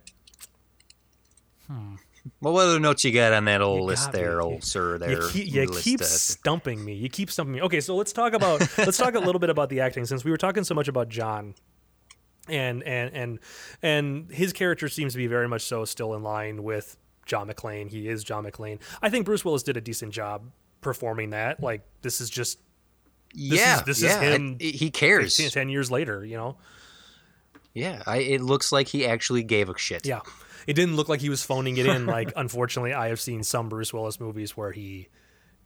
Hmm. 1.68 1.94
well, 2.40 2.52
what 2.54 2.66
other 2.66 2.80
notes 2.80 3.04
you 3.04 3.12
got 3.12 3.32
on 3.32 3.44
that 3.46 3.62
old 3.62 3.86
list 3.86 4.06
got 4.06 4.12
there, 4.14 4.38
me. 4.38 4.44
old 4.44 4.64
sir? 4.64 4.98
There, 4.98 5.22
You 5.22 5.28
keep, 5.30 5.52
you 5.54 5.68
keep 5.68 6.00
uh, 6.00 6.04
stumping 6.04 6.84
me. 6.84 6.94
You 6.94 7.08
keep 7.08 7.30
stumping 7.30 7.54
me. 7.54 7.62
Okay, 7.62 7.80
so 7.80 7.94
let's 7.96 8.12
talk 8.12 8.32
about 8.32 8.60
let's 8.78 8.98
talk 8.98 9.14
a 9.14 9.20
little 9.20 9.38
bit 9.38 9.48
about 9.50 9.68
the 9.70 9.80
acting 9.80 10.04
since 10.06 10.24
we 10.24 10.30
were 10.30 10.36
talking 10.36 10.64
so 10.64 10.74
much 10.74 10.88
about 10.88 11.08
John. 11.08 11.54
And 12.49 12.82
and 12.82 13.14
and 13.14 13.38
and 13.82 14.30
his 14.32 14.53
character 14.53 14.88
seems 14.88 15.12
to 15.12 15.18
be 15.18 15.26
very 15.28 15.47
much 15.49 15.62
so 15.62 15.84
still 15.84 16.14
in 16.14 16.22
line 16.22 16.62
with 16.64 16.97
John 17.24 17.49
McClane. 17.49 17.88
He 17.88 18.09
is 18.09 18.24
John 18.24 18.45
McClane. 18.45 18.80
I 19.01 19.11
think 19.11 19.26
Bruce 19.26 19.45
Willis 19.45 19.62
did 19.62 19.76
a 19.76 19.80
decent 19.80 20.12
job 20.12 20.51
performing 20.80 21.30
that. 21.30 21.62
Like 21.62 21.82
this 22.03 22.20
is 22.20 22.28
just 22.28 22.59
yeah, 23.32 23.76
is- 23.78 23.82
this 23.84 24.03
is 24.03 24.14
him 24.16 24.57
I- 24.61 24.64
he 24.64 24.90
cares. 24.90 25.36
10, 25.36 25.51
10 25.51 25.68
years 25.68 25.90
later, 25.90 26.24
you 26.24 26.36
know. 26.36 26.57
Yeah, 27.74 28.03
I, 28.07 28.18
it 28.18 28.40
looks 28.43 28.70
like 28.72 28.88
he 28.88 29.07
actually 29.07 29.43
gave 29.45 29.68
a 29.70 29.78
shit. 29.78 30.05
Yeah. 30.05 30.20
It 30.66 30.74
didn't 30.74 30.97
look 30.97 31.09
like 31.09 31.20
he 31.20 31.30
was 31.30 31.43
phoning 31.43 31.76
it 31.78 31.86
in. 31.86 32.05
Like, 32.07 32.30
unfortunately, 32.36 32.93
I 32.93 33.09
have 33.09 33.20
seen 33.20 33.43
some 33.43 33.68
Bruce 33.70 33.95
Willis 33.95 34.20
movies 34.20 34.57
where 34.57 34.72
he 34.72 35.09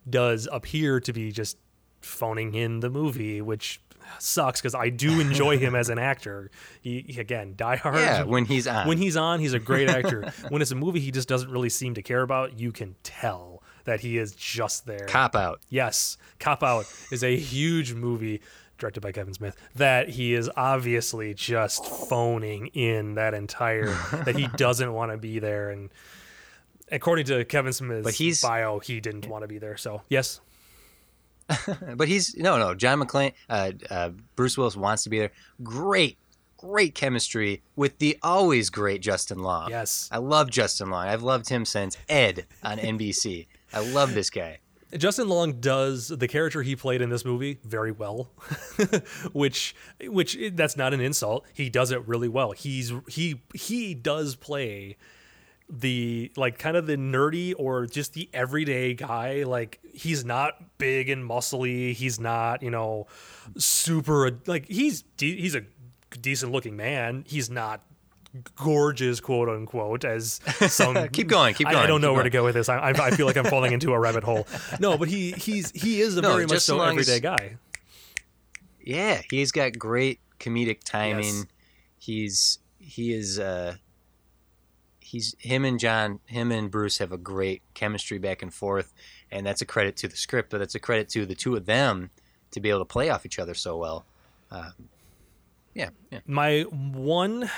does 0.09 0.47
appear 0.53 1.01
to 1.01 1.13
be 1.13 1.33
just 1.33 1.57
phoning 2.01 2.55
in 2.55 2.79
the 2.81 2.89
movie, 2.91 3.43
which 3.43 3.81
sucks 4.19 4.61
because 4.61 4.75
I 4.75 4.89
do 4.91 5.21
enjoy 5.21 5.59
him 5.59 5.75
as 5.75 5.89
an 5.89 5.99
actor. 5.99 6.51
He, 6.81 7.05
he- 7.09 7.21
again, 7.21 7.55
Die 7.57 7.77
Hard. 7.77 7.97
Yeah, 7.97 8.23
when 8.25 8.45
he's 8.45 8.67
on. 8.67 8.87
when 8.89 8.99
he's 8.99 9.17
on, 9.17 9.41
he's 9.41 9.53
a 9.53 9.59
great 9.59 9.89
actor. 9.89 10.33
when 10.49 10.63
it's 10.63 10.71
a 10.71 10.77
movie 10.77 11.01
he 11.01 11.11
just 11.11 11.29
doesn't 11.29 11.51
really 11.51 11.69
seem 11.71 11.95
to 11.95 12.03
care 12.03 12.23
about, 12.23 12.59
you 12.59 12.73
can 12.73 12.97
tell 13.03 13.63
that 13.85 14.01
he 14.01 14.19
is 14.19 14.33
just 14.35 14.87
there. 14.87 15.07
Cop 15.07 15.37
out. 15.37 15.61
Yes, 15.69 16.17
Cop 16.41 16.63
Out 16.63 16.87
is 17.13 17.23
a 17.23 17.37
huge 17.37 17.95
movie 17.95 18.41
directed 18.79 19.01
by 19.01 19.11
Kevin 19.13 19.33
Smith 19.33 19.57
that 19.77 20.09
he 20.11 20.35
is 20.35 20.51
obviously 20.57 21.33
just 21.33 21.87
phoning 21.87 22.67
in 22.75 23.15
that 23.15 23.33
entire 23.33 23.87
that 24.25 24.37
he 24.37 24.49
doesn't 24.57 24.93
want 24.93 25.13
to 25.13 25.17
be 25.17 25.39
there 25.39 25.71
and 25.71 25.89
according 26.93 27.25
to 27.27 27.45
Kevin 27.47 27.73
Smith's 27.73 28.05
But 28.05 28.15
he's- 28.15 28.43
bio 28.43 28.79
he 28.81 29.01
didn't 29.01 29.27
want 29.29 29.43
to 29.43 29.49
be 29.49 29.59
there. 29.59 29.77
So, 29.77 30.03
yes. 30.09 30.41
But 31.97 32.09
he's 32.09 32.35
no, 32.37 32.59
no. 32.59 32.75
John 32.75 33.01
McClane, 33.01 33.33
uh, 33.49 33.73
uh, 33.91 34.11
Bruce 34.35 34.59
Willis 34.59 34.77
wants 34.77 35.05
to 35.05 35.11
be 35.11 35.19
there. 35.19 35.33
Great, 35.63 36.19
great 36.57 36.95
chemistry 36.95 37.63
with 37.77 37.99
the 37.99 38.19
always 38.23 38.71
great 38.71 39.01
Justin 39.01 39.39
Long. 39.39 39.71
Yes. 39.71 40.09
I 40.13 40.19
love 40.19 40.51
Justin 40.51 40.91
Long. 40.91 41.07
I've 41.07 41.23
loved 41.23 41.49
him 41.49 41.65
since 41.65 41.97
Ed 42.09 42.47
on 42.63 42.79
NBC. 42.79 43.47
I 43.73 43.81
love 43.81 44.15
this 44.15 44.31
guy. 44.31 44.59
Justin 44.97 45.29
Long 45.29 45.61
does 45.61 46.09
the 46.09 46.29
character 46.29 46.63
he 46.63 46.77
played 46.77 47.03
in 47.03 47.11
this 47.11 47.25
movie 47.25 47.59
very 47.65 47.91
well, 47.91 48.31
which 49.33 49.75
which 50.01 50.39
that's 50.53 50.77
not 50.77 50.95
an 50.95 51.01
insult. 51.01 51.45
He 51.53 51.69
does 51.69 51.91
it 51.91 52.07
really 52.07 52.29
well. 52.29 52.53
He's 52.53 52.93
he 53.09 53.43
he 53.53 53.95
does 53.95 54.37
play 54.37 54.97
the 55.69 56.31
like 56.37 56.59
kind 56.59 56.77
of 56.77 56.87
the 56.87 56.97
nerdy 56.97 57.55
or 57.57 57.87
just 57.87 58.13
the 58.15 58.29
everyday 58.33 58.95
guy. 58.95 59.43
Like 59.45 59.81
he's 59.93 60.25
not 60.25 60.79
big 60.79 61.09
and 61.09 61.29
muscly. 61.29 61.93
He's 61.93 62.21
not 62.21 62.63
you 62.63 62.71
know 62.71 63.07
super 63.57 64.31
like 64.47 64.67
he's 64.69 65.03
de- 65.17 65.41
he's 65.41 65.55
a 65.55 65.63
decent 66.21 66.53
looking 66.53 66.77
man. 66.77 67.25
He's 67.27 67.51
not 67.51 67.83
gorgeous 68.55 69.19
quote 69.21 69.49
unquote 69.49 70.05
as 70.05 70.41
some 70.69 71.09
Keep 71.09 71.29
going, 71.29 71.55
keep 71.55 71.67
I- 71.67 71.85
I, 71.85 71.87
don't 71.87 72.01
know 72.01 72.13
where 72.13 72.23
to 72.23 72.31
go 72.31 72.45
with 72.45 72.55
this. 72.55 72.69
I, 72.69 72.91
I 72.91 73.11
feel 73.11 73.27
like 73.27 73.37
I'm 73.37 73.47
falling 73.47 73.73
into 73.73 73.93
a 73.93 73.99
rabbit 73.99 74.25
hole. 74.25 74.47
No, 74.81 74.97
but 74.99 75.09
he 75.09 75.33
he's 75.33 75.71
he 75.73 76.01
is 76.01 76.17
a 76.17 76.21
No, 76.21 76.33
very 76.33 76.47
much 76.47 76.61
so 76.61 76.81
everyday 76.81 77.21
guy. 77.21 77.57
Yeah, 78.85 79.23
he's 79.31 79.53
got 79.53 79.79
great 79.79 80.21
comedic 80.39 80.85
timing. 80.85 81.25
Yes. 81.25 81.47
He's 81.99 82.59
he 82.79 83.13
is 83.13 83.39
uh 83.39 83.77
he's 85.07 85.37
him 85.39 85.65
and 85.65 85.79
John, 85.79 86.19
him 86.27 86.51
and 86.51 86.71
Bruce 86.71 86.99
have 86.99 87.13
a 87.13 87.17
great 87.17 87.63
chemistry 87.75 88.19
back 88.19 88.43
and 88.43 88.53
forth, 88.53 88.93
and 89.31 89.47
that's 89.47 89.63
a 89.63 89.65
credit 89.65 89.97
to 89.99 90.09
the 90.09 90.17
script, 90.17 90.51
but 90.51 90.59
that's 90.59 90.75
a 90.75 90.81
credit 90.81 91.09
to 91.11 91.25
the 91.25 91.35
two 91.35 91.55
of 91.55 91.67
them 91.67 92.11
to 92.51 92.61
be 92.61 92.71
able 92.71 92.81
to 92.81 92.87
play 92.87 93.09
off 93.09 93.25
each 93.25 93.39
other 93.39 93.55
so 93.55 93.77
well. 93.77 94.05
Um, 94.51 94.73
yeah, 95.75 95.91
yeah. 96.11 96.21
My 96.27 96.63
one, 96.63 97.49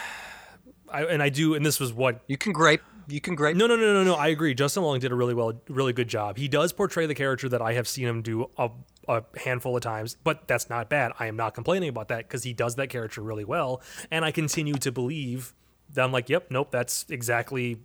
I, 0.91 1.05
and 1.05 1.23
I 1.23 1.31
do, 1.31 1.55
and 1.55 1.65
this 1.65 1.81
was 1.81 1.93
what 1.93 2.21
You 2.27 2.37
can 2.37 2.53
gripe. 2.53 2.83
You 3.09 3.21
can 3.21 3.35
gripe. 3.35 3.57
No, 3.57 3.67
no, 3.67 3.77
no, 3.77 3.95
no, 3.95 4.05
no. 4.05 4.15
I 4.15 4.29
agree. 4.29 4.53
Justin 4.53 4.83
Long 4.83 4.99
did 4.99 5.11
a 5.11 5.15
really 5.15 5.33
well, 5.33 5.55
really 5.69 5.95
good 5.95 6.09
job. 6.09 6.37
He 6.37 6.49
does 6.49 6.75
portray 6.75 7.07
the 7.07 7.15
character 7.15 7.49
that 7.49 7.63
I 7.63 7.73
have 7.73 7.89
seen 7.89 8.07
him 8.07 8.21
do 8.21 8.51
a, 8.59 8.69
a 9.09 9.25
handful 9.45 9.75
of 9.75 9.83
times, 9.83 10.19
but 10.23 10.47
that's 10.47 10.69
not 10.69 10.91
bad. 10.91 11.13
I 11.19 11.27
am 11.27 11.37
not 11.37 11.55
complaining 11.55 11.89
about 11.89 12.09
that 12.09 12.29
because 12.29 12.45
he 12.45 12.53
does 12.53 12.75
that 12.75 12.89
character 12.89 13.23
really 13.23 13.47
well, 13.47 13.81
and 14.11 14.27
I 14.27 14.33
continue 14.33 14.75
to 14.75 14.93
believe 14.93 15.55
I'm 15.97 16.13
like, 16.13 16.29
yep, 16.29 16.51
nope, 16.51 16.71
that's 16.71 17.07
exactly 17.09 17.79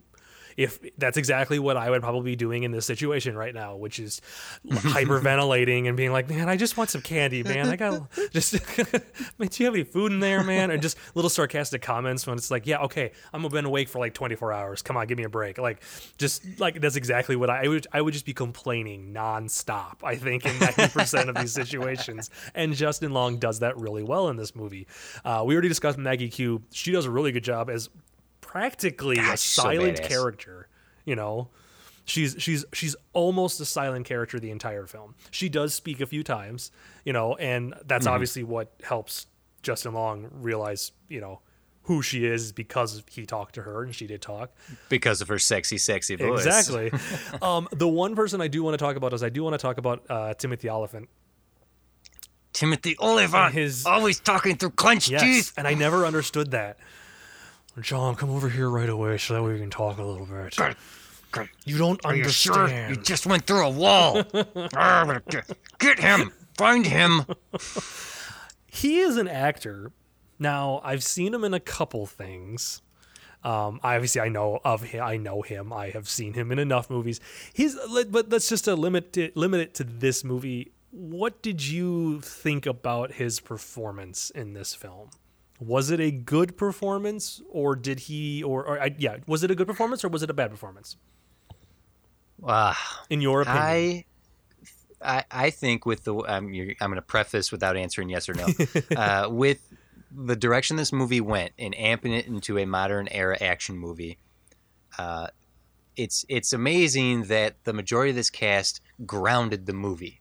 if 0.58 0.80
that's 0.98 1.18
exactly 1.18 1.60
what 1.60 1.78
I 1.78 1.90
would 1.90 2.02
probably 2.02 2.32
be 2.32 2.36
doing 2.36 2.64
in 2.64 2.72
this 2.72 2.86
situation 2.86 3.36
right 3.38 3.54
now, 3.54 3.76
which 3.76 4.00
is 4.00 4.22
hyperventilating 4.68 5.88
and 5.88 5.96
being 5.96 6.12
like, 6.12 6.30
man, 6.30 6.50
I 6.50 6.58
just 6.58 6.78
want 6.78 6.90
some 6.90 7.02
candy, 7.02 7.44
man. 7.44 7.70
I 7.70 7.76
got 7.76 8.12
just, 8.32 8.54
man, 9.38 9.48
do 9.50 9.64
you 9.64 9.66
have 9.66 9.76
any 9.76 9.84
food 9.84 10.12
in 10.12 10.20
there, 10.20 10.44
man? 10.44 10.72
And 10.72 10.82
just 10.82 10.98
little 11.16 11.30
sarcastic 11.30 11.82
comments 11.82 12.28
when 12.28 12.38
it's 12.38 12.52
like, 12.52 12.68
yeah, 12.68 12.80
okay, 12.80 13.12
I'm 13.32 13.44
been 13.54 13.66
awake 13.66 13.88
for 13.88 14.00
like 14.00 14.14
24 14.14 14.52
hours. 14.52 14.82
Come 14.82 14.98
on, 14.98 15.08
give 15.08 15.18
me 15.18 15.24
a 15.24 15.30
break. 15.30 15.58
Like, 15.58 15.82
just 16.18 16.60
like 16.60 16.82
that's 16.82 16.96
exactly 16.96 17.36
what 17.36 17.50
I, 17.50 17.66
I 17.66 17.68
would. 17.68 17.88
I 17.94 18.02
would 18.02 18.14
just 18.14 18.26
be 18.26 18.34
complaining 18.34 19.14
nonstop. 19.14 20.04
I 20.04 20.16
think 20.16 20.46
in 20.46 20.54
90% 20.54 21.30
of 21.30 21.36
these 21.36 21.54
situations, 21.54 22.30
and 22.56 22.74
Justin 22.74 23.12
Long 23.12 23.38
does 23.38 23.60
that 23.60 23.78
really 23.78 24.04
well 24.04 24.30
in 24.30 24.38
this 24.38 24.56
movie. 24.56 24.88
Uh, 25.24 25.44
we 25.46 25.54
already 25.54 25.70
discussed 25.70 25.98
Maggie 25.98 26.30
Q. 26.30 26.64
She 26.72 26.92
does 26.92 27.06
a 27.06 27.12
really 27.12 27.32
good 27.32 27.44
job 27.44 27.70
as 27.70 27.90
practically 28.54 29.16
God, 29.16 29.26
a 29.34 29.38
she's 29.38 29.42
so 29.42 29.64
silent 29.64 30.02
character. 30.04 30.68
You 31.06 31.16
know, 31.16 31.50
she's 32.06 32.36
she's 32.38 32.64
she's 32.72 32.96
almost 33.14 33.60
a 33.60 33.66
silent 33.66 34.06
character 34.06 34.40
the 34.40 34.52
entire 34.52 34.86
film. 34.86 35.16
She 35.32 35.50
does 35.50 35.74
speak 35.74 36.00
a 36.02 36.06
few 36.06 36.24
times, 36.24 36.72
you 37.04 37.14
know, 37.14 37.36
and 37.36 37.74
that's 37.86 38.06
Mm-hmm. 38.06 38.14
obviously 38.14 38.44
what 38.44 38.72
helps 38.84 39.26
Justin 39.64 39.94
Long 39.94 40.30
realize, 40.32 40.92
you 41.10 41.20
know, 41.20 41.40
who 41.84 42.02
she 42.02 42.26
is 42.26 42.52
because 42.52 43.02
he 43.10 43.26
talked 43.26 43.56
to 43.56 43.64
her 43.64 43.84
and 43.84 43.94
she 43.96 44.08
did 44.08 44.22
talk. 44.22 44.52
because 44.88 45.20
of 45.22 45.28
her 45.30 45.40
sexy, 45.40 45.78
sexy 45.78 46.16
voice. 46.16 46.46
Exactly. 46.46 46.92
um, 47.42 47.68
the 47.72 47.88
one 47.88 48.16
person 48.16 48.40
I 48.40 48.48
do 48.48 48.62
want 48.64 48.74
to 48.76 48.78
talk 48.78 48.96
about 48.96 49.14
is 49.14 49.24
I 49.24 49.30
do 49.30 49.44
want 49.44 49.54
to 49.56 49.58
talk 49.58 49.78
about 49.78 50.04
uh, 50.10 50.34
Timothy 50.36 50.70
Olyphant. 50.70 51.10
Timothy 52.54 52.96
Olyphant, 53.00 53.54
His- 53.54 53.86
always 53.86 54.20
talking 54.20 54.56
through 54.58 54.72
clenched 54.72 55.10
Yes, 55.10 55.22
teeth. 55.24 55.54
and 55.58 55.68
I 55.68 55.74
never 55.74 56.06
understood 56.06 56.52
that. 56.52 56.78
John, 57.82 58.16
come 58.16 58.30
over 58.30 58.50
here 58.50 58.70
right 58.70 58.90
away 58.90 59.18
so 59.18 59.34
that 59.34 59.44
we 59.44 59.58
can 59.58 59.70
talk 59.70 59.98
a 59.98 60.04
little 60.04 60.26
bit. 60.26 60.56
Good, 60.56 60.76
good. 61.32 61.50
You 61.66 61.78
don't 61.78 62.04
Are 62.06 62.14
you 62.16 62.22
understand. 62.24 62.70
sure? 62.70 62.90
You 62.90 62.96
just 62.98 63.26
went 63.26 63.46
through 63.48 63.66
a 63.66 63.70
wall. 63.72 64.24
Ah, 64.76 65.20
get, 65.30 65.50
get 65.80 66.00
him. 66.00 66.32
Find 66.58 66.86
him. 66.86 67.24
he 68.68 69.00
is 69.00 69.18
an 69.18 69.28
actor. 69.28 69.92
Now 70.40 70.82
I've 70.84 71.04
seen 71.04 71.34
him 71.34 71.44
in 71.44 71.54
a 71.54 71.60
couple 71.60 72.06
things. 72.06 72.82
Um, 73.44 73.80
obviously, 73.84 74.22
I 74.22 74.30
know 74.30 74.60
of 74.64 74.84
him. 74.84 75.04
I 75.04 75.18
know 75.18 75.42
him. 75.42 75.74
I 75.74 75.90
have 75.90 76.08
seen 76.08 76.34
him 76.34 76.52
in 76.52 76.60
enough 76.60 76.90
movies. 76.90 77.20
He's, 77.54 77.76
but 78.10 78.30
let's 78.30 78.48
just 78.48 78.68
uh, 78.70 78.74
limit 78.74 79.18
it, 79.18 79.36
limit 79.36 79.60
it 79.60 79.74
to 79.76 79.84
this 79.84 80.24
movie. 80.24 80.72
What 80.92 81.42
did 81.42 81.66
you 81.66 82.22
think 82.22 82.66
about 82.66 83.14
his 83.14 83.40
performance 83.40 84.30
in 84.30 84.54
this 84.54 84.74
film? 84.76 85.10
Was 85.68 85.92
it 85.92 86.00
a 86.00 86.12
good 86.12 86.58
performance, 86.58 87.42
or 87.50 87.76
did 87.76 88.02
he, 88.02 88.44
or, 88.44 88.66
or 88.66 88.82
I, 88.82 88.96
yeah, 88.98 89.18
was 89.28 89.44
it 89.44 89.52
a 89.52 89.56
good 89.56 89.68
performance, 89.68 90.04
or 90.04 90.10
was 90.10 90.24
it 90.24 90.30
a 90.30 90.34
bad 90.34 90.52
performance? 90.52 90.98
Ah, 92.46 93.04
In 93.10 93.22
your 93.22 93.42
opinion, 93.42 93.62
I, 93.62 94.06
I, 95.02 95.24
I 95.32 95.50
think 95.50 95.86
with 95.86 96.04
the 96.04 96.16
um, 96.16 96.54
you're, 96.54 96.74
I'm 96.82 96.90
going 96.90 96.96
to 96.96 97.02
preface 97.02 97.52
without 97.52 97.78
answering 97.78 98.10
yes 98.10 98.28
or 98.28 98.34
no. 98.34 98.48
uh, 98.98 99.28
with 99.30 99.60
the 100.12 100.36
direction 100.36 100.76
this 100.78 100.92
movie 100.92 101.22
went 101.22 101.54
and 101.58 101.74
amping 101.76 102.18
it 102.18 102.28
into 102.28 102.58
a 102.58 102.66
modern 102.66 103.08
era 103.10 103.38
action 103.42 103.78
movie, 103.78 104.18
uh, 104.98 105.28
it's 105.96 106.26
it's 106.28 106.52
amazing 106.54 107.24
that 107.24 107.64
the 107.64 107.74
majority 107.74 108.10
of 108.10 108.16
this 108.16 108.30
cast 108.30 108.82
grounded 109.06 109.66
the 109.66 109.74
movie. 109.74 110.20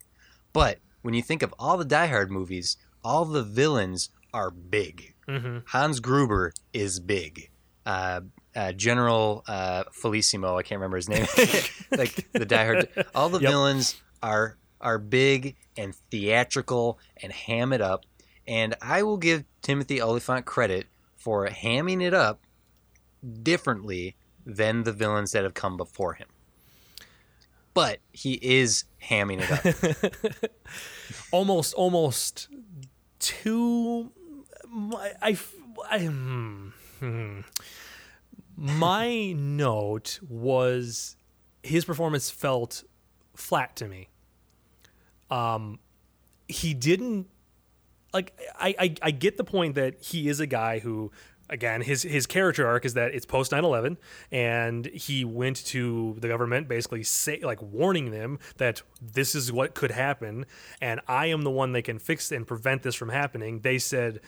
But 0.53 0.79
when 1.03 1.15
you 1.15 1.23
think 1.23 1.43
of 1.43 1.55
all 1.59 1.77
the 1.77 1.85
Die 1.85 2.07
Hard 2.07 2.31
movies, 2.31 2.77
all 3.03 3.25
the 3.25 3.43
villains 3.43 4.11
are 4.33 4.51
big. 4.51 5.12
Mhm. 5.29 5.63
Hans 5.69 6.01
Gruber 6.01 6.53
is 6.73 7.01
big. 7.01 7.51
Uh, 7.87 8.21
uh, 8.55 8.73
General 8.73 9.43
uh, 9.47 9.85
Felissimo, 9.93 10.59
I 10.59 10.63
can't 10.63 10.79
remember 10.81 10.97
his 10.97 11.09
name. 11.09 11.27
like 11.91 12.31
the 12.33 12.45
Die 12.47 12.65
Hard, 12.65 12.89
all 13.15 13.29
the 13.29 13.41
Yep. 13.41 13.51
villains 13.51 14.01
are 14.23 14.57
are 14.81 14.99
big 14.99 15.57
and 15.77 15.95
theatrical 16.11 16.99
and 17.23 17.33
ham 17.33 17.73
it 17.73 17.81
up. 17.81 18.05
And 18.49 18.75
I 18.83 19.03
will 19.05 19.17
give 19.17 19.45
Timothy 19.63 20.01
Olyphant 20.03 20.45
credit 20.45 20.87
for 21.17 21.47
hamming 21.47 22.03
it 22.03 22.13
up 22.15 22.41
differently 23.43 24.17
than 24.45 24.83
the 24.83 24.93
villains 24.93 25.31
that 25.33 25.45
have 25.45 25.55
come 25.55 25.77
before 25.77 26.15
him. 26.15 26.27
But 27.75 28.01
he 28.13 28.35
is 28.43 28.85
hamming 29.09 29.41
it 29.41 29.51
up. 30.43 30.51
almost 31.31 31.75
almost 31.75 32.49
too 33.19 34.11
I, 34.75 35.37
I, 35.91 35.99
hmm, 36.01 36.69
hmm. 36.99 37.41
my 38.57 39.33
note 39.33 40.19
was 40.29 41.17
his 41.63 41.85
performance 41.85 42.31
felt 42.31 42.85
flat 43.35 43.77
to 43.77 43.89
me 43.89 44.09
um 45.31 45.79
he 46.49 46.75
didn't 46.75 47.29
like 48.13 48.39
I, 48.59 48.75
I 48.79 48.95
I 49.03 49.11
get 49.11 49.37
the 49.37 49.45
point 49.45 49.75
that 49.75 50.01
he 50.03 50.29
is 50.29 50.39
a 50.41 50.47
guy 50.47 50.79
who 50.81 51.11
again 51.49 51.83
his 51.83 52.03
his 52.03 52.27
character 52.27 52.67
arc 52.67 52.85
is 52.85 52.95
that 52.95 53.15
it's 53.15 53.27
post 53.27 53.53
9/11 53.53 53.97
and 54.31 54.87
he 54.87 55.25
went 55.25 55.65
to 55.67 56.17
the 56.19 56.29
government 56.29 56.69
basically 56.69 57.03
say 57.03 57.41
like 57.43 57.61
warning 57.63 58.11
them 58.11 58.39
that 58.59 58.83
this 59.01 59.35
is 59.35 59.51
what 59.51 59.75
could 59.75 59.91
happen 59.91 60.47
and 60.81 61.01
I 61.09 61.27
am 61.27 61.43
the 61.43 61.51
one 61.51 61.73
that 61.73 61.83
can 61.83 61.99
fix 61.99 62.31
and 62.33 62.47
prevent 62.47 62.83
this 62.83 62.95
from 62.95 63.09
happening 63.09 63.61
they 63.61 63.79
said 63.79 64.21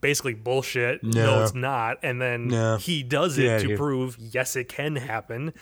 basically 0.00 0.34
bullshit. 0.34 1.02
No, 1.02 1.36
No. 1.36 1.42
it's 1.42 1.54
not. 1.54 1.98
And 2.02 2.20
then 2.20 2.48
No. 2.48 2.76
he 2.76 3.02
does 3.02 3.38
it 3.38 3.48
outta 3.48 3.68
to 3.68 3.76
prove 3.76 4.16
yes 4.18 4.56
it 4.56 4.68
can 4.68 4.96
happen. 4.96 5.52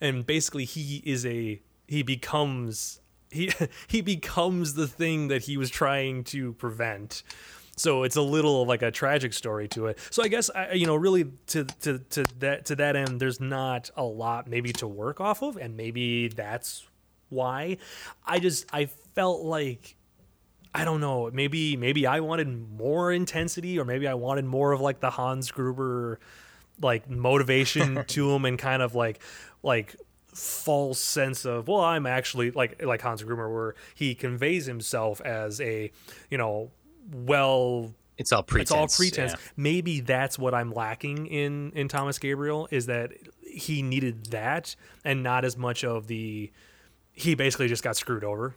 And 0.00 0.26
basically 0.26 0.64
he 0.64 1.02
is 1.04 1.24
a 1.26 1.60
he 1.86 2.02
becomes 2.02 3.00
he 3.30 3.50
he 3.88 4.00
becomes 4.00 4.74
the 4.74 4.86
thing 4.86 5.28
that 5.28 5.42
he 5.42 5.56
was 5.56 5.70
trying 5.70 6.24
to 6.24 6.52
prevent. 6.54 7.22
So 7.76 8.02
it's 8.02 8.16
a 8.16 8.22
little 8.22 8.66
like 8.66 8.82
a 8.82 8.90
tragic 8.90 9.32
story 9.32 9.68
to 9.68 9.86
it. 9.86 9.98
So 10.10 10.22
i 10.22 10.28
guess 10.28 10.50
I, 10.50 10.72
you 10.72 10.86
know 10.86 10.96
really 10.96 11.24
to 11.48 11.64
to 11.64 11.98
to 11.98 12.24
that 12.40 12.64
to 12.66 12.76
that 12.76 12.96
end 12.96 13.20
there's 13.20 13.40
not 13.40 13.90
a 13.96 14.04
lot 14.04 14.48
maybe 14.48 14.72
to 14.74 14.86
work 14.88 15.20
off 15.20 15.42
of. 15.42 15.56
And 15.56 15.76
maybe 15.76 16.28
that's 16.28 16.86
why. 17.28 17.76
I 18.26 18.38
just 18.38 18.66
i 18.72 18.86
felt 19.14 19.42
like 19.42 19.94
I 20.74 20.84
don't 20.84 21.00
know. 21.00 21.30
Maybe 21.32 21.76
maybe 21.76 22.06
I 22.06 22.20
wanted 22.20 22.48
more 22.48 23.12
intensity, 23.12 23.78
or 23.78 23.84
maybe 23.84 24.06
I 24.06 24.14
wanted 24.14 24.44
more 24.44 24.72
of 24.72 24.80
like 24.80 25.00
the 25.00 25.10
Hans 25.10 25.50
Gruber 25.50 26.20
like 26.80 27.08
motivation 27.10 28.04
to 28.08 28.30
him, 28.30 28.44
and 28.44 28.58
kind 28.58 28.82
of 28.82 28.94
like 28.94 29.20
like 29.62 29.96
false 30.34 31.00
sense 31.00 31.44
of 31.44 31.66
well, 31.68 31.80
I'm 31.80 32.06
actually 32.06 32.50
like 32.50 32.82
like 32.84 33.00
Hans 33.02 33.22
Gruber, 33.22 33.52
where 33.52 33.74
he 33.94 34.14
conveys 34.14 34.66
himself 34.66 35.20
as 35.22 35.60
a 35.60 35.90
you 36.30 36.38
know 36.38 36.70
well 37.10 37.94
It's 38.18 38.30
all 38.32 38.42
pretense. 38.42 38.70
it's 38.70 38.70
all 38.70 38.86
pretense. 38.88 39.32
yeah. 39.32 39.50
Maybe 39.56 40.00
that's 40.00 40.38
what 40.38 40.54
I'm 40.54 40.72
lacking 40.72 41.26
in 41.26 41.72
in 41.74 41.88
Thomas 41.88 42.18
Gabriel 42.18 42.68
is 42.70 42.86
that 42.86 43.12
he 43.42 43.82
needed 43.82 44.26
that 44.26 44.76
and 45.04 45.22
not 45.22 45.44
as 45.46 45.56
much 45.56 45.82
of 45.82 46.06
the 46.06 46.52
he 47.12 47.34
basically 47.34 47.66
just 47.66 47.82
got 47.82 47.96
screwed 47.96 48.22
over. 48.22 48.54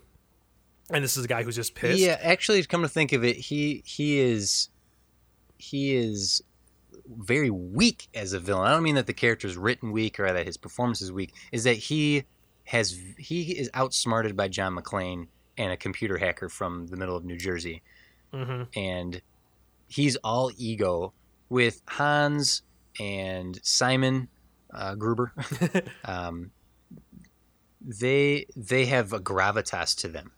And 0.89 1.03
this 1.03 1.15
is 1.15 1.25
a 1.25 1.27
guy 1.27 1.43
who's 1.43 1.55
just 1.55 1.75
pissed. 1.75 1.99
Yeah, 1.99 2.17
actually, 2.21 2.61
come 2.63 2.81
to 2.81 2.89
think 2.89 3.13
of 3.13 3.23
it, 3.23 3.37
he 3.37 3.81
he 3.85 4.19
is 4.19 4.69
he 5.57 5.95
is 5.95 6.43
very 7.07 7.49
weak 7.49 8.07
as 8.13 8.33
a 8.33 8.39
villain. 8.39 8.67
I 8.67 8.71
don't 8.71 8.83
mean 8.83 8.95
that 8.95 9.07
the 9.07 9.13
character 9.13 9.47
is 9.47 9.57
written 9.57 9.91
weak 9.91 10.19
or 10.19 10.31
that 10.31 10.45
his 10.45 10.57
performance 10.57 11.01
is 11.01 11.11
weak. 11.11 11.33
Is 11.51 11.63
that 11.63 11.75
he 11.77 12.25
has 12.65 12.99
he 13.17 13.51
is 13.51 13.69
outsmarted 13.73 14.35
by 14.35 14.47
John 14.47 14.75
McClane 14.75 15.27
and 15.57 15.71
a 15.71 15.77
computer 15.77 16.17
hacker 16.17 16.49
from 16.49 16.87
the 16.87 16.97
middle 16.97 17.15
of 17.15 17.25
New 17.25 17.37
Jersey, 17.37 17.81
hmm 18.33 18.63
and 18.75 19.21
he's 19.87 20.15
all 20.17 20.51
ego 20.57 21.13
with 21.49 21.81
Hans 21.87 22.63
and 22.99 23.59
Simon 23.63 24.29
uh, 24.73 24.95
Gruber. 24.95 25.33
um, 26.05 26.51
they 27.81 28.45
they 28.55 28.85
have 28.85 29.13
a 29.13 29.19
gravitas 29.19 29.95
to 29.97 30.07
them, 30.07 30.31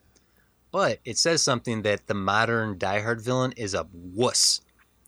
but 0.73 0.99
it 1.05 1.19
says 1.19 1.43
something 1.43 1.83
that 1.83 2.07
the 2.07 2.15
modern 2.15 2.79
Die 2.79 2.99
Hard 2.99 3.21
villain 3.21 3.53
is 3.55 3.75
a 3.75 3.87
wuss. 3.93 4.59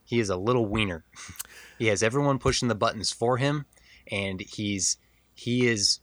He 0.06 0.20
is 0.20 0.30
a 0.30 0.38
little 0.38 0.68
wiener. 0.68 1.04
he 1.80 1.88
has 1.88 2.04
everyone 2.04 2.38
pushing 2.38 2.68
the 2.68 2.76
buttons 2.76 3.12
for 3.12 3.38
him, 3.38 3.66
and 4.10 4.40
he's 4.40 4.98
he 5.34 5.68
is 5.68 6.00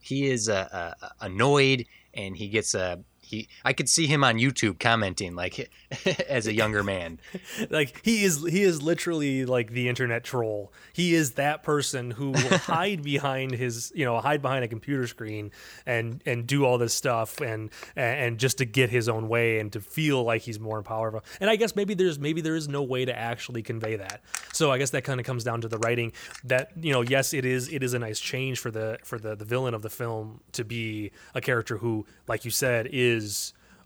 he 0.00 0.26
is 0.26 0.48
uh, 0.48 0.94
uh, 1.00 1.08
annoyed, 1.20 1.86
and 2.14 2.36
he 2.36 2.48
gets 2.48 2.74
a 2.74 2.98
he 3.26 3.48
I 3.64 3.72
could 3.72 3.88
see 3.88 4.06
him 4.06 4.22
on 4.22 4.36
YouTube 4.36 4.78
commenting 4.78 5.34
like 5.34 5.70
as 6.28 6.46
a 6.46 6.54
younger 6.54 6.82
man. 6.82 7.18
like 7.70 8.00
he 8.04 8.24
is 8.24 8.44
he 8.44 8.62
is 8.62 8.82
literally 8.82 9.44
like 9.44 9.72
the 9.72 9.88
internet 9.88 10.24
troll. 10.24 10.72
He 10.92 11.14
is 11.14 11.32
that 11.32 11.62
person 11.62 12.12
who 12.12 12.30
will 12.30 12.58
hide 12.58 13.02
behind 13.02 13.52
his 13.52 13.92
you 13.94 14.04
know 14.04 14.18
hide 14.20 14.42
behind 14.42 14.64
a 14.64 14.68
computer 14.68 15.06
screen 15.06 15.50
and 15.84 16.22
and 16.24 16.46
do 16.46 16.64
all 16.64 16.78
this 16.78 16.94
stuff 16.94 17.40
and 17.40 17.70
and 17.96 18.38
just 18.38 18.58
to 18.58 18.64
get 18.64 18.90
his 18.90 19.08
own 19.08 19.28
way 19.28 19.58
and 19.58 19.72
to 19.72 19.80
feel 19.80 20.22
like 20.22 20.42
he's 20.42 20.60
more 20.60 20.82
powerful. 20.82 21.24
And 21.40 21.50
I 21.50 21.56
guess 21.56 21.74
maybe 21.74 21.94
there's 21.94 22.18
maybe 22.18 22.40
there 22.40 22.56
is 22.56 22.68
no 22.68 22.82
way 22.82 23.04
to 23.04 23.16
actually 23.16 23.62
convey 23.62 23.96
that. 23.96 24.22
So 24.52 24.70
I 24.70 24.78
guess 24.78 24.90
that 24.90 25.02
kind 25.04 25.18
of 25.20 25.26
comes 25.26 25.42
down 25.44 25.60
to 25.62 25.68
the 25.68 25.78
writing. 25.78 26.12
That 26.44 26.70
you 26.80 26.92
know 26.92 27.00
yes 27.00 27.34
it 27.34 27.44
is 27.44 27.68
it 27.68 27.82
is 27.82 27.92
a 27.92 27.98
nice 27.98 28.20
change 28.20 28.60
for 28.60 28.70
the 28.70 28.98
for 29.02 29.18
the 29.18 29.34
the 29.34 29.44
villain 29.44 29.74
of 29.74 29.82
the 29.82 29.90
film 29.90 30.40
to 30.52 30.64
be 30.64 31.10
a 31.34 31.40
character 31.40 31.78
who 31.78 32.06
like 32.28 32.44
you 32.44 32.50
said 32.50 32.86
is 32.92 33.15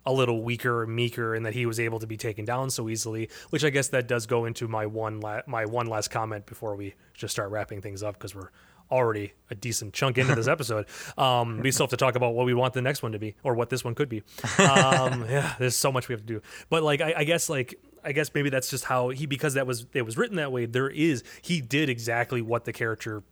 a 0.06 0.12
little 0.12 0.42
weaker 0.42 0.82
and 0.82 0.94
meeker 0.94 1.34
and 1.34 1.44
that 1.44 1.52
he 1.52 1.66
was 1.66 1.78
able 1.78 1.98
to 1.98 2.06
be 2.06 2.16
taken 2.16 2.44
down 2.44 2.70
so 2.70 2.88
easily 2.88 3.28
which 3.50 3.64
i 3.64 3.70
guess 3.70 3.88
that 3.88 4.08
does 4.08 4.26
go 4.26 4.44
into 4.46 4.66
my 4.66 4.86
one 4.86 5.20
la- 5.20 5.42
my 5.46 5.64
one 5.66 5.86
last 5.86 6.08
comment 6.08 6.46
before 6.46 6.74
we 6.74 6.94
just 7.12 7.32
start 7.32 7.50
wrapping 7.50 7.80
things 7.82 8.02
up 8.02 8.14
because 8.14 8.34
we're 8.34 8.48
already 8.90 9.32
a 9.50 9.54
decent 9.54 9.92
chunk 9.92 10.18
into 10.18 10.34
this 10.34 10.48
episode 10.56 10.86
um, 11.18 11.60
we 11.60 11.70
still 11.70 11.84
have 11.84 11.90
to 11.90 11.96
talk 11.96 12.16
about 12.16 12.34
what 12.34 12.44
we 12.46 12.54
want 12.54 12.72
the 12.72 12.82
next 12.82 13.02
one 13.02 13.12
to 13.12 13.18
be 13.18 13.36
or 13.44 13.54
what 13.54 13.68
this 13.68 13.84
one 13.84 13.94
could 13.94 14.08
be 14.08 14.22
um, 14.58 15.24
yeah 15.28 15.54
there's 15.58 15.76
so 15.76 15.92
much 15.92 16.08
we 16.08 16.12
have 16.14 16.22
to 16.22 16.26
do 16.26 16.42
but 16.70 16.82
like 16.82 17.00
I, 17.00 17.14
I 17.18 17.24
guess 17.24 17.48
like 17.48 17.78
I 18.04 18.12
guess 18.12 18.30
maybe 18.34 18.50
that's 18.50 18.70
just 18.70 18.84
how 18.84 19.10
he 19.10 19.26
because 19.26 19.54
that 19.54 19.66
was 19.66 19.86
it 19.92 20.02
was 20.02 20.16
written 20.16 20.36
that 20.36 20.52
way. 20.52 20.66
There 20.66 20.88
is 20.88 21.22
he 21.42 21.60
did 21.60 21.88
exactly 21.88 22.42
what 22.42 22.64
the 22.64 22.72
character 22.72 23.22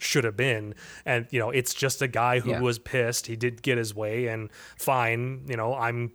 should 0.00 0.24
have 0.24 0.36
been, 0.36 0.74
and 1.04 1.26
you 1.30 1.38
know 1.38 1.50
it's 1.50 1.72
just 1.74 2.02
a 2.02 2.08
guy 2.08 2.40
who 2.40 2.50
Yeah. 2.50 2.60
was 2.60 2.78
pissed. 2.78 3.26
He 3.26 3.36
did 3.36 3.62
get 3.62 3.78
his 3.78 3.94
way, 3.94 4.26
and 4.28 4.50
fine. 4.76 5.44
You 5.48 5.56
know 5.56 5.74
I'm 5.74 6.12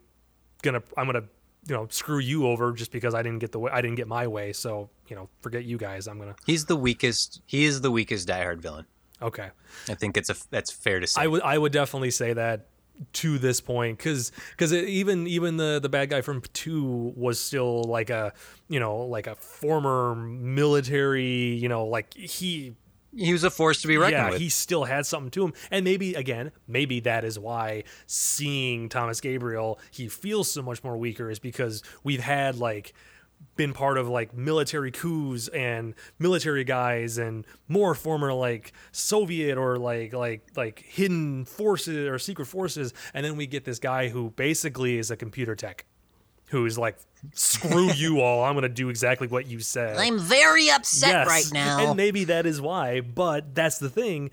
gonna 0.62 0.84
I'm 0.98 1.06
gonna 1.06 1.24
you 1.68 1.76
know 1.76 1.88
screw 1.90 2.20
you 2.20 2.48
over 2.48 2.72
just 2.74 2.92
because 2.92 3.14
I 3.14 3.22
didn't 3.22 3.40
get 3.40 3.52
the 3.52 3.60
way 3.60 3.72
I 3.72 3.82
didn't 3.82 3.96
get 3.98 4.08
my 4.08 4.28
way. 4.28 4.54
So 4.54 4.90
you 5.08 5.16
know 5.16 5.30
forget 5.42 5.64
you 5.66 5.78
guys. 5.78 6.08
I'm 6.08 6.20
gonna 6.20 6.36
He's 6.46 6.66
the 6.66 6.76
weakest. 6.76 7.42
He 7.46 7.66
is 7.66 7.82
the 7.82 7.92
weakest 7.92 8.28
Die 8.28 8.42
Hard 8.44 8.62
villain. 8.62 8.86
okay. 9.22 9.50
I 9.90 9.96
think 9.96 10.18
it's 10.18 10.30
a 10.30 10.36
that's 10.50 10.72
fair 10.72 11.00
to 11.00 11.08
say. 11.08 11.22
I 11.22 11.28
would 11.28 11.42
I 11.42 11.58
would 11.58 11.72
definitely 11.72 12.12
say 12.12 12.34
that 12.34 12.68
to 13.14 13.38
this 13.40 13.62
point 13.62 13.98
because 13.98 14.32
because 14.52 14.74
even 14.74 15.26
even 15.26 15.56
the 15.56 15.80
the 15.82 15.88
bad 15.88 16.10
guy 16.10 16.20
from 16.20 16.42
two 16.52 17.14
was 17.16 17.40
still 17.40 17.84
like 17.86 18.10
a 18.10 18.34
you 18.68 18.78
know 18.80 18.98
like 18.98 19.26
a 19.28 19.36
former 19.36 20.16
military 20.16 21.54
you 21.54 21.70
know 21.70 21.86
like 21.86 22.14
he 22.14 22.76
he 23.16 23.34
was 23.34 23.44
a 23.44 23.50
force 23.50 23.82
to 23.82 23.88
be 23.88 23.98
reckoned 23.98 24.18
yeah 24.18 24.30
with. 24.32 24.40
he 24.40 24.50
still 24.50 24.86
had 24.86 25.06
something 25.06 25.32
to 25.32 25.46
him 25.46 25.54
and 25.72 25.84
maybe 25.84 26.14
again 26.14 26.52
maybe 26.68 27.00
that 27.00 27.24
is 27.24 27.40
why 27.40 27.84
seeing 28.06 28.90
Thomas 28.90 29.22
Gabriel 29.22 29.80
he 29.92 30.08
feels 30.08 30.52
so 30.52 30.62
much 30.62 30.84
more 30.84 30.98
weaker 30.98 31.30
is 31.30 31.40
because 31.40 31.84
we've 32.04 32.22
had 32.22 32.56
like 32.56 32.94
been 33.56 33.74
part 33.74 33.98
of 33.98 34.08
like 34.08 34.34
military 34.34 34.92
coups 34.92 35.48
and 35.50 35.96
military 36.18 36.64
guys 36.64 37.18
and 37.18 37.46
more 37.68 37.96
former 37.96 38.34
like 38.34 38.74
Soviet 38.92 39.58
or 39.58 39.78
like 39.78 40.14
like 40.14 40.46
like 40.56 40.80
hidden 40.80 41.46
forces 41.46 42.08
or 42.08 42.20
secret 42.20 42.46
forces 42.46 42.94
and 43.14 43.26
then 43.26 43.38
we 43.38 43.48
get 43.48 43.66
this 43.66 43.80
guy 43.80 44.10
who 44.10 44.32
basically 44.32 44.98
is 44.98 45.10
a 45.10 45.16
computer 45.16 45.56
tech 45.56 45.86
who's 46.50 46.78
like 46.78 46.98
screw 47.34 47.92
you 47.92 48.22
all 48.22 48.44
I'm 48.44 48.54
going 48.54 48.64
to 48.64 48.70
do 48.70 48.90
exactly 48.90 49.28
what 49.28 49.48
you 49.48 49.60
said 49.60 49.98
I'm 49.98 50.20
very 50.20 50.70
upset 50.70 51.10
Yes, 51.10 51.28
right 51.28 51.50
now. 51.54 51.80
And 51.90 51.98
maybe 51.98 52.24
that 52.26 52.46
is 52.46 52.62
why, 52.62 53.02
but 53.02 53.54
that's 53.56 53.78
the 53.80 53.90
thing. 53.90 54.32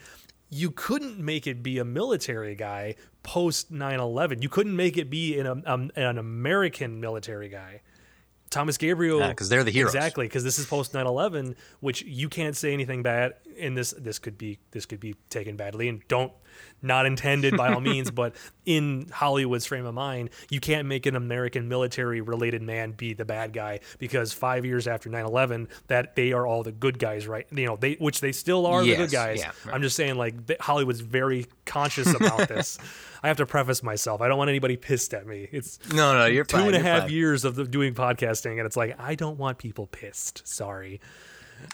You 0.50 0.70
couldn't 0.70 1.18
make 1.18 1.46
it 1.46 1.62
be 1.62 1.78
a 1.78 1.84
military 1.84 2.54
guy 2.54 2.94
post 3.24 3.70
9 3.72 3.98
11. 3.98 4.42
You 4.42 4.48
couldn't 4.48 4.76
make 4.76 4.96
it 4.96 5.10
be 5.10 5.38
an, 5.40 5.64
um, 5.66 5.90
an 5.96 6.18
American 6.18 7.00
military 7.00 7.48
guy. 7.48 7.82
Thomas 8.48 8.78
Gabriel. 8.78 9.18
Yeah, 9.18 9.34
'cause 9.34 9.48
they're 9.48 9.64
the 9.64 9.72
heroes. 9.72 9.92
Exactly, 9.92 10.26
because 10.26 10.44
this 10.44 10.60
is 10.60 10.66
post 10.66 10.94
9 10.94 11.04
11, 11.04 11.56
which 11.80 12.02
you 12.02 12.28
can't 12.28 12.56
say 12.56 12.72
anything 12.72 13.02
bad. 13.02 13.34
And 13.58 13.76
this 13.76 13.92
this 13.98 14.20
could 14.20 14.38
be 14.38 14.60
this 14.70 14.86
could 14.86 15.00
be 15.00 15.16
taken 15.30 15.56
badly, 15.56 15.88
and 15.88 16.06
don't 16.06 16.32
not 16.82 17.06
intended 17.06 17.56
by 17.56 17.72
all 17.72 17.80
means, 17.92 18.10
but 18.10 18.34
in 18.64 19.08
Hollywood's 19.12 19.66
frame 19.66 19.86
of 19.86 19.94
mind, 19.94 20.30
you 20.50 20.60
can't 20.60 20.86
make 20.86 21.06
an 21.06 21.16
American 21.16 21.68
military 21.68 22.20
related 22.20 22.62
man 22.62 22.92
be 22.92 23.14
the 23.14 23.24
bad 23.24 23.52
guy 23.52 23.80
because 23.98 24.32
five 24.32 24.64
years 24.64 24.86
after 24.86 25.08
9/11, 25.08 25.68
that 25.88 26.16
they 26.16 26.32
are 26.32 26.46
all 26.46 26.62
the 26.62 26.72
good 26.72 26.98
guys, 26.98 27.26
right? 27.26 27.46
You 27.50 27.66
know, 27.66 27.76
they 27.76 27.94
which 27.94 28.20
they 28.20 28.32
still 28.32 28.66
are 28.66 28.84
the 28.84 28.96
good 28.96 29.10
guys. 29.10 29.38
yeah, 29.40 29.52
right. 29.64 29.74
I'm 29.74 29.82
just 29.82 29.96
saying, 29.96 30.16
like 30.16 30.34
Hollywood's 30.60 31.00
very 31.00 31.46
conscious 31.64 32.12
about 32.14 32.48
this. 32.48 32.78
I 33.22 33.28
have 33.28 33.38
to 33.38 33.46
preface 33.46 33.82
myself. 33.82 34.20
I 34.20 34.28
don't 34.28 34.38
want 34.38 34.50
anybody 34.50 34.76
pissed 34.76 35.14
at 35.14 35.26
me. 35.26 35.48
It's 35.50 35.78
no, 35.92 36.16
no, 36.18 36.26
you're 36.26 36.44
two 36.44 36.58
fine. 36.58 36.66
and 36.68 36.76
a 36.76 36.80
half 36.80 37.02
fine. 37.02 37.10
years 37.10 37.44
of 37.44 37.56
the, 37.56 37.64
doing 37.64 37.94
podcasting, 37.94 38.58
and 38.58 38.66
it's 38.66 38.76
like 38.76 38.98
I 39.00 39.14
don't 39.14 39.38
want 39.38 39.58
people 39.58 39.86
pissed. 39.86 40.46
Sorry. 40.46 41.00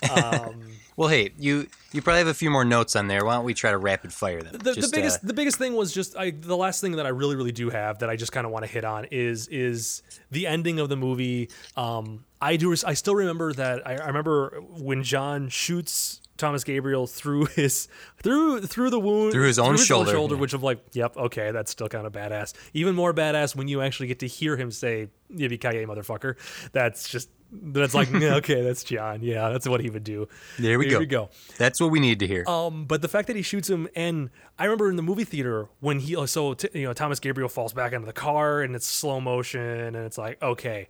Well, 0.97 1.09
hey, 1.09 1.33
you 1.39 1.69
you 1.93 2.03
probably 2.03 2.19
have 2.19 2.29
a 2.29 2.35
few 2.35 2.51
more 2.51 2.65
notes 2.65 2.97
on 2.97 3.09
there. 3.09 3.25
Why 3.25 3.35
don't 3.35 3.45
we 3.45 3.55
try 3.55 3.71
to 3.71 3.79
rapid 3.79 4.13
fire 4.13 4.43
them? 4.43 4.59
the, 4.59 4.75
Just, 4.75 4.91
the 4.91 4.97
biggest 4.97 5.25
uh, 5.25 5.27
the 5.29 5.33
biggest 5.33 5.57
thing 5.57 5.75
was 5.75 5.93
just 5.93 6.17
I 6.17 6.31
the 6.31 6.57
last 6.57 6.81
thing 6.81 6.93
that 6.93 7.07
I 7.07 7.11
really 7.11 7.35
really 7.35 7.53
do 7.53 7.71
have 7.71 8.01
that 8.01 8.11
I 8.11 8.17
just 8.17 8.33
kind 8.33 8.47
of 8.47 8.53
want 8.53 8.65
to 8.67 8.71
hit 8.71 8.85
on 8.85 9.07
is 9.11 9.49
is 9.49 10.03
the 10.31 10.47
ending 10.47 10.79
of 10.81 10.89
the 10.89 10.97
movie. 10.97 11.51
Um, 11.77 12.25
I 12.41 12.57
do 12.57 12.75
I 12.87 12.95
still 12.95 13.15
remember 13.15 13.53
that 13.55 13.87
I, 13.87 13.97
I 13.97 14.07
remember 14.09 14.61
when 14.69 15.03
John 15.03 15.49
shoots 15.49 16.21
Thomas 16.37 16.63
Gabriel 16.65 17.07
through 17.07 17.47
his 17.57 17.89
through 18.23 18.61
through 18.63 18.91
the 18.91 19.01
wound 19.01 19.33
Through 19.33 19.47
his 19.47 19.59
own 19.59 19.79
shoulder, 19.79 20.13
yeah. 20.13 20.41
which 20.41 20.53
I'm 20.53 20.63
like, 20.63 20.85
yep, 20.93 21.17
okay, 21.17 21.53
that's 21.53 21.71
still 21.71 21.89
kind 21.89 22.07
of 22.07 22.13
badass. 22.13 22.53
Even 22.75 22.95
more 22.95 23.15
badass 23.15 23.57
when 23.57 23.69
you 23.69 23.81
actually 23.81 24.09
get 24.09 24.19
to 24.19 24.27
hear 24.27 24.57
him 24.57 24.71
say 24.71 25.09
"Yippee 25.33 25.61
ki 25.61 25.87
motherfucker." 25.87 26.37
That's 26.73 27.09
just 27.09 27.31
that's 27.53 27.95
like 27.95 28.13
okay, 28.15 28.63
that's 28.63 28.83
John. 28.83 29.23
Yeah, 29.23 29.51
that's 29.51 29.69
what 29.69 29.81
he 29.81 29.91
would 29.91 30.05
do. 30.05 30.29
There 30.59 30.79
we 30.79 30.89
go. 30.89 30.99
we 30.99 31.07
go. 31.07 31.29
That's 31.59 31.81
what 31.81 31.91
we 31.91 32.01
need 32.01 32.19
to 32.21 32.27
hear. 32.27 32.45
Um, 32.47 32.87
but 32.87 33.03
the 33.03 33.09
fact 33.09 33.27
that 33.29 33.37
he 33.37 33.43
shoots 33.43 33.69
him, 33.69 33.89
and 33.95 34.31
I 34.59 34.65
remember 34.65 34.89
in 34.91 34.97
the 34.97 35.03
movie 35.03 35.25
theater 35.25 35.69
when 35.81 36.01
he, 36.01 36.27
so 36.27 36.55
t- 36.55 36.69
you 36.73 36.87
know, 36.87 36.93
Thomas 36.93 37.21
Gabriel 37.21 37.49
falls 37.49 37.73
back 37.73 37.93
into 37.93 38.07
the 38.07 38.13
car, 38.13 38.63
and 38.63 38.75
it's 38.75 38.87
slow 38.87 39.21
motion, 39.21 39.61
and 39.61 39.97
it's 39.97 40.19
like, 40.19 40.43
okay, 40.43 40.89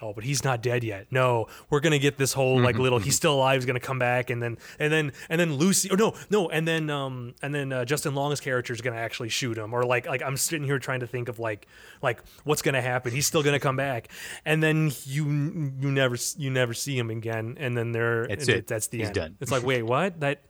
oh, 0.00 0.12
but 0.12 0.24
he's 0.24 0.44
not 0.44 0.62
dead 0.62 0.84
yet. 0.84 1.06
No, 1.10 1.46
we're 1.70 1.80
gonna 1.80 1.98
get 1.98 2.18
this 2.18 2.32
whole 2.32 2.60
like 2.60 2.76
little, 2.78 2.98
he's 2.98 3.16
still 3.16 3.34
alive, 3.34 3.56
he's 3.56 3.66
gonna 3.66 3.80
come 3.80 3.98
back, 3.98 4.30
and 4.30 4.42
then 4.42 4.58
and 4.78 4.92
then 4.92 5.12
and 5.28 5.40
then 5.40 5.54
Lucy, 5.54 5.90
or 5.90 5.96
no, 5.96 6.14
no, 6.30 6.48
and 6.48 6.66
then 6.66 6.90
um, 6.90 7.34
and 7.42 7.54
then 7.54 7.72
uh, 7.72 7.84
Justin 7.84 8.14
Long's 8.14 8.40
character 8.40 8.72
is 8.72 8.80
gonna 8.80 8.96
actually 8.96 9.28
shoot 9.28 9.56
him, 9.56 9.72
or 9.72 9.84
like 9.84 10.06
like 10.06 10.22
I'm 10.22 10.36
sitting 10.36 10.66
here 10.66 10.78
trying 10.78 11.00
to 11.00 11.06
think 11.06 11.28
of 11.28 11.38
like 11.38 11.66
like 12.02 12.22
what's 12.44 12.62
gonna 12.62 12.82
happen. 12.82 13.12
He's 13.12 13.26
still 13.26 13.42
gonna 13.42 13.60
come 13.60 13.76
back, 13.76 14.08
and 14.44 14.62
then 14.62 14.92
you 15.04 15.24
you 15.24 15.90
never 15.90 16.16
you 16.36 16.50
never 16.50 16.74
see 16.74 16.98
him 16.98 17.10
again, 17.10 17.56
and 17.58 17.76
then 17.76 17.92
there 17.92 18.26
That's 18.26 18.48
and 18.48 18.58
it. 18.58 18.66
That's 18.66 18.88
the 18.88 18.98
He's 18.98 19.06
end. 19.08 19.14
done. 19.14 19.36
It's 19.40 19.50
like 19.50 19.64
wait, 19.64 19.82
what 19.82 20.20
that 20.20 20.42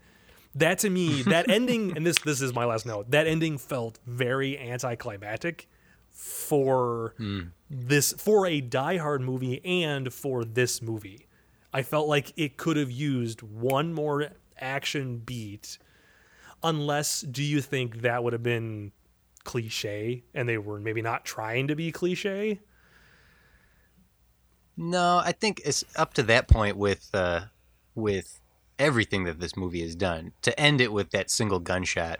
that 0.54 0.78
to 0.80 0.90
me 0.90 1.22
that 1.22 1.50
ending 1.50 1.96
and 1.96 2.06
this 2.06 2.18
this 2.20 2.40
is 2.40 2.54
my 2.54 2.64
last 2.64 2.86
note 2.86 3.10
that 3.10 3.26
ending 3.26 3.58
felt 3.58 3.98
very 4.06 4.58
anticlimactic 4.58 5.68
for 6.14 7.14
this 7.68 8.12
for 8.14 8.46
a 8.46 8.60
Die 8.60 8.96
Hard 8.98 9.20
movie 9.20 9.60
and 9.64 10.12
for 10.12 10.44
this 10.44 10.80
movie 10.80 11.26
i 11.72 11.82
felt 11.82 12.06
like 12.08 12.32
it 12.36 12.56
could 12.56 12.76
have 12.76 12.90
used 12.90 13.42
one 13.42 13.92
more 13.92 14.28
action 14.58 15.18
beat 15.18 15.76
unless 16.62 17.20
do 17.22 17.42
you 17.42 17.60
think 17.60 18.02
that 18.02 18.22
would 18.22 18.32
have 18.32 18.42
been 18.44 18.92
cliche 19.42 20.22
and 20.32 20.48
they 20.48 20.56
were 20.56 20.78
maybe 20.80 21.02
not 21.02 21.24
trying 21.24 21.66
to 21.68 21.74
be 21.74 21.90
cliche 21.92 22.60
No, 24.76 25.20
I 25.24 25.32
think 25.32 25.60
it's 25.64 25.84
up 25.96 26.14
to 26.14 26.22
that 26.24 26.48
point 26.48 26.76
with 26.76 27.10
uh, 27.14 27.42
with 27.94 28.40
everything 28.78 29.24
that 29.24 29.38
this 29.38 29.56
movie 29.56 29.82
has 29.82 29.94
done. 29.94 30.32
To 30.42 30.58
end 30.58 30.80
it 30.80 30.92
with 30.92 31.10
that 31.10 31.30
single 31.30 31.60
gunshot 31.60 32.18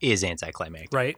is 0.00 0.22
anticlimactic. 0.22 0.92
right? 0.94 1.16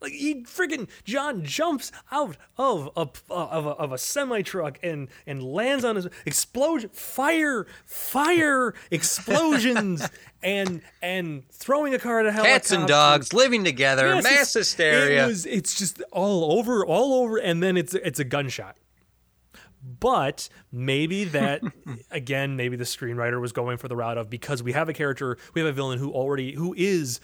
Like 0.00 0.12
he 0.12 0.42
freaking 0.42 0.88
John 1.04 1.42
jumps 1.42 1.90
out 2.12 2.36
of 2.58 2.90
a 2.96 3.08
of 3.30 3.66
a, 3.66 3.70
of 3.70 3.92
a 3.92 3.98
semi 3.98 4.42
truck 4.42 4.78
and 4.82 5.08
and 5.26 5.42
lands 5.42 5.84
on 5.84 5.96
his 5.96 6.06
explosion, 6.26 6.90
fire, 6.90 7.66
fire, 7.86 8.74
explosions, 8.90 10.06
and 10.42 10.82
and 11.00 11.48
throwing 11.50 11.94
a 11.94 11.98
car 11.98 12.20
at 12.20 12.26
a 12.26 12.32
helicopter. 12.32 12.58
Cats 12.58 12.70
and 12.72 12.86
dogs 12.86 13.32
living 13.32 13.64
together, 13.64 14.14
Yes, 14.14 14.24
mass 14.24 14.52
hysteria. 14.52 15.24
It 15.24 15.28
was, 15.28 15.46
it's 15.46 15.78
just 15.78 16.02
all 16.12 16.58
over, 16.58 16.84
all 16.84 17.14
over, 17.14 17.38
and 17.38 17.62
then 17.62 17.76
it's 17.76 17.94
it's 17.94 18.18
a 18.18 18.24
gunshot. 18.24 18.76
But 19.82 20.48
maybe 20.72 21.24
that 21.24 21.62
again, 22.10 22.56
maybe 22.56 22.76
the 22.76 22.84
screenwriter 22.84 23.40
was 23.40 23.52
going 23.52 23.78
for 23.78 23.88
the 23.88 23.96
route 23.96 24.18
of 24.18 24.28
because 24.28 24.62
we 24.62 24.72
have 24.72 24.88
a 24.88 24.92
character, 24.92 25.38
we 25.54 25.60
have 25.60 25.68
a 25.68 25.72
villain 25.72 25.98
who 25.98 26.12
already 26.12 26.52
who 26.52 26.74
is 26.76 27.20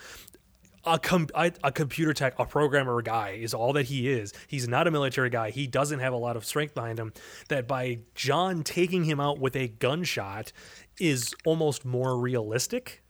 a 0.85 0.99
com- 0.99 1.29
a 1.35 1.73
computer 1.73 2.13
tech, 2.13 2.35
a 2.39 2.45
programmer 2.45 3.01
guy 3.03 3.31
is 3.31 3.55
all 3.55 3.73
that 3.75 3.87
he 3.87 4.11
is. 4.11 4.33
He's 4.49 4.69
not 4.69 4.87
a 4.87 4.91
military 4.91 5.31
guy. 5.31 5.51
He 5.51 5.67
doesn't 5.67 6.01
have 6.01 6.13
a 6.13 6.17
lot 6.17 6.37
of 6.37 6.45
strength 6.45 6.75
behind 6.75 6.99
him. 6.99 7.13
That 7.49 7.69
by 7.69 8.01
John 8.15 8.63
taking 8.63 9.05
him 9.05 9.21
out 9.21 9.39
with 9.39 9.57
a 9.57 9.69
gunshot 9.69 10.53
is 10.99 11.35
almost 11.45 11.85
more 11.85 12.19
realistic 12.19 13.02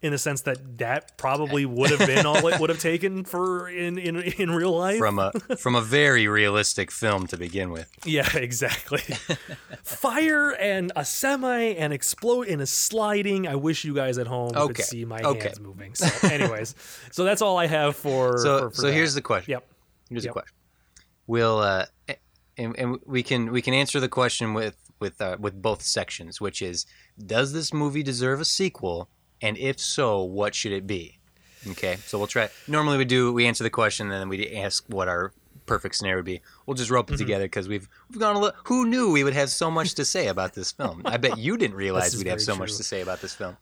in 0.00 0.12
the 0.12 0.18
sense 0.18 0.42
that 0.42 0.78
that 0.78 1.16
probably 1.18 1.66
would 1.66 1.90
have 1.90 2.06
been 2.06 2.24
all 2.26 2.46
it 2.46 2.60
would 2.60 2.70
have 2.70 2.78
taken 2.78 3.24
for 3.24 3.68
in 3.68 3.98
in, 3.98 4.16
in 4.16 4.50
real 4.50 4.76
life. 4.76 4.98
From 4.98 5.18
a 5.18 5.32
from 5.58 5.74
a 5.74 5.80
very 5.80 6.28
realistic 6.28 6.90
film 6.90 7.26
to 7.28 7.36
begin 7.36 7.70
with. 7.70 7.90
Yeah, 8.04 8.28
exactly. 8.36 9.02
Fire 9.82 10.50
and 10.52 10.92
a 10.96 11.04
semi 11.04 11.74
and 11.74 11.92
explode 11.92 12.46
in 12.46 12.60
a 12.60 12.66
sliding. 12.66 13.46
I 13.46 13.54
wish 13.56 13.84
you 13.84 13.94
guys 13.94 14.18
at 14.18 14.26
home 14.26 14.52
Okay, 14.54 14.74
could 14.74 14.84
see 14.84 15.04
my 15.04 15.20
okay. 15.20 15.40
hands 15.48 15.60
moving. 15.60 15.94
So, 15.94 16.28
anyways, 16.28 16.74
so 17.10 17.24
that's 17.24 17.42
all 17.42 17.56
I 17.56 17.66
have 17.66 17.96
for. 17.96 18.38
So 18.38 18.58
for, 18.58 18.70
for 18.70 18.76
so 18.76 18.86
that. 18.88 18.92
here's 18.92 19.14
the 19.14 19.22
question. 19.22 19.52
Yep. 19.52 19.68
Here's 20.10 20.24
Yep. 20.24 20.30
a 20.30 20.32
question. 20.32 20.54
We'll 21.26 21.58
uh, 21.58 21.86
and, 22.56 22.76
and 22.78 22.98
we 23.06 23.22
can 23.22 23.52
we 23.52 23.62
can 23.62 23.74
answer 23.74 24.00
the 24.00 24.08
question 24.08 24.54
with 24.54 24.76
with 25.00 25.20
uh, 25.20 25.36
with 25.38 25.60
both 25.60 25.82
sections, 25.82 26.40
which 26.40 26.62
is 26.62 26.86
does 27.24 27.52
this 27.52 27.72
movie 27.72 28.02
deserve 28.02 28.40
a 28.40 28.44
sequel, 28.44 29.08
and 29.42 29.56
if 29.58 29.78
so, 29.80 30.22
what 30.22 30.54
should 30.54 30.72
it 30.72 30.86
be? 30.86 31.18
Okay, 31.70 31.96
so 32.06 32.18
we'll 32.18 32.26
try. 32.28 32.48
Normally 32.66 32.98
we 32.98 33.04
do 33.04 33.32
we 33.32 33.46
answer 33.46 33.64
the 33.64 33.70
question, 33.70 34.10
and 34.10 34.20
then 34.20 34.28
we 34.28 34.48
ask 34.56 34.84
what 34.88 35.08
our 35.08 35.32
perfect 35.66 35.96
scenario 35.96 36.18
would 36.18 36.24
be. 36.24 36.40
We'll 36.64 36.74
just 36.76 36.90
rope 36.90 37.10
it 37.10 37.14
Mm-hmm. 37.14 37.18
together 37.24 37.44
because 37.44 37.68
we've 37.68 37.88
we've 38.10 38.20
gone 38.20 38.36
a 38.36 38.38
little. 38.38 38.56
Who 38.64 38.86
knew 38.86 39.10
we 39.12 39.24
would 39.24 39.34
have 39.34 39.50
so 39.50 39.70
much 39.70 39.94
to 39.94 40.04
say 40.04 40.28
about 40.28 40.54
this 40.54 40.72
film? 40.72 41.02
I 41.04 41.16
bet 41.16 41.36
you 41.38 41.56
didn't 41.56 41.76
realize 41.84 42.16
we'd 42.16 42.26
have 42.28 42.40
so 42.40 42.56
much 42.56 42.76
to 42.76 42.84
say 42.84 43.00
about 43.00 43.20
this 43.20 43.34
film. 43.34 43.56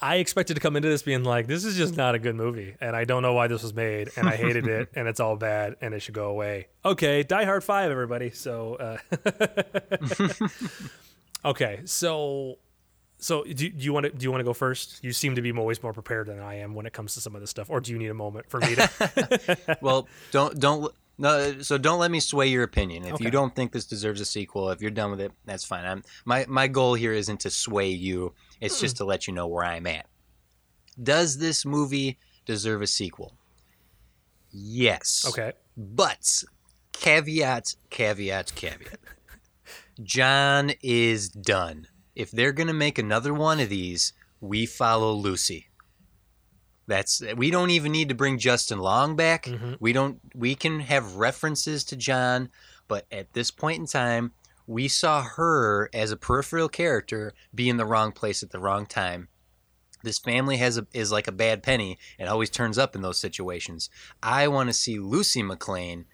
I 0.00 0.16
expected 0.16 0.54
to 0.54 0.60
come 0.60 0.76
into 0.76 0.90
this 0.90 1.02
being 1.02 1.24
like, 1.24 1.46
this 1.46 1.64
is 1.64 1.74
just 1.74 1.96
not 1.96 2.14
a 2.14 2.18
good 2.18 2.34
movie, 2.36 2.76
and 2.82 2.94
I 2.94 3.04
don't 3.04 3.22
know 3.22 3.32
why 3.32 3.46
this 3.48 3.62
was 3.62 3.72
made, 3.72 4.10
and 4.16 4.28
I 4.28 4.36
hated 4.36 4.66
it, 4.68 4.90
and 4.94 5.08
it's 5.08 5.20
all 5.20 5.36
bad, 5.36 5.76
and 5.80 5.94
it 5.94 6.00
should 6.00 6.14
go 6.14 6.26
away. 6.28 6.68
Okay, 6.84 7.22
Die 7.22 7.44
Hard 7.46 7.64
Five, 7.64 7.90
everybody. 7.90 8.30
So, 8.30 8.74
uh, 8.74 8.98
okay, 11.44 11.80
so, 11.86 12.58
so 13.18 13.44
do, 13.44 13.54
do 13.54 13.84
you 13.84 13.92
want 13.92 14.04
to 14.04 14.10
do 14.10 14.24
you 14.24 14.30
want 14.30 14.40
to 14.40 14.44
go 14.44 14.52
first? 14.52 15.02
You 15.02 15.12
seem 15.12 15.34
to 15.36 15.42
be 15.42 15.52
always 15.52 15.82
more 15.82 15.92
prepared 15.92 16.26
than 16.26 16.40
I 16.40 16.56
am 16.56 16.74
when 16.74 16.86
it 16.86 16.92
comes 16.92 17.14
to 17.14 17.20
some 17.20 17.34
of 17.34 17.40
this 17.40 17.50
stuff, 17.50 17.70
or 17.70 17.80
do 17.80 17.92
you 17.92 17.98
need 17.98 18.10
a 18.10 18.14
moment 18.14 18.50
for 18.50 18.60
me 18.60 18.74
to? 18.74 19.78
well, 19.80 20.08
don't 20.32 20.58
don't 20.58 20.92
no. 21.18 21.60
So 21.62 21.78
don't 21.78 21.98
let 21.98 22.10
me 22.10 22.20
sway 22.20 22.48
your 22.48 22.62
opinion. 22.62 23.04
If 23.04 23.14
Okay. 23.14 23.24
you 23.24 23.30
don't 23.30 23.54
think 23.54 23.72
this 23.72 23.86
deserves 23.86 24.20
a 24.20 24.26
sequel, 24.26 24.70
if 24.70 24.82
you're 24.82 24.90
done 24.90 25.10
with 25.10 25.20
it, 25.20 25.32
that's 25.46 25.64
fine. 25.64 25.86
I'm 25.86 26.02
my 26.24 26.44
my 26.48 26.68
goal 26.68 26.94
here 26.94 27.12
isn't 27.12 27.40
to 27.40 27.50
sway 27.50 27.88
you. 27.88 28.34
It's 28.60 28.80
just 28.80 28.96
hmm. 28.96 29.04
to 29.04 29.04
let 29.06 29.26
you 29.26 29.32
know 29.32 29.46
where 29.46 29.64
I'm 29.64 29.86
at. 29.86 30.06
Does 31.02 31.38
this 31.38 31.64
movie 31.64 32.18
deserve 32.44 32.82
a 32.82 32.86
sequel? 32.86 33.34
Yes. 34.50 35.26
okay, 35.28 35.52
But 35.76 36.44
caveat, 36.92 37.74
caveat, 37.90 38.54
caveat. 38.54 38.98
John 40.02 40.72
is 40.82 41.28
done. 41.28 41.88
If 42.16 42.30
they're 42.32 42.52
gonna 42.52 42.74
make 42.74 42.98
another 42.98 43.32
one 43.32 43.60
of 43.60 43.68
these, 43.68 44.12
we 44.40 44.66
follow 44.66 45.12
Lucy. 45.12 45.68
That's 46.88 47.22
we 47.36 47.50
don't 47.50 47.70
even 47.70 47.92
need 47.92 48.08
to 48.08 48.14
bring 48.14 48.38
Justin 48.38 48.78
Long 48.78 49.14
back. 49.16 49.44
Mhm. 49.44 49.76
We 49.78 49.92
don't 49.92 50.20
we 50.34 50.54
can 50.54 50.80
have 50.80 51.16
references 51.16 51.84
to 51.84 51.96
John, 51.96 52.50
but 52.88 53.06
at 53.12 53.32
this 53.32 53.50
point 53.50 53.80
in 53.80 53.86
time, 53.86 54.32
we 54.66 54.88
saw 54.88 55.22
her 55.22 55.90
as 55.92 56.10
a 56.10 56.16
peripheral 56.16 56.68
character 56.68 57.32
be 57.54 57.68
in 57.68 57.76
the 57.76 57.86
wrong 57.86 58.12
place 58.12 58.42
at 58.42 58.50
the 58.50 58.58
wrong 58.60 58.86
time. 58.86 59.28
This 60.02 60.18
family 60.18 60.56
has 60.58 60.78
a, 60.78 60.86
is 60.92 61.10
like 61.10 61.26
a 61.26 61.32
bad 61.32 61.62
penny 61.62 61.98
and 62.18 62.28
always 62.28 62.50
turns 62.50 62.78
up 62.78 62.94
in 62.94 63.02
those 63.02 63.18
situations. 63.18 63.90
I 64.22 64.46
want 64.48 64.68
to 64.68 64.72
see 64.72 64.98
Lucy 64.98 65.42
McClane 65.42 66.04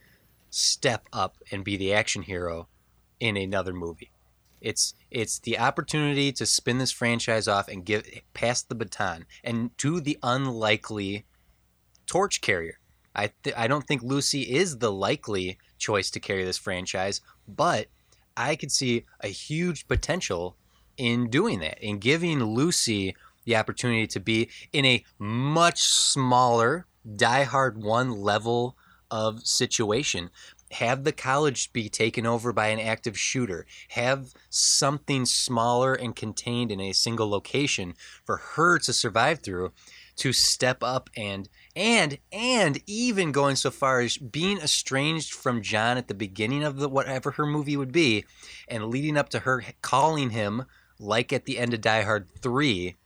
step 0.49 1.07
up 1.13 1.37
and 1.51 1.65
be 1.65 1.77
the 1.77 1.93
action 1.93 2.23
hero 2.23 2.69
in 3.21 3.37
another 3.37 3.75
movie. 3.75 4.11
It's 4.61 4.95
it's 5.13 5.39
the 5.39 5.59
opportunity 5.59 6.33
to 6.33 6.47
spin 6.47 6.79
this 6.79 6.91
franchise 6.91 7.47
off 7.47 7.69
and 7.69 7.85
give 7.85 8.07
pass 8.35 8.63
the 8.63 8.75
baton 8.75 9.27
and 9.45 9.77
to 9.79 10.01
the 10.01 10.19
unlikely 10.23 11.27
torch 12.07 12.41
carrier. 12.41 12.79
I 13.15 13.31
th- 13.43 13.57
I 13.57 13.69
don't 13.69 13.87
think 13.87 14.03
Lucy 14.03 14.43
is 14.43 14.79
the 14.79 14.91
likely 14.91 15.59
choice 15.79 16.11
to 16.13 16.21
carry 16.21 16.45
this 16.45 16.59
franchise, 16.59 17.21
but 17.47 17.89
I 18.37 18.57
could 18.57 18.73
see 18.73 19.05
a 19.21 19.29
huge 19.29 19.87
potential 19.87 20.57
in 20.97 21.29
doing 21.29 21.61
that, 21.61 21.79
in 21.83 21.99
giving 21.99 22.43
Lucy 22.43 23.15
the 23.45 23.57
opportunity 23.57 24.07
to 24.07 24.21
be 24.21 24.49
in 24.73 24.85
a 24.85 25.05
much 25.19 25.83
smaller 25.83 26.87
Die 27.17 27.43
Hard 27.45 27.83
1 27.83 28.11
level 28.13 28.77
of 29.11 29.47
situation. 29.47 30.31
Have 30.73 31.05
the 31.05 31.13
college 31.13 31.73
be 31.73 31.89
taken 31.89 32.27
over 32.27 32.53
by 32.53 32.69
an 32.69 32.81
active 32.81 33.19
shooter. 33.19 33.67
Have 33.91 34.35
something 34.51 35.27
smaller 35.27 35.95
and 35.95 36.17
contained 36.17 36.71
in 36.73 36.81
a 36.81 36.93
single 36.93 37.29
location 37.29 37.95
for 38.25 38.39
her 38.55 38.79
to 38.81 38.93
survive 38.93 39.41
through 39.41 39.73
to 40.17 40.33
step 40.33 40.83
up 40.83 41.09
and 41.17 41.49
and 41.75 42.19
and 42.31 42.81
even 42.87 43.33
going 43.33 43.57
so 43.57 43.71
far 43.71 44.01
as 44.01 44.19
being 44.19 44.59
estranged 44.59 45.33
from 45.33 45.63
John 45.63 45.97
at 45.97 46.09
the 46.09 46.15
beginning 46.15 46.65
of 46.65 46.77
the 46.77 46.89
whatever 46.89 47.33
her 47.33 47.47
movie 47.47 47.77
would 47.77 47.93
be 47.93 48.25
and 48.69 48.87
leading 48.87 49.17
up 49.17 49.31
to 49.31 49.41
her 49.41 49.65
calling 49.81 50.31
him 50.31 50.65
like 50.99 51.33
at 51.33 51.47
the 51.47 51.59
end 51.59 51.75
of 51.75 51.81
Die 51.81 52.03
Hard 52.03 52.29
3 52.41 52.97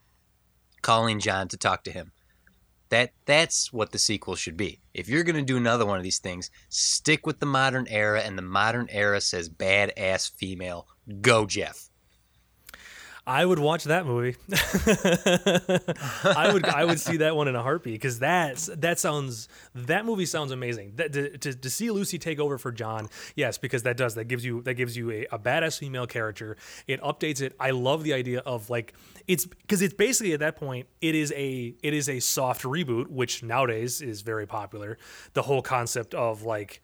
calling 0.82 1.20
John 1.20 1.48
to 1.48 1.56
talk 1.56 1.84
to 1.84 1.90
him. 1.90 2.12
That 2.90 3.12
that's 3.24 3.72
what 3.72 3.92
the 3.92 3.98
sequel 3.98 4.36
should 4.36 4.56
be. 4.56 4.80
If 4.97 5.11
you're 5.11 5.24
going 5.24 5.36
to 5.36 5.42
do 5.42 5.59
another 5.59 5.84
one 5.84 5.99
of 5.99 6.05
these 6.05 6.20
things, 6.20 6.51
stick 6.70 7.26
with 7.26 7.38
the 7.38 7.44
modern 7.44 7.86
era 7.86 8.22
and 8.22 8.38
the 8.38 8.42
modern 8.42 8.88
era 8.90 9.20
says 9.20 9.51
badass 9.51 10.30
female. 10.30 10.86
Go 11.20 11.44
Jeff. 11.44 11.90
I 13.28 13.44
would 13.44 13.58
watch 13.58 13.84
that 13.84 14.06
movie. 14.06 14.36
I 16.24 16.52
would 16.52 16.64
I 16.64 16.84
would 16.84 17.00
see 17.00 17.16
that 17.16 17.34
one 17.34 17.48
in 17.48 17.56
a 17.56 17.62
heartbeat 17.62 17.94
because 17.94 18.20
that's 18.20 18.66
that 18.66 19.00
sounds 19.00 19.48
that 19.74 20.06
movie 20.06 20.26
sounds 20.26 20.52
amazing. 20.52 20.92
That 20.94 21.12
to, 21.12 21.36
to, 21.38 21.54
to 21.54 21.70
see 21.70 21.90
Lucy 21.90 22.18
take 22.18 22.38
over 22.38 22.56
for 22.56 22.70
John, 22.70 23.08
yes, 23.34 23.58
because 23.58 23.82
that 23.82 23.96
does 23.96 24.14
that 24.14 24.26
gives 24.26 24.44
you 24.44 24.62
that 24.62 24.74
gives 24.74 24.96
you 24.96 25.10
a, 25.10 25.26
a 25.32 25.38
badass 25.40 25.76
female 25.78 26.06
character. 26.06 26.56
It 26.86 27.00
updates 27.02 27.40
it. 27.40 27.56
I 27.58 27.70
love 27.70 28.04
the 28.04 28.14
idea 28.14 28.40
of 28.40 28.70
like 28.70 28.94
it's 29.26 29.44
because 29.44 29.82
it's 29.82 29.94
basically 29.94 30.32
at 30.32 30.40
that 30.40 30.54
point 30.54 30.86
it 31.00 31.16
is 31.16 31.32
a 31.36 31.74
it 31.82 31.94
is 31.94 32.08
a 32.08 32.20
soft 32.20 32.62
reboot, 32.62 33.08
which 33.08 33.42
nowadays 33.42 34.00
is 34.02 34.20
very 34.20 34.46
popular. 34.46 34.98
The 35.32 35.42
whole 35.42 35.62
concept 35.62 36.14
of 36.14 36.42
like 36.42 36.80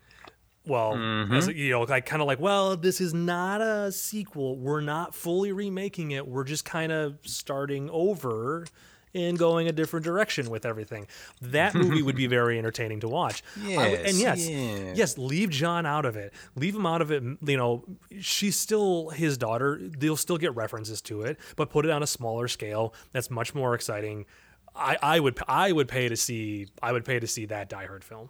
well, 0.66 0.92
as, 0.92 0.98
mm-hmm. 0.98 1.50
you 1.50 1.70
know, 1.70 1.82
like 1.82 2.06
kind 2.06 2.22
of 2.22 2.28
like, 2.28 2.40
well, 2.40 2.76
this 2.76 3.00
is 3.00 3.12
not 3.12 3.60
a 3.60 3.90
sequel. 3.90 4.56
We're 4.56 4.80
not 4.80 5.14
fully 5.14 5.52
remaking 5.52 6.12
it. 6.12 6.26
We're 6.26 6.44
just 6.44 6.64
kind 6.64 6.92
of 6.92 7.18
starting 7.22 7.90
over 7.90 8.66
and 9.14 9.38
going 9.38 9.68
a 9.68 9.72
different 9.72 10.04
direction 10.04 10.48
with 10.50 10.64
everything. 10.64 11.06
That 11.42 11.74
movie 11.74 12.00
would 12.00 12.16
be 12.16 12.26
very 12.28 12.58
entertaining 12.58 13.00
to 13.00 13.08
watch. 13.08 13.42
I 13.62 13.76
would- 13.76 14.00
and 14.00 14.18
Yes, 14.18 14.48
yes, 14.48 14.48
yeah. 14.48 14.92
yes, 14.94 15.18
leave 15.18 15.50
John 15.50 15.84
out 15.84 16.04
of 16.04 16.16
it. 16.16 16.32
Leave 16.54 16.74
him 16.74 16.86
out 16.86 17.02
of 17.02 17.10
it. 17.10 17.22
You 17.22 17.56
know, 17.56 17.84
she's 18.20 18.56
still 18.56 19.10
his 19.10 19.36
daughter. 19.36 19.80
They'll 19.82 20.16
still 20.16 20.38
get 20.38 20.54
references 20.54 21.02
to 21.02 21.22
it, 21.22 21.38
but 21.56 21.70
put 21.70 21.84
it 21.84 21.90
on 21.90 22.02
a 22.02 22.06
smaller 22.06 22.48
scale. 22.48 22.94
That's 23.12 23.30
much 23.30 23.54
more 23.54 23.74
exciting. 23.74 24.26
I, 24.74 24.96
I 25.02 25.20
would 25.20 25.38
I 25.46 25.72
would 25.72 25.88
pay 25.88 26.08
to 26.08 26.16
see 26.16 26.68
I 26.82 26.92
would 26.92 27.04
pay 27.04 27.20
to 27.20 27.26
see 27.26 27.44
that 27.46 27.68
Die 27.68 27.84
Hard 27.84 28.02
film 28.02 28.28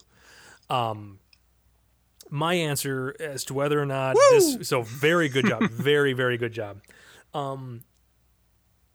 um, 0.73 1.19
my 2.33 2.55
answer 2.55 3.15
as 3.21 3.45
to 3.45 3.55
whether 3.55 3.81
or 3.81 3.87
not 3.87 4.17
this 4.31 4.67
so 4.67 4.83
very 4.83 5.29
good 5.29 5.47
job 5.47 5.63
very 5.71 6.15
very 6.15 6.39
good 6.39 6.53
job. 6.53 6.81
Um 7.35 7.83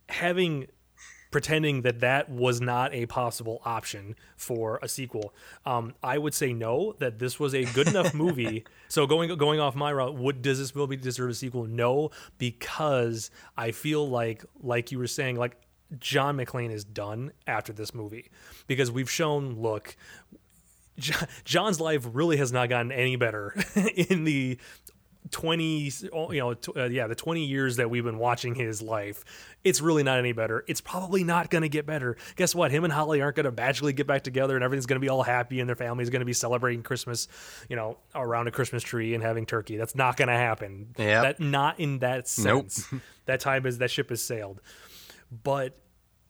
having 0.09 0.67
pretending 1.29 1.81
that 1.81 1.99
that 1.99 2.29
was 2.29 2.61
not 2.61 2.93
a 2.93 3.05
possible 3.05 3.61
option 3.65 4.15
for 4.37 4.79
a 4.81 4.87
sequel 4.87 5.33
um 5.65 5.93
i 6.01 6.17
would 6.17 6.33
say 6.33 6.53
no 6.53 6.93
that 6.99 7.19
this 7.19 7.37
was 7.37 7.53
a 7.53 7.65
good 7.65 7.87
enough 7.87 8.13
movie. 8.23 8.63
So 8.87 9.05
going 9.05 9.35
going 9.37 9.59
off 9.59 9.75
my 9.75 9.91
route 9.91 10.15
would 10.15 10.41
does 10.41 10.57
this 10.57 10.73
movie 10.73 10.95
deserve 10.95 11.29
a 11.29 11.33
sequel? 11.33 11.65
No 11.65 12.11
because 12.37 13.29
i 13.57 13.71
feel 13.71 14.09
like 14.09 14.45
like 14.61 14.91
you 14.91 14.97
were 14.97 15.07
saying 15.07 15.35
like 15.35 15.57
john 15.99 16.35
mcclane 16.35 16.71
is 16.71 16.83
done 16.83 17.31
after 17.45 17.71
this 17.73 17.93
movie. 17.93 18.29
Because 18.65 18.89
we've 18.91 19.09
shown 19.09 19.55
look 19.61 19.95
John's 21.43 21.79
life 21.79 22.07
really 22.11 22.37
has 22.37 22.51
not 22.51 22.69
gotten 22.69 22.91
any 22.91 23.15
better 23.15 23.53
in 23.95 24.23
the 24.23 24.57
20 25.29 25.91
oh, 26.13 26.31
you 26.31 26.39
know 26.39 26.55
uh, 26.77 26.85
yeah 26.85 27.05
the 27.07 27.15
20 27.15 27.43
years 27.45 27.75
that 27.75 27.89
we've 27.89 28.03
been 28.03 28.17
watching 28.17 28.55
his 28.55 28.81
life. 28.81 29.23
It's 29.63 29.81
really 29.81 30.03
not 30.03 30.17
any 30.19 30.31
better. 30.31 30.63
It's 30.67 30.79
probably 30.79 31.25
not 31.25 31.49
going 31.49 31.63
to 31.63 31.69
get 31.69 31.85
better. 31.85 32.15
Guess 32.37 32.55
what? 32.55 32.71
Him 32.71 32.83
and 32.85 32.93
holly 32.93 33.21
aren't 33.21 33.35
going 33.35 33.45
to 33.45 33.51
magically 33.51 33.91
get 33.93 34.07
back 34.07 34.23
together 34.23 34.55
and 34.55 34.63
everything's 34.63 34.85
going 34.85 34.95
to 34.99 35.05
be 35.05 35.09
all 35.09 35.23
happy 35.23 35.59
and 35.59 35.67
their 35.67 35.75
family's 35.75 36.09
going 36.09 36.21
to 36.21 36.25
be 36.25 36.33
celebrating 36.33 36.81
christmas 36.81 37.27
you 37.69 37.75
know 37.75 37.97
around 38.15 38.47
a 38.47 38.51
christmas 38.51 38.83
tree 38.83 39.13
and 39.13 39.23
having 39.23 39.45
turkey. 39.45 39.75
That's 39.77 39.95
not 39.95 40.15
going 40.17 40.29
to 40.29 40.33
happen. 40.35 40.95
Yep. 40.97 41.23
that 41.23 41.39
not 41.39 41.79
in 41.79 41.99
that 41.99 42.27
sense 42.27 42.45
Nope. 42.45 42.71
sense. 42.71 43.03
That 43.25 43.41
time 43.41 43.65
is 43.65 43.79
that 43.79 43.91
ship 43.91 44.09
has 44.09 44.21
sailed. 44.21 44.61
But 45.43 45.75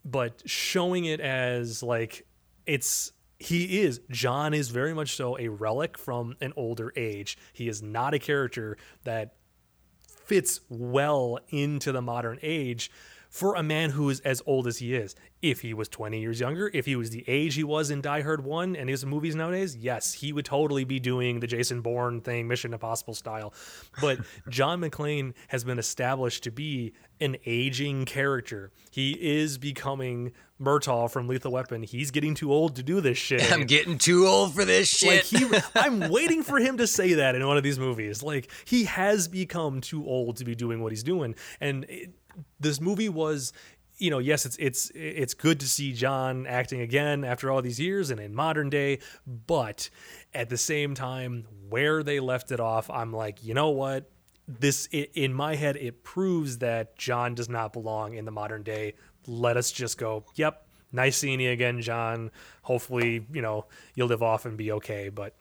but 0.03 0.41
showing 0.47 1.05
it 1.05 1.20
as 1.20 1.84
like 1.84 2.26
it's 2.65 3.11
he 3.39 3.81
is 3.81 4.01
john 4.09 4.53
is 4.53 4.69
very 4.69 4.93
much 4.93 5.15
so 5.15 5.38
a 5.38 5.47
relic 5.47 5.97
from 5.97 6.35
an 6.41 6.53
older 6.55 6.91
age. 6.95 7.38
He 7.53 7.67
is 7.67 7.81
not 7.81 8.13
a 8.13 8.19
character 8.19 8.77
that 9.03 9.35
fits 10.25 10.61
well 10.69 11.39
into 11.49 11.91
the 11.91 12.01
modern 12.01 12.39
age 12.41 12.91
for 13.38 13.53
a 13.53 13.61
man 13.61 13.91
who 13.91 14.09
is 14.09 14.19
as 14.21 14.41
old 14.47 14.65
as 14.65 14.79
he 14.79 14.95
is. 14.95 15.15
If 15.43 15.61
he 15.61 15.71
was 15.71 15.88
20 15.89 16.19
years 16.19 16.39
younger, 16.39 16.71
if 16.73 16.88
he 16.88 16.95
was 16.95 17.11
the 17.11 17.23
age 17.27 17.53
he 17.53 17.63
was 17.63 17.91
in 17.91 18.01
Die 18.01 18.21
Hard 18.21 18.43
1 18.43 18.75
and 18.75 18.89
his 18.89 19.05
movies 19.05 19.35
nowadays, 19.35 19.77
yes, 19.77 20.11
he 20.11 20.33
would 20.33 20.45
totally 20.45 20.85
be 20.85 20.99
doing 20.99 21.39
the 21.39 21.45
Jason 21.45 21.81
Bourne 21.81 22.19
thing, 22.21 22.47
Mission 22.47 22.73
Impossible 22.73 23.13
style. 23.13 23.53
But 24.01 24.17
John 24.49 24.81
McClane 24.81 25.35
has 25.49 25.63
been 25.63 25.77
established 25.77 26.45
to 26.45 26.51
be 26.51 26.93
an 27.21 27.38
aging 27.45 28.05
character. 28.05 28.71
He 28.89 29.11
is 29.11 29.59
becoming 29.59 30.31
Murtaugh 30.59 31.11
from 31.11 31.27
Lethal 31.27 31.51
Weapon. 31.51 31.83
He's 31.83 32.09
getting 32.09 32.33
too 32.33 32.51
old 32.51 32.75
to 32.77 32.83
do 32.83 33.01
this 33.01 33.19
shit. 33.19 33.51
I'm 33.51 33.67
getting 33.67 33.99
too 33.99 34.25
old 34.25 34.55
for 34.55 34.65
this 34.65 34.88
shit. 34.88 35.31
Like 35.31 35.51
he, 35.51 35.59
I'm 35.79 36.09
waiting 36.09 36.41
for 36.41 36.57
him 36.57 36.77
to 36.77 36.88
say 36.88 37.13
that 37.13 37.35
in 37.35 37.45
one 37.45 37.57
of 37.57 37.63
these 37.63 37.77
movies. 37.77 38.23
Like 38.23 38.49
he 38.65 38.85
has 38.85 39.27
become 39.27 39.81
too 39.81 40.07
old 40.07 40.38
to 40.38 40.45
be 40.45 40.55
doing 40.55 40.81
what 40.81 40.91
he's 40.91 41.03
doing, 41.03 41.35
and 41.61 41.85
it, 41.88 42.13
this 42.60 42.82
movie 42.82 43.10
was, 43.10 43.53
you 43.97 44.10
know, 44.10 44.20
yes, 44.20 44.45
it's 44.45 44.58
it's 44.58 44.91
it's 44.93 45.34
good 45.34 45.60
to 45.60 45.68
see 45.68 45.93
John 45.93 46.45
acting 46.45 46.82
again 46.82 47.24
after 47.24 47.51
all 47.51 47.62
these 47.62 47.80
years 47.80 48.10
and 48.10 48.20
in 48.20 48.34
modern 48.36 48.70
day, 48.70 48.99
but 49.26 49.89
at 50.34 50.49
the 50.49 50.58
same 50.58 50.93
time, 50.93 51.45
where 51.70 52.03
they 52.03 52.20
left 52.20 52.51
it 52.51 52.60
off, 52.60 52.89
I'm 52.89 53.12
like, 53.14 53.43
you 53.43 53.53
know 53.53 53.70
what? 53.70 54.10
This 54.47 54.88
i 54.93 55.08
in 55.14 55.34
my 55.34 55.55
head, 55.55 55.76
it 55.76 56.03
proves 56.03 56.60
that 56.60 56.97
John 56.97 57.36
does 57.36 57.49
not 57.49 57.74
belong 57.74 58.14
in 58.14 58.26
the 58.26 58.32
modern 58.32 58.64
day. 58.64 58.93
Let 59.26 59.58
us 59.58 59.72
just 59.72 59.97
go. 59.97 60.26
Yep, 60.36 60.66
nice 60.91 61.18
seeing 61.18 61.39
you 61.39 61.51
again, 61.51 61.82
John. 61.82 62.32
Hopefully, 62.62 63.26
you 63.34 63.41
know, 63.41 63.66
you'll 63.95 64.08
live 64.08 64.24
off 64.24 64.45
and 64.45 64.58
be 64.58 64.72
okay. 64.74 65.10
But 65.10 65.36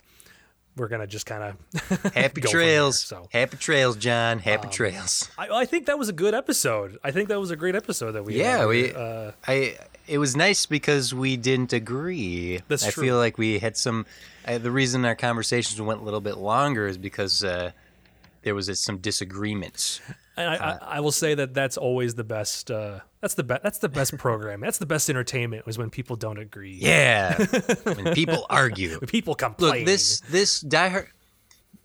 we're 0.77 0.89
gonna 0.89 1.07
just 1.07 1.27
kind 1.27 1.43
of 1.43 2.13
Happy 2.15 2.41
go 2.41 2.51
from 2.51 2.59
there, 2.61 2.67
trails. 2.69 3.01
so 3.01 3.19
Um, 3.23 3.27
Happy 3.33 3.57
trails, 3.57 3.97
John. 3.97 4.39
Happy 4.39 4.69
trails. 4.69 5.31
I, 5.39 5.49
I 5.49 5.65
think 5.65 5.87
that 5.87 5.99
was 5.99 6.09
a 6.09 6.13
good 6.13 6.35
episode. 6.35 6.99
I 7.03 7.11
think 7.11 7.29
that 7.29 7.41
was 7.41 7.51
a 7.51 7.57
great 7.57 7.75
episode 7.75 8.13
that 8.13 8.25
we 8.25 8.39
Yeah, 8.39 8.59
had. 8.59 8.67
we- 8.69 8.93
uh, 8.93 9.33
I 9.47 9.79
it 10.07 10.19
was 10.19 10.37
nice 10.37 10.67
because 10.67 11.13
we 11.13 11.37
didn't 11.37 11.73
agree. 11.73 12.61
That's 12.69 12.87
I 12.87 12.91
true. 12.91 13.05
feel 13.05 13.17
like 13.17 13.39
we 13.39 13.59
had 13.59 13.77
some. 13.77 14.07
Uh, 14.47 14.59
the 14.59 14.71
reason 14.71 15.05
our 15.05 15.17
conversations 15.17 15.81
went 15.81 16.01
a 16.01 16.05
little 16.05 16.21
bit 16.21 16.37
longer 16.39 16.87
is 16.87 16.97
because 16.99 17.43
uh, 17.43 17.73
there 18.43 18.55
was 18.55 18.71
some 18.81 18.99
disagreements. 18.99 20.01
And 20.37 20.49
I, 20.51 20.57
Uh, 20.57 20.79
I, 20.83 20.97
I 20.97 21.01
will 21.01 21.13
say 21.13 21.35
that 21.35 21.55
that's 21.55 21.77
always 21.77 22.15
the 22.15 22.25
best. 22.25 22.71
Uh, 22.71 23.01
that's 23.21 23.35
the 23.35 23.45
best. 23.45 23.63
That's 23.63 23.79
the 23.79 23.89
best 23.89 24.17
program. 24.19 24.61
That's 24.61 24.79
the 24.79 24.87
best 24.87 25.09
entertainment. 25.11 25.67
Was 25.67 25.79
when 25.79 25.91
people 25.91 26.17
don't 26.17 26.39
agree. 26.39 26.77
Yeah, 26.81 27.37
when 27.85 28.15
people 28.15 28.47
argue. 28.51 28.99
When 29.01 29.09
people 29.09 29.35
complain. 29.35 29.79
Look, 29.79 29.87
this 29.87 30.21
this 30.31 30.61
Die 30.61 30.89
Hard, 30.89 31.09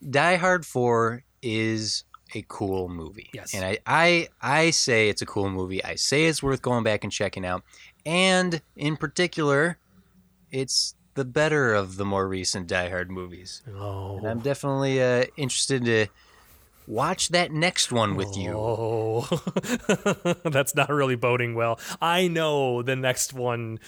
Die 0.10 0.36
Hard 0.36 0.66
Four 0.66 1.24
is 1.42 2.04
a 2.34 2.44
cool 2.48 2.88
movie. 2.88 3.30
Yes. 3.34 3.54
and 3.54 3.66
I 3.66 3.80
I 3.86 4.28
I 4.42 4.70
say 4.72 5.10
it's 5.10 5.22
a 5.22 5.26
cool 5.26 5.50
movie. 5.50 5.84
I 5.84 5.96
say 5.96 6.26
it's 6.26 6.42
worth 6.44 6.62
going 6.62 6.84
back 6.84 7.04
and 7.04 7.12
checking 7.12 7.46
out, 7.46 7.64
and 8.06 8.62
in 8.76 8.98
particular, 8.98 9.78
it's 10.52 10.96
the 11.14 11.26
better 11.26 11.74
of 11.74 11.98
the 11.98 12.06
more 12.06 12.28
recent 12.28 12.68
Die 12.68 12.90
Hard 12.90 13.12
movies. 13.12 13.62
Oh. 13.78 14.18
And 14.18 14.28
I'm 14.28 14.40
definitely 14.40 15.02
uh, 15.02 15.26
interested 15.36 15.84
to 15.86 16.08
watch 16.92 17.30
that 17.30 17.52
next 17.52 17.92
one 17.92 18.16
with 18.16 18.38
you. 18.38 18.52
Oh, 18.54 19.22
that's 20.44 20.76
not 20.76 20.90
really 20.90 21.16
boding 21.16 21.56
well. 21.56 21.80
I 22.02 22.28
know 22.28 22.82
the 22.84 22.96
next 22.96 23.34
one. 23.34 23.80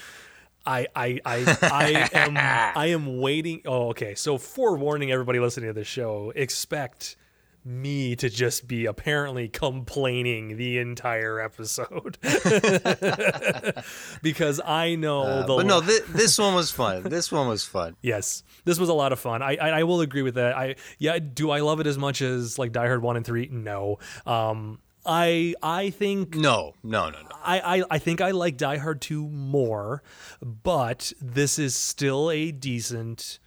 I 0.66 0.88
I 0.96 1.20
I 1.26 1.58
I 1.62 2.10
am 2.14 2.38
I 2.78 2.88
am 2.88 3.20
waiting. 3.20 3.62
Oh, 3.66 3.90
okay. 3.90 4.16
So 4.16 4.38
forewarning 4.38 5.12
everybody 5.12 5.40
listening 5.40 5.70
to 5.70 5.74
this 5.74 5.88
show, 5.88 6.32
expect 6.36 7.18
me 7.66 8.14
to 8.18 8.30
just 8.30 8.68
be 8.68 8.86
apparently 8.86 9.48
complaining 9.48 10.58
the 10.58 10.78
entire 10.80 11.40
episode 11.40 12.18
because 14.22 14.60
I 14.66 14.96
know 14.96 15.22
Uh, 15.24 15.46
the 15.46 15.56
but 15.58 15.66
no, 15.66 15.82
th- 15.82 16.04
this 16.10 16.38
one 16.38 16.56
was 16.56 16.72
fun. 16.72 17.04
This 17.04 17.32
one 17.32 17.48
was 17.48 17.64
fun. 17.64 17.96
Yes, 18.02 18.44
this 18.66 18.80
was 18.80 18.90
a 18.90 18.94
lot 18.94 19.12
of 19.14 19.20
fun. 19.20 19.42
I, 19.42 19.56
I 19.56 19.70
I 19.80 19.84
will 19.84 20.02
agree 20.02 20.22
with 20.24 20.36
that. 20.36 20.56
I 20.58 20.76
yeah, 21.00 21.20
do 21.20 21.52
I 21.52 21.60
love 21.62 21.80
it 21.80 21.88
as 21.88 21.98
much 21.98 22.22
as 22.22 22.60
like 22.60 22.72
Die 22.72 22.86
Hard 22.88 23.02
one 23.02 23.16
and 23.18 23.26
three? 23.26 23.48
No. 23.52 24.00
Um, 24.26 24.80
I 25.06 25.54
I 25.62 25.90
think 25.90 26.36
No, 26.36 26.74
no, 26.84 27.10
no, 27.10 27.22
no. 27.22 27.30
I, 27.44 27.80
I 27.80 27.84
I 27.92 28.00
think 28.00 28.22
I 28.22 28.32
like 28.32 28.58
Die 28.58 28.78
Hard 28.78 29.02
two 29.02 29.28
more, 29.30 30.02
but 30.42 31.14
this 31.22 31.60
is 31.60 31.76
still 31.76 32.32
a 32.32 32.52
decent 32.52 33.40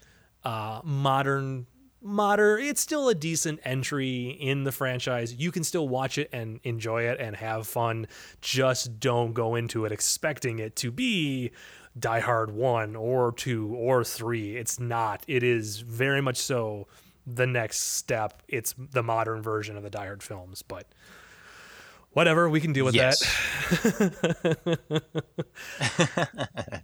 uh, 0.44 0.80
modern 0.84 1.66
modern 2.02 2.62
it's 2.62 2.80
still 2.80 3.08
a 3.08 3.14
decent 3.14 3.60
entry 3.64 4.28
in 4.28 4.64
the 4.64 4.72
franchise. 4.72 5.34
You 5.34 5.50
can 5.50 5.64
still 5.64 5.88
watch 5.88 6.18
it 6.18 6.28
and 6.32 6.60
enjoy 6.64 7.02
it 7.02 7.20
and 7.20 7.36
have 7.36 7.66
fun. 7.66 8.06
Just 8.40 9.00
don't 9.00 9.32
go 9.32 9.54
into 9.54 9.84
it 9.84 9.92
expecting 9.92 10.58
it 10.58 10.76
to 10.76 10.90
be 10.90 11.52
die 11.98 12.20
hard 12.20 12.50
1 12.50 12.94
or 12.94 13.32
2 13.32 13.74
or 13.74 14.04
3 14.04 14.56
it's 14.56 14.78
not. 14.78 15.24
It 15.26 15.42
is 15.42 15.80
very 15.80 16.20
much 16.20 16.36
so 16.36 16.88
the 17.26 17.46
next 17.46 17.96
step. 17.96 18.42
It's 18.48 18.74
the 18.78 19.02
modern 19.02 19.42
version 19.42 19.76
of 19.76 19.82
the 19.82 19.90
die 19.90 20.06
hard 20.06 20.22
films 20.22 20.62
but 20.62 20.86
whatever 22.16 22.48
we 22.48 22.62
can 22.62 22.72
deal 22.72 22.86
with 22.86 22.94
Yes. 22.94 23.20
that 23.68 25.02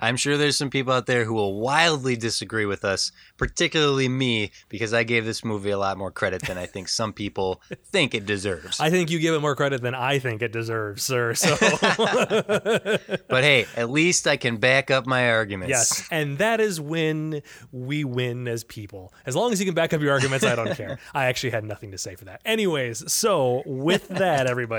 I'm 0.00 0.16
sure 0.16 0.36
there's 0.36 0.56
some 0.58 0.70
people 0.70 0.92
out 0.92 1.06
there 1.06 1.24
who 1.24 1.34
will 1.34 1.60
wildly 1.60 2.16
disagree 2.16 2.66
with 2.66 2.84
us, 2.84 3.12
particularly 3.36 4.08
me, 4.08 4.50
because 4.68 4.92
I 4.92 5.04
gave 5.04 5.24
this 5.24 5.44
movie 5.44 5.70
a 5.70 5.78
lot 5.78 5.96
more 5.96 6.10
credit 6.10 6.42
than 6.42 6.58
I 6.58 6.66
think 6.66 6.88
some 6.88 7.12
people 7.12 7.62
think 7.92 8.12
it 8.12 8.26
deserves. 8.26 8.80
I 8.80 8.90
think 8.90 9.10
you 9.10 9.20
give 9.20 9.34
it 9.34 9.38
more 9.40 9.54
credit 9.54 9.80
than 9.82 9.94
I 9.94 10.18
think 10.18 10.42
it 10.42 10.50
deserves, 10.52 11.04
sir. 11.04 11.34
So 11.34 11.56
but 11.60 13.44
hey, 13.44 13.66
at 13.76 13.90
least 13.90 14.26
I 14.26 14.36
can 14.36 14.56
back 14.56 14.90
up 14.90 15.06
my 15.06 15.30
arguments. 15.30 15.70
yes, 15.70 16.08
and 16.10 16.38
that 16.38 16.60
is 16.60 16.80
when 16.80 17.42
we 17.70 18.02
win 18.02 18.48
as 18.48 18.64
people. 18.64 19.14
As 19.24 19.36
long 19.36 19.52
as 19.52 19.60
you 19.60 19.66
can 19.66 19.74
back 19.76 19.92
up 19.92 20.00
your 20.00 20.10
arguments, 20.12 20.44
I 20.44 20.56
don't 20.56 20.74
care. 20.74 20.98
I 21.14 21.26
actually 21.26 21.50
had 21.50 21.62
nothing 21.62 21.92
to 21.92 21.98
say 21.98 22.16
for 22.16 22.24
that. 22.24 22.40
Anyways, 22.44 23.12
so 23.12 23.62
with 23.66 24.08
that, 24.08 24.48
everybody, 24.48 24.71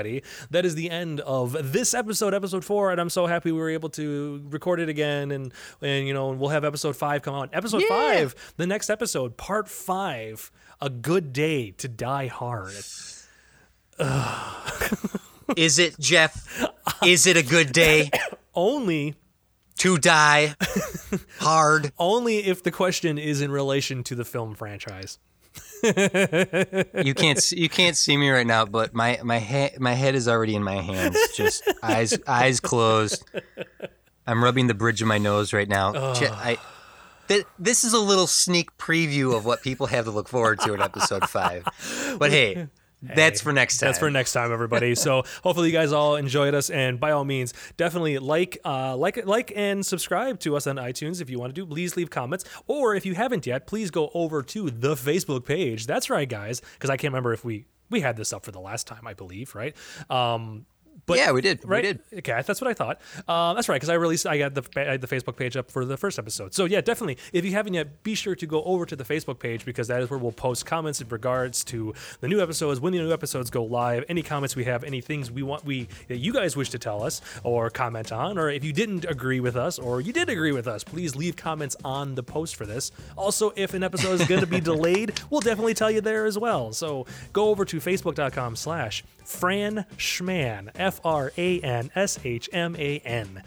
that 0.50 0.64
is 0.64 0.74
the 0.74 0.90
end 0.90 1.20
of 1.20 1.72
this 1.72 1.94
episode, 1.94 2.34
episode 2.34 2.64
four, 2.64 2.90
and 2.90 3.00
I'm 3.00 3.10
so 3.10 3.26
happy 3.26 3.52
we 3.52 3.58
were 3.58 3.70
able 3.70 3.88
to 3.90 4.42
record 4.50 4.80
it 4.80 4.88
again, 4.88 5.30
and 5.30 5.52
and 5.80 6.06
you 6.06 6.12
know 6.14 6.30
we'll 6.30 6.50
have 6.50 6.64
episode 6.64 6.96
five 6.96 7.22
come 7.22 7.34
out. 7.34 7.50
Episode 7.52 7.82
Yeah. 7.82 7.88
five, 7.88 8.34
the 8.56 8.66
next 8.66 8.90
episode, 8.90 9.36
part 9.36 9.68
five, 9.68 10.50
a 10.80 10.90
good 10.90 11.32
day 11.32 11.70
to 11.72 11.88
die 11.88 12.26
hard. 12.26 12.74
Is 15.56 15.78
it, 15.78 15.98
Jeff? 16.00 16.64
Is 17.04 17.26
it 17.26 17.36
a 17.36 17.42
good 17.42 17.72
day 17.72 18.10
Only 18.54 19.14
to 19.78 19.98
die 19.98 20.54
hard? 21.40 21.92
only 21.98 22.38
if 22.38 22.62
the 22.62 22.70
question 22.70 23.18
is 23.18 23.40
in 23.40 23.50
relation 23.50 24.02
to 24.04 24.14
the 24.14 24.24
film 24.24 24.54
franchise. 24.54 25.18
You 25.84 27.14
can't 27.14 27.38
see, 27.42 27.58
you 27.60 27.68
can't 27.68 27.96
see 27.96 28.16
me 28.16 28.30
right 28.30 28.46
now, 28.46 28.64
but 28.64 28.94
my 28.94 29.20
my 29.22 29.38
ha- 29.38 29.74
my 29.78 29.92
head 29.92 30.14
is 30.14 30.28
already 30.28 30.54
in 30.54 30.62
my 30.62 30.76
hands, 30.80 31.16
just 31.36 31.62
eyes 31.82 32.18
eyes 32.26 32.60
closed. 32.60 33.24
I'm 34.26 34.42
rubbing 34.42 34.66
the 34.66 34.74
bridge 34.74 35.02
of 35.02 35.08
my 35.08 35.18
nose 35.18 35.52
right 35.52 35.68
now. 35.68 36.14
Je- 36.14 36.28
I, 36.28 36.56
th- 37.28 37.44
this 37.58 37.84
is 37.84 37.92
a 37.92 37.98
little 37.98 38.26
sneak 38.26 38.76
preview 38.78 39.36
of 39.36 39.44
what 39.44 39.62
people 39.62 39.86
have 39.88 40.06
to 40.06 40.10
look 40.10 40.28
forward 40.28 40.60
to 40.60 40.72
in 40.72 40.80
episode 40.80 41.28
five. 41.28 41.64
But 42.18 42.30
hey, 42.30 42.68
that's 43.14 43.40
for 43.40 43.52
next 43.52 43.78
time. 43.78 43.88
That's 43.88 43.98
for 43.98 44.10
next 44.10 44.32
time, 44.32 44.52
everybody. 44.52 44.94
so 45.04 45.24
hopefully 45.42 45.68
you 45.68 45.72
guys 45.72 45.92
all 45.92 46.16
enjoyed 46.16 46.54
us, 46.54 46.70
and 46.70 46.98
by 46.98 47.10
all 47.10 47.24
means, 47.24 47.54
definitely 47.76 48.18
like, 48.18 48.58
uh, 48.64 48.96
like, 48.96 49.24
like, 49.26 49.52
and 49.54 49.84
subscribe 49.84 50.40
to 50.40 50.56
us 50.56 50.66
on 50.66 50.76
iTunes 50.76 51.20
if 51.20 51.30
you 51.30 51.38
want 51.38 51.54
to 51.54 51.60
do. 51.60 51.66
Please 51.66 51.96
leave 51.96 52.10
comments, 52.10 52.44
or 52.66 52.94
if 52.94 53.04
you 53.06 53.14
haven't 53.14 53.46
yet, 53.46 53.66
please 53.66 53.90
go 53.90 54.10
over 54.14 54.42
to 54.42 54.70
the 54.70 54.94
Facebook 54.94 55.44
page. 55.44 55.86
That's 55.86 56.10
right, 56.10 56.28
guys, 56.28 56.60
because 56.74 56.90
I 56.90 56.96
can't 56.96 57.12
remember 57.12 57.32
if 57.32 57.44
we 57.44 57.66
we 57.90 58.00
had 58.00 58.16
this 58.16 58.32
up 58.32 58.44
for 58.44 58.50
the 58.50 58.60
last 58.60 58.86
time, 58.86 59.06
I 59.06 59.14
believe, 59.14 59.54
right? 59.54 59.74
Um, 60.10 60.66
but 61.06 61.18
yeah, 61.18 61.32
we 61.32 61.40
did. 61.40 61.60
right? 61.64 61.84
We 61.84 61.92
did. 61.92 62.00
Okay, 62.18 62.42
that's 62.46 62.60
what 62.60 62.68
I 62.68 62.74
thought. 62.74 63.00
Um, 63.28 63.56
that's 63.56 63.68
right, 63.68 63.76
because 63.76 63.88
I 63.88 63.94
released, 63.94 64.26
I 64.26 64.38
got 64.38 64.54
the 64.54 64.64
I 64.76 64.92
had 64.92 65.00
the 65.00 65.06
Facebook 65.06 65.36
page 65.36 65.56
up 65.56 65.70
for 65.70 65.84
the 65.84 65.96
first 65.96 66.18
episode. 66.18 66.54
So 66.54 66.64
yeah, 66.64 66.80
definitely. 66.80 67.18
If 67.32 67.44
you 67.44 67.52
haven't 67.52 67.74
yet, 67.74 68.02
be 68.02 68.14
sure 68.14 68.34
to 68.34 68.46
go 68.46 68.62
over 68.64 68.86
to 68.86 68.96
the 68.96 69.04
Facebook 69.04 69.38
page 69.38 69.64
because 69.64 69.88
that 69.88 70.00
is 70.02 70.10
where 70.10 70.18
we'll 70.18 70.32
post 70.32 70.66
comments 70.66 71.00
in 71.00 71.08
regards 71.08 71.64
to 71.64 71.94
the 72.20 72.28
new 72.28 72.40
episodes, 72.40 72.80
when 72.80 72.92
the 72.92 72.98
new 72.98 73.12
episodes 73.12 73.50
go 73.50 73.64
live, 73.64 74.04
any 74.08 74.22
comments 74.22 74.56
we 74.56 74.64
have, 74.64 74.84
any 74.84 75.00
things 75.00 75.30
we 75.30 75.42
want 75.42 75.64
we 75.64 75.88
that 76.08 76.18
you 76.18 76.32
guys 76.32 76.56
wish 76.56 76.70
to 76.70 76.78
tell 76.78 77.02
us 77.02 77.20
or 77.42 77.70
comment 77.70 78.12
on, 78.12 78.38
or 78.38 78.50
if 78.50 78.64
you 78.64 78.72
didn't 78.72 79.04
agree 79.04 79.40
with 79.40 79.56
us 79.56 79.78
or 79.78 80.00
you 80.00 80.12
did 80.12 80.28
agree 80.28 80.52
with 80.52 80.66
us, 80.66 80.84
please 80.84 81.14
leave 81.16 81.36
comments 81.36 81.76
on 81.84 82.14
the 82.14 82.22
post 82.22 82.56
for 82.56 82.66
this. 82.66 82.90
Also, 83.16 83.52
if 83.56 83.74
an 83.74 83.82
episode 83.82 84.20
is 84.20 84.26
going 84.26 84.40
to 84.40 84.46
be 84.46 84.60
delayed, 84.72 85.20
we'll 85.30 85.40
definitely 85.40 85.74
tell 85.74 85.90
you 85.90 86.00
there 86.00 86.24
as 86.26 86.38
well. 86.38 86.72
So 86.72 87.06
go 87.32 87.48
over 87.50 87.64
to 87.64 87.76
facebook.com 87.78 88.56
slash 88.56 89.04
Fran 89.24 89.84
Schman, 89.96 90.70
F 90.74 91.00
R 91.04 91.32
A 91.36 91.60
N 91.60 91.90
S 91.94 92.18
H 92.24 92.48
M 92.52 92.76
A 92.78 92.98
N. 93.00 93.42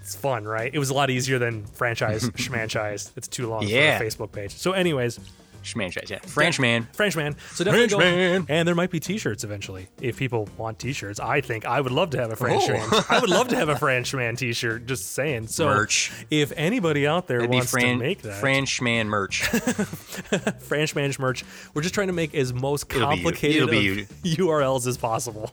It's 0.00 0.14
fun, 0.14 0.44
right? 0.44 0.70
It 0.72 0.78
was 0.78 0.90
a 0.90 0.94
lot 0.94 1.08
easier 1.10 1.38
than 1.38 1.64
franchise 1.64 2.28
schmanchise. 2.30 3.10
It's 3.16 3.26
too 3.28 3.48
long 3.48 3.62
Yeah. 3.66 3.98
for 3.98 4.04
a 4.04 4.06
Facebook 4.06 4.32
page. 4.32 4.52
So, 4.52 4.72
anyways, 4.72 5.18
Schmanchise, 5.64 6.10
yeah. 6.10 6.18
Frenchman. 6.20 6.86
Frenchman. 6.92 7.36
So 7.52 7.64
definitely 7.64 7.88
go. 7.88 7.98
Frenchman. 7.98 8.46
And 8.48 8.68
there 8.68 8.74
might 8.74 8.90
be 8.90 9.00
T-shirts 9.00 9.44
eventually 9.44 9.88
if 10.00 10.16
people 10.16 10.48
want 10.56 10.78
T-shirts. 10.78 11.18
I 11.18 11.40
think 11.40 11.64
I 11.66 11.80
would 11.80 11.92
love 11.92 12.10
to 12.10 12.18
have 12.18 12.30
a 12.32 12.36
Frenchman. 12.36 12.80
Oh. 12.92 13.06
I 13.08 13.18
would 13.18 13.30
love 13.30 13.48
to 13.48 13.56
have 13.56 13.68
a 13.68 13.76
Frenchman 13.76 14.36
T-shirt. 14.36 14.86
Just 14.86 15.12
saying. 15.12 15.48
So 15.48 15.66
Merch. 15.66 16.12
if 16.30 16.52
anybody 16.56 17.06
out 17.06 17.26
there 17.26 17.38
It'd 17.38 17.50
wants 17.50 17.70
Fran- 17.70 17.98
to 17.98 18.04
make 18.04 18.22
that 18.22 18.40
Frenchman 18.40 19.08
merch. 19.08 19.42
Frenchman 20.60 21.12
merch, 21.18 21.44
we're 21.74 21.82
just 21.82 21.94
trying 21.94 22.06
to 22.08 22.12
make 22.12 22.34
as 22.34 22.52
most 22.52 22.90
It'll 22.92 23.08
be 23.10 23.16
you. 23.16 23.22
complicated 23.22 23.56
It'll 23.56 23.68
be 23.70 24.00
of 24.02 24.08
URLs 24.38 24.86
as 24.86 24.96
possible. 24.96 25.50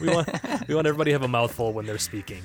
we 0.00 0.08
want 0.08 0.28
we 0.68 0.74
want 0.74 0.86
everybody 0.86 1.10
to 1.10 1.12
have 1.14 1.22
a 1.22 1.28
mouthful 1.28 1.72
when 1.72 1.86
they're 1.86 1.98
speaking. 1.98 2.42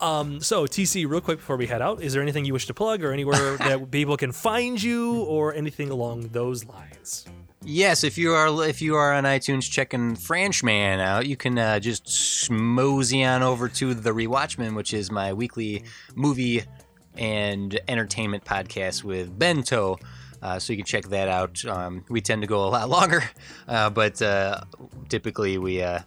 Um, 0.00 0.40
so 0.40 0.66
TC, 0.66 1.08
real 1.08 1.20
quick 1.20 1.38
before 1.38 1.56
we 1.56 1.66
head 1.66 1.82
out, 1.82 2.02
is 2.02 2.12
there 2.14 2.22
anything 2.22 2.44
you 2.44 2.52
wish 2.52 2.66
to 2.66 2.74
plug 2.74 3.04
or 3.04 3.12
anywhere 3.12 3.56
that 3.58 3.90
people 3.90 4.09
can 4.16 4.32
find 4.32 4.82
you 4.82 5.22
or 5.22 5.54
anything 5.54 5.90
along 5.90 6.28
those 6.28 6.64
lines? 6.64 7.26
Yes, 7.62 8.04
if 8.04 8.16
you 8.16 8.32
are 8.32 8.66
if 8.66 8.80
you 8.80 8.96
are 8.96 9.12
on 9.12 9.24
iTunes 9.24 9.70
checking 9.70 10.16
Frenchman 10.16 10.98
out, 10.98 11.26
you 11.26 11.36
can 11.36 11.58
uh, 11.58 11.78
just 11.78 12.50
mosey 12.50 13.22
on 13.22 13.42
over 13.42 13.68
to 13.68 13.92
the 13.92 14.12
Rewatchman, 14.12 14.74
which 14.74 14.94
is 14.94 15.10
my 15.10 15.34
weekly 15.34 15.84
movie 16.14 16.62
and 17.16 17.78
entertainment 17.86 18.44
podcast 18.44 19.04
with 19.04 19.38
Bento. 19.38 19.98
Uh, 20.40 20.58
so 20.58 20.72
you 20.72 20.78
can 20.78 20.86
check 20.86 21.04
that 21.08 21.28
out. 21.28 21.62
Um, 21.66 22.04
we 22.08 22.22
tend 22.22 22.40
to 22.40 22.48
go 22.48 22.64
a 22.64 22.70
lot 22.70 22.88
longer, 22.88 23.22
uh, 23.68 23.90
but 23.90 24.22
uh, 24.22 24.62
typically 25.10 25.58
we 25.58 25.82
uh, 25.82 26.00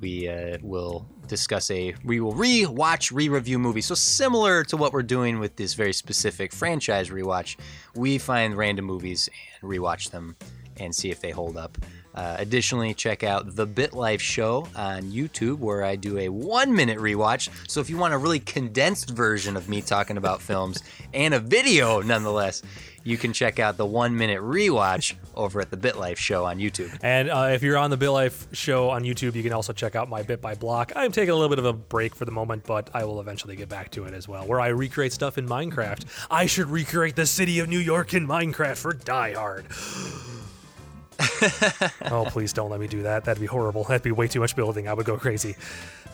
we 0.00 0.28
uh, 0.28 0.58
will 0.62 1.06
discuss 1.30 1.70
a 1.70 1.94
we 2.04 2.20
will 2.20 2.34
re-watch 2.34 3.10
re-review 3.10 3.58
movie. 3.58 3.80
So 3.80 3.94
similar 3.94 4.64
to 4.64 4.76
what 4.76 4.92
we're 4.92 5.02
doing 5.02 5.38
with 5.38 5.56
this 5.56 5.72
very 5.72 5.94
specific 5.94 6.52
franchise 6.52 7.08
rewatch, 7.08 7.56
we 7.94 8.18
find 8.18 8.56
random 8.56 8.84
movies 8.84 9.30
and 9.62 9.70
rewatch 9.70 10.10
them 10.10 10.36
and 10.76 10.94
see 10.94 11.10
if 11.10 11.20
they 11.20 11.30
hold 11.30 11.56
up. 11.56 11.78
Uh, 12.14 12.36
additionally, 12.38 12.94
check 12.94 13.22
out 13.22 13.54
the 13.54 13.66
Bit 13.66 13.92
Life 13.92 14.20
Show 14.20 14.66
on 14.74 15.02
YouTube, 15.12 15.58
where 15.58 15.84
I 15.84 15.96
do 15.96 16.18
a 16.18 16.28
one 16.28 16.74
minute 16.74 16.98
rewatch. 16.98 17.48
So, 17.68 17.80
if 17.80 17.88
you 17.88 17.96
want 17.96 18.14
a 18.14 18.18
really 18.18 18.40
condensed 18.40 19.10
version 19.10 19.56
of 19.56 19.68
me 19.68 19.80
talking 19.82 20.16
about 20.16 20.42
films 20.42 20.82
and 21.14 21.34
a 21.34 21.40
video 21.40 22.00
nonetheless, 22.00 22.62
you 23.04 23.16
can 23.16 23.32
check 23.32 23.58
out 23.58 23.76
the 23.76 23.86
one 23.86 24.16
minute 24.16 24.40
rewatch 24.40 25.14
over 25.34 25.60
at 25.60 25.70
the 25.70 25.76
Bit 25.76 25.96
Life 25.96 26.18
Show 26.18 26.44
on 26.44 26.58
YouTube. 26.58 26.98
And 27.02 27.30
uh, 27.30 27.50
if 27.52 27.62
you're 27.62 27.78
on 27.78 27.90
the 27.90 27.96
Bit 27.96 28.10
Life 28.10 28.46
show 28.52 28.90
on 28.90 29.04
YouTube, 29.04 29.34
you 29.34 29.42
can 29.42 29.52
also 29.52 29.72
check 29.72 29.94
out 29.94 30.08
my 30.08 30.22
Bit 30.22 30.40
by 30.40 30.54
Block. 30.54 30.92
I'm 30.94 31.12
taking 31.12 31.30
a 31.30 31.34
little 31.34 31.48
bit 31.48 31.58
of 31.58 31.64
a 31.64 31.72
break 31.72 32.14
for 32.14 32.24
the 32.24 32.32
moment, 32.32 32.64
but 32.64 32.90
I 32.92 33.04
will 33.04 33.20
eventually 33.20 33.56
get 33.56 33.68
back 33.68 33.90
to 33.92 34.04
it 34.04 34.14
as 34.14 34.28
well, 34.28 34.46
where 34.46 34.60
I 34.60 34.68
recreate 34.68 35.12
stuff 35.12 35.38
in 35.38 35.46
Minecraft. 35.46 36.04
I 36.30 36.46
should 36.46 36.68
recreate 36.68 37.16
the 37.16 37.26
city 37.26 37.58
of 37.60 37.68
New 37.68 37.78
York 37.78 38.14
in 38.14 38.26
Minecraft 38.26 38.76
for 38.76 38.92
Die 38.92 39.32
Hard. 39.32 39.66
Oh, 42.10 42.26
please 42.28 42.52
don't 42.52 42.70
let 42.70 42.80
me 42.80 42.88
do 42.88 43.02
that. 43.02 43.24
That'd 43.24 43.40
be 43.40 43.46
horrible. 43.46 43.84
That'd 43.84 44.02
be 44.02 44.12
way 44.12 44.28
too 44.28 44.40
much 44.40 44.56
building. 44.56 44.88
I 44.88 44.94
would 44.94 45.06
go 45.06 45.16
crazy. 45.16 45.56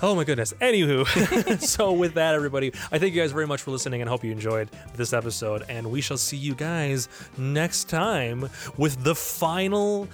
Oh 0.03 0.15
my 0.15 0.25
goodness. 0.25 0.53
Anywho, 0.61 1.61
so 1.61 1.93
with 1.93 2.15
that, 2.15 2.35
everybody, 2.35 2.73
I 2.93 2.99
thank 2.99 3.15
you 3.15 3.21
guys 3.21 3.33
very 3.33 3.47
much 3.47 3.63
for 3.63 3.71
listening 3.71 4.03
and 4.03 4.11
hope 4.11 4.25
you 4.25 4.33
enjoyed 4.33 4.69
this 4.95 5.13
episode. 5.13 5.65
And 5.69 5.91
we 5.91 6.01
shall 6.01 6.19
see 6.19 6.37
you 6.37 6.55
guys 6.55 7.09
next 7.39 7.89
time 7.89 8.49
with 8.77 9.03
the 9.03 9.15
final 9.15 10.09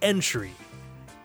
entry 0.00 0.52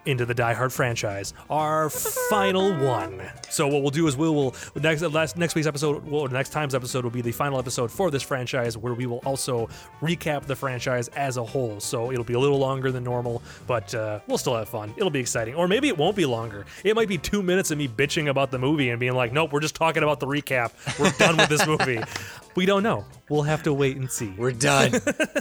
into 0.07 0.25
the 0.25 0.33
Die 0.33 0.53
Hard 0.53 0.71
franchise, 0.71 1.33
our 1.49 1.89
final 1.89 2.73
one. 2.73 3.21
So 3.49 3.67
what 3.67 3.81
we'll 3.81 3.91
do 3.91 4.07
is 4.07 4.15
we 4.15 4.29
will 4.29 4.55
next 4.75 5.01
last 5.01 5.37
next 5.37 5.53
week's 5.53 5.67
episode, 5.67 6.05
well, 6.07 6.27
next 6.27 6.49
time's 6.49 6.73
episode 6.73 7.03
will 7.03 7.11
be 7.11 7.21
the 7.21 7.31
final 7.31 7.59
episode 7.59 7.91
for 7.91 8.09
this 8.09 8.23
franchise, 8.23 8.77
where 8.77 8.93
we 8.93 9.05
will 9.05 9.19
also 9.25 9.67
recap 10.01 10.45
the 10.45 10.55
franchise 10.55 11.09
as 11.09 11.37
a 11.37 11.43
whole. 11.43 11.79
So 11.79 12.11
it'll 12.11 12.23
be 12.23 12.33
a 12.33 12.39
little 12.39 12.57
longer 12.57 12.91
than 12.91 13.03
normal, 13.03 13.43
but 13.67 13.93
uh, 13.93 14.19
we'll 14.27 14.37
still 14.37 14.55
have 14.55 14.69
fun. 14.69 14.93
It'll 14.97 15.09
be 15.09 15.19
exciting, 15.19 15.55
or 15.55 15.67
maybe 15.67 15.89
it 15.89 15.97
won't 15.97 16.15
be 16.15 16.25
longer. 16.25 16.65
It 16.83 16.95
might 16.95 17.09
be 17.09 17.17
two 17.17 17.43
minutes 17.43 17.69
of 17.71 17.77
me 17.77 17.87
bitching 17.87 18.29
about 18.29 18.49
the 18.51 18.59
movie 18.59 18.89
and 18.89 18.99
being 18.99 19.13
like, 19.13 19.33
"Nope, 19.33 19.51
we're 19.51 19.59
just 19.59 19.75
talking 19.75 20.03
about 20.03 20.19
the 20.19 20.27
recap. 20.27 20.71
We're 20.99 21.11
done 21.11 21.37
with 21.37 21.49
this 21.49 21.67
movie." 21.67 21.99
We 22.57 22.65
don't 22.65 22.81
know. 22.81 23.05
We'll 23.29 23.43
have 23.43 23.61
to 23.63 23.73
wait 23.73 23.97
and 23.97 24.09
see. 24.09 24.33
We're 24.35 24.51
done. 24.51 24.93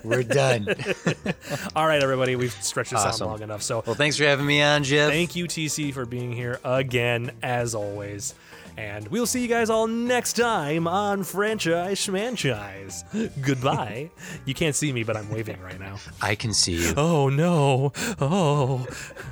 We're 0.04 0.22
done. 0.22 0.68
All 1.74 1.86
right, 1.86 2.02
everybody, 2.02 2.36
we've 2.36 2.52
stretched 2.52 2.90
this 2.90 3.00
Awesome. 3.00 3.28
out 3.28 3.30
long 3.30 3.42
enough. 3.42 3.62
So 3.62 3.82
Well, 3.86 3.94
thanks 3.94 4.18
for 4.18 4.24
having 4.24 4.44
me 4.44 4.60
on, 4.60 4.84
Jeff. 4.84 5.08
Thank 5.08 5.34
you, 5.34 5.46
TC, 5.46 5.94
for 5.94 6.04
being 6.04 6.30
here 6.30 6.60
again, 6.62 7.30
as 7.42 7.74
always. 7.74 8.34
And 8.76 9.08
we'll 9.08 9.24
see 9.24 9.40
you 9.40 9.48
guys 9.48 9.70
all 9.70 9.86
next 9.86 10.34
time 10.34 10.86
on 10.86 11.24
Franchise 11.24 11.98
Schmanchise. 11.98 13.02
Goodbye. 13.40 14.10
you 14.44 14.52
can't 14.52 14.74
see 14.74 14.92
me, 14.92 15.02
but 15.02 15.16
I'm 15.16 15.30
waving 15.30 15.58
right 15.62 15.80
now. 15.80 15.96
I 16.20 16.34
can 16.34 16.52
see 16.52 16.82
you. 16.86 16.92
Oh, 16.98 17.30
no. 17.30 17.94
Oh, 18.20 18.86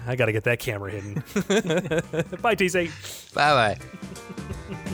I 0.07 0.17
got 0.17 0.25
to 0.27 0.33
get 0.33 0.45
that 0.45 0.59
camera 0.59 0.91
hidden. 0.91 1.15
Bye, 2.41 2.55
TC. 2.57 3.35
Bye 3.35 3.77
bye. 3.77 4.85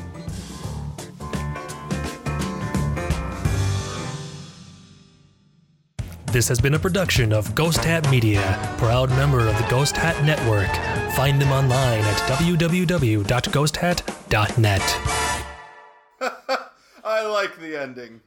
This 6.33 6.47
has 6.47 6.61
been 6.61 6.75
a 6.75 6.79
production 6.79 7.33
of 7.33 7.57
Ghost 7.57 7.83
Hat 7.83 8.09
Media, 8.09 8.57
proud 8.79 9.11
member 9.11 9.49
of 9.49 9.59
the 9.59 9.67
Ghost 9.69 9.97
Hat 9.97 10.25
Network. 10.25 10.71
Find 11.17 11.43
them 11.43 11.51
online 11.51 12.03
at 12.03 12.17
www.ghosthat.net. 12.31 14.83
I 17.05 17.27
like 17.27 17.59
the 17.59 17.77
ending. 17.77 18.21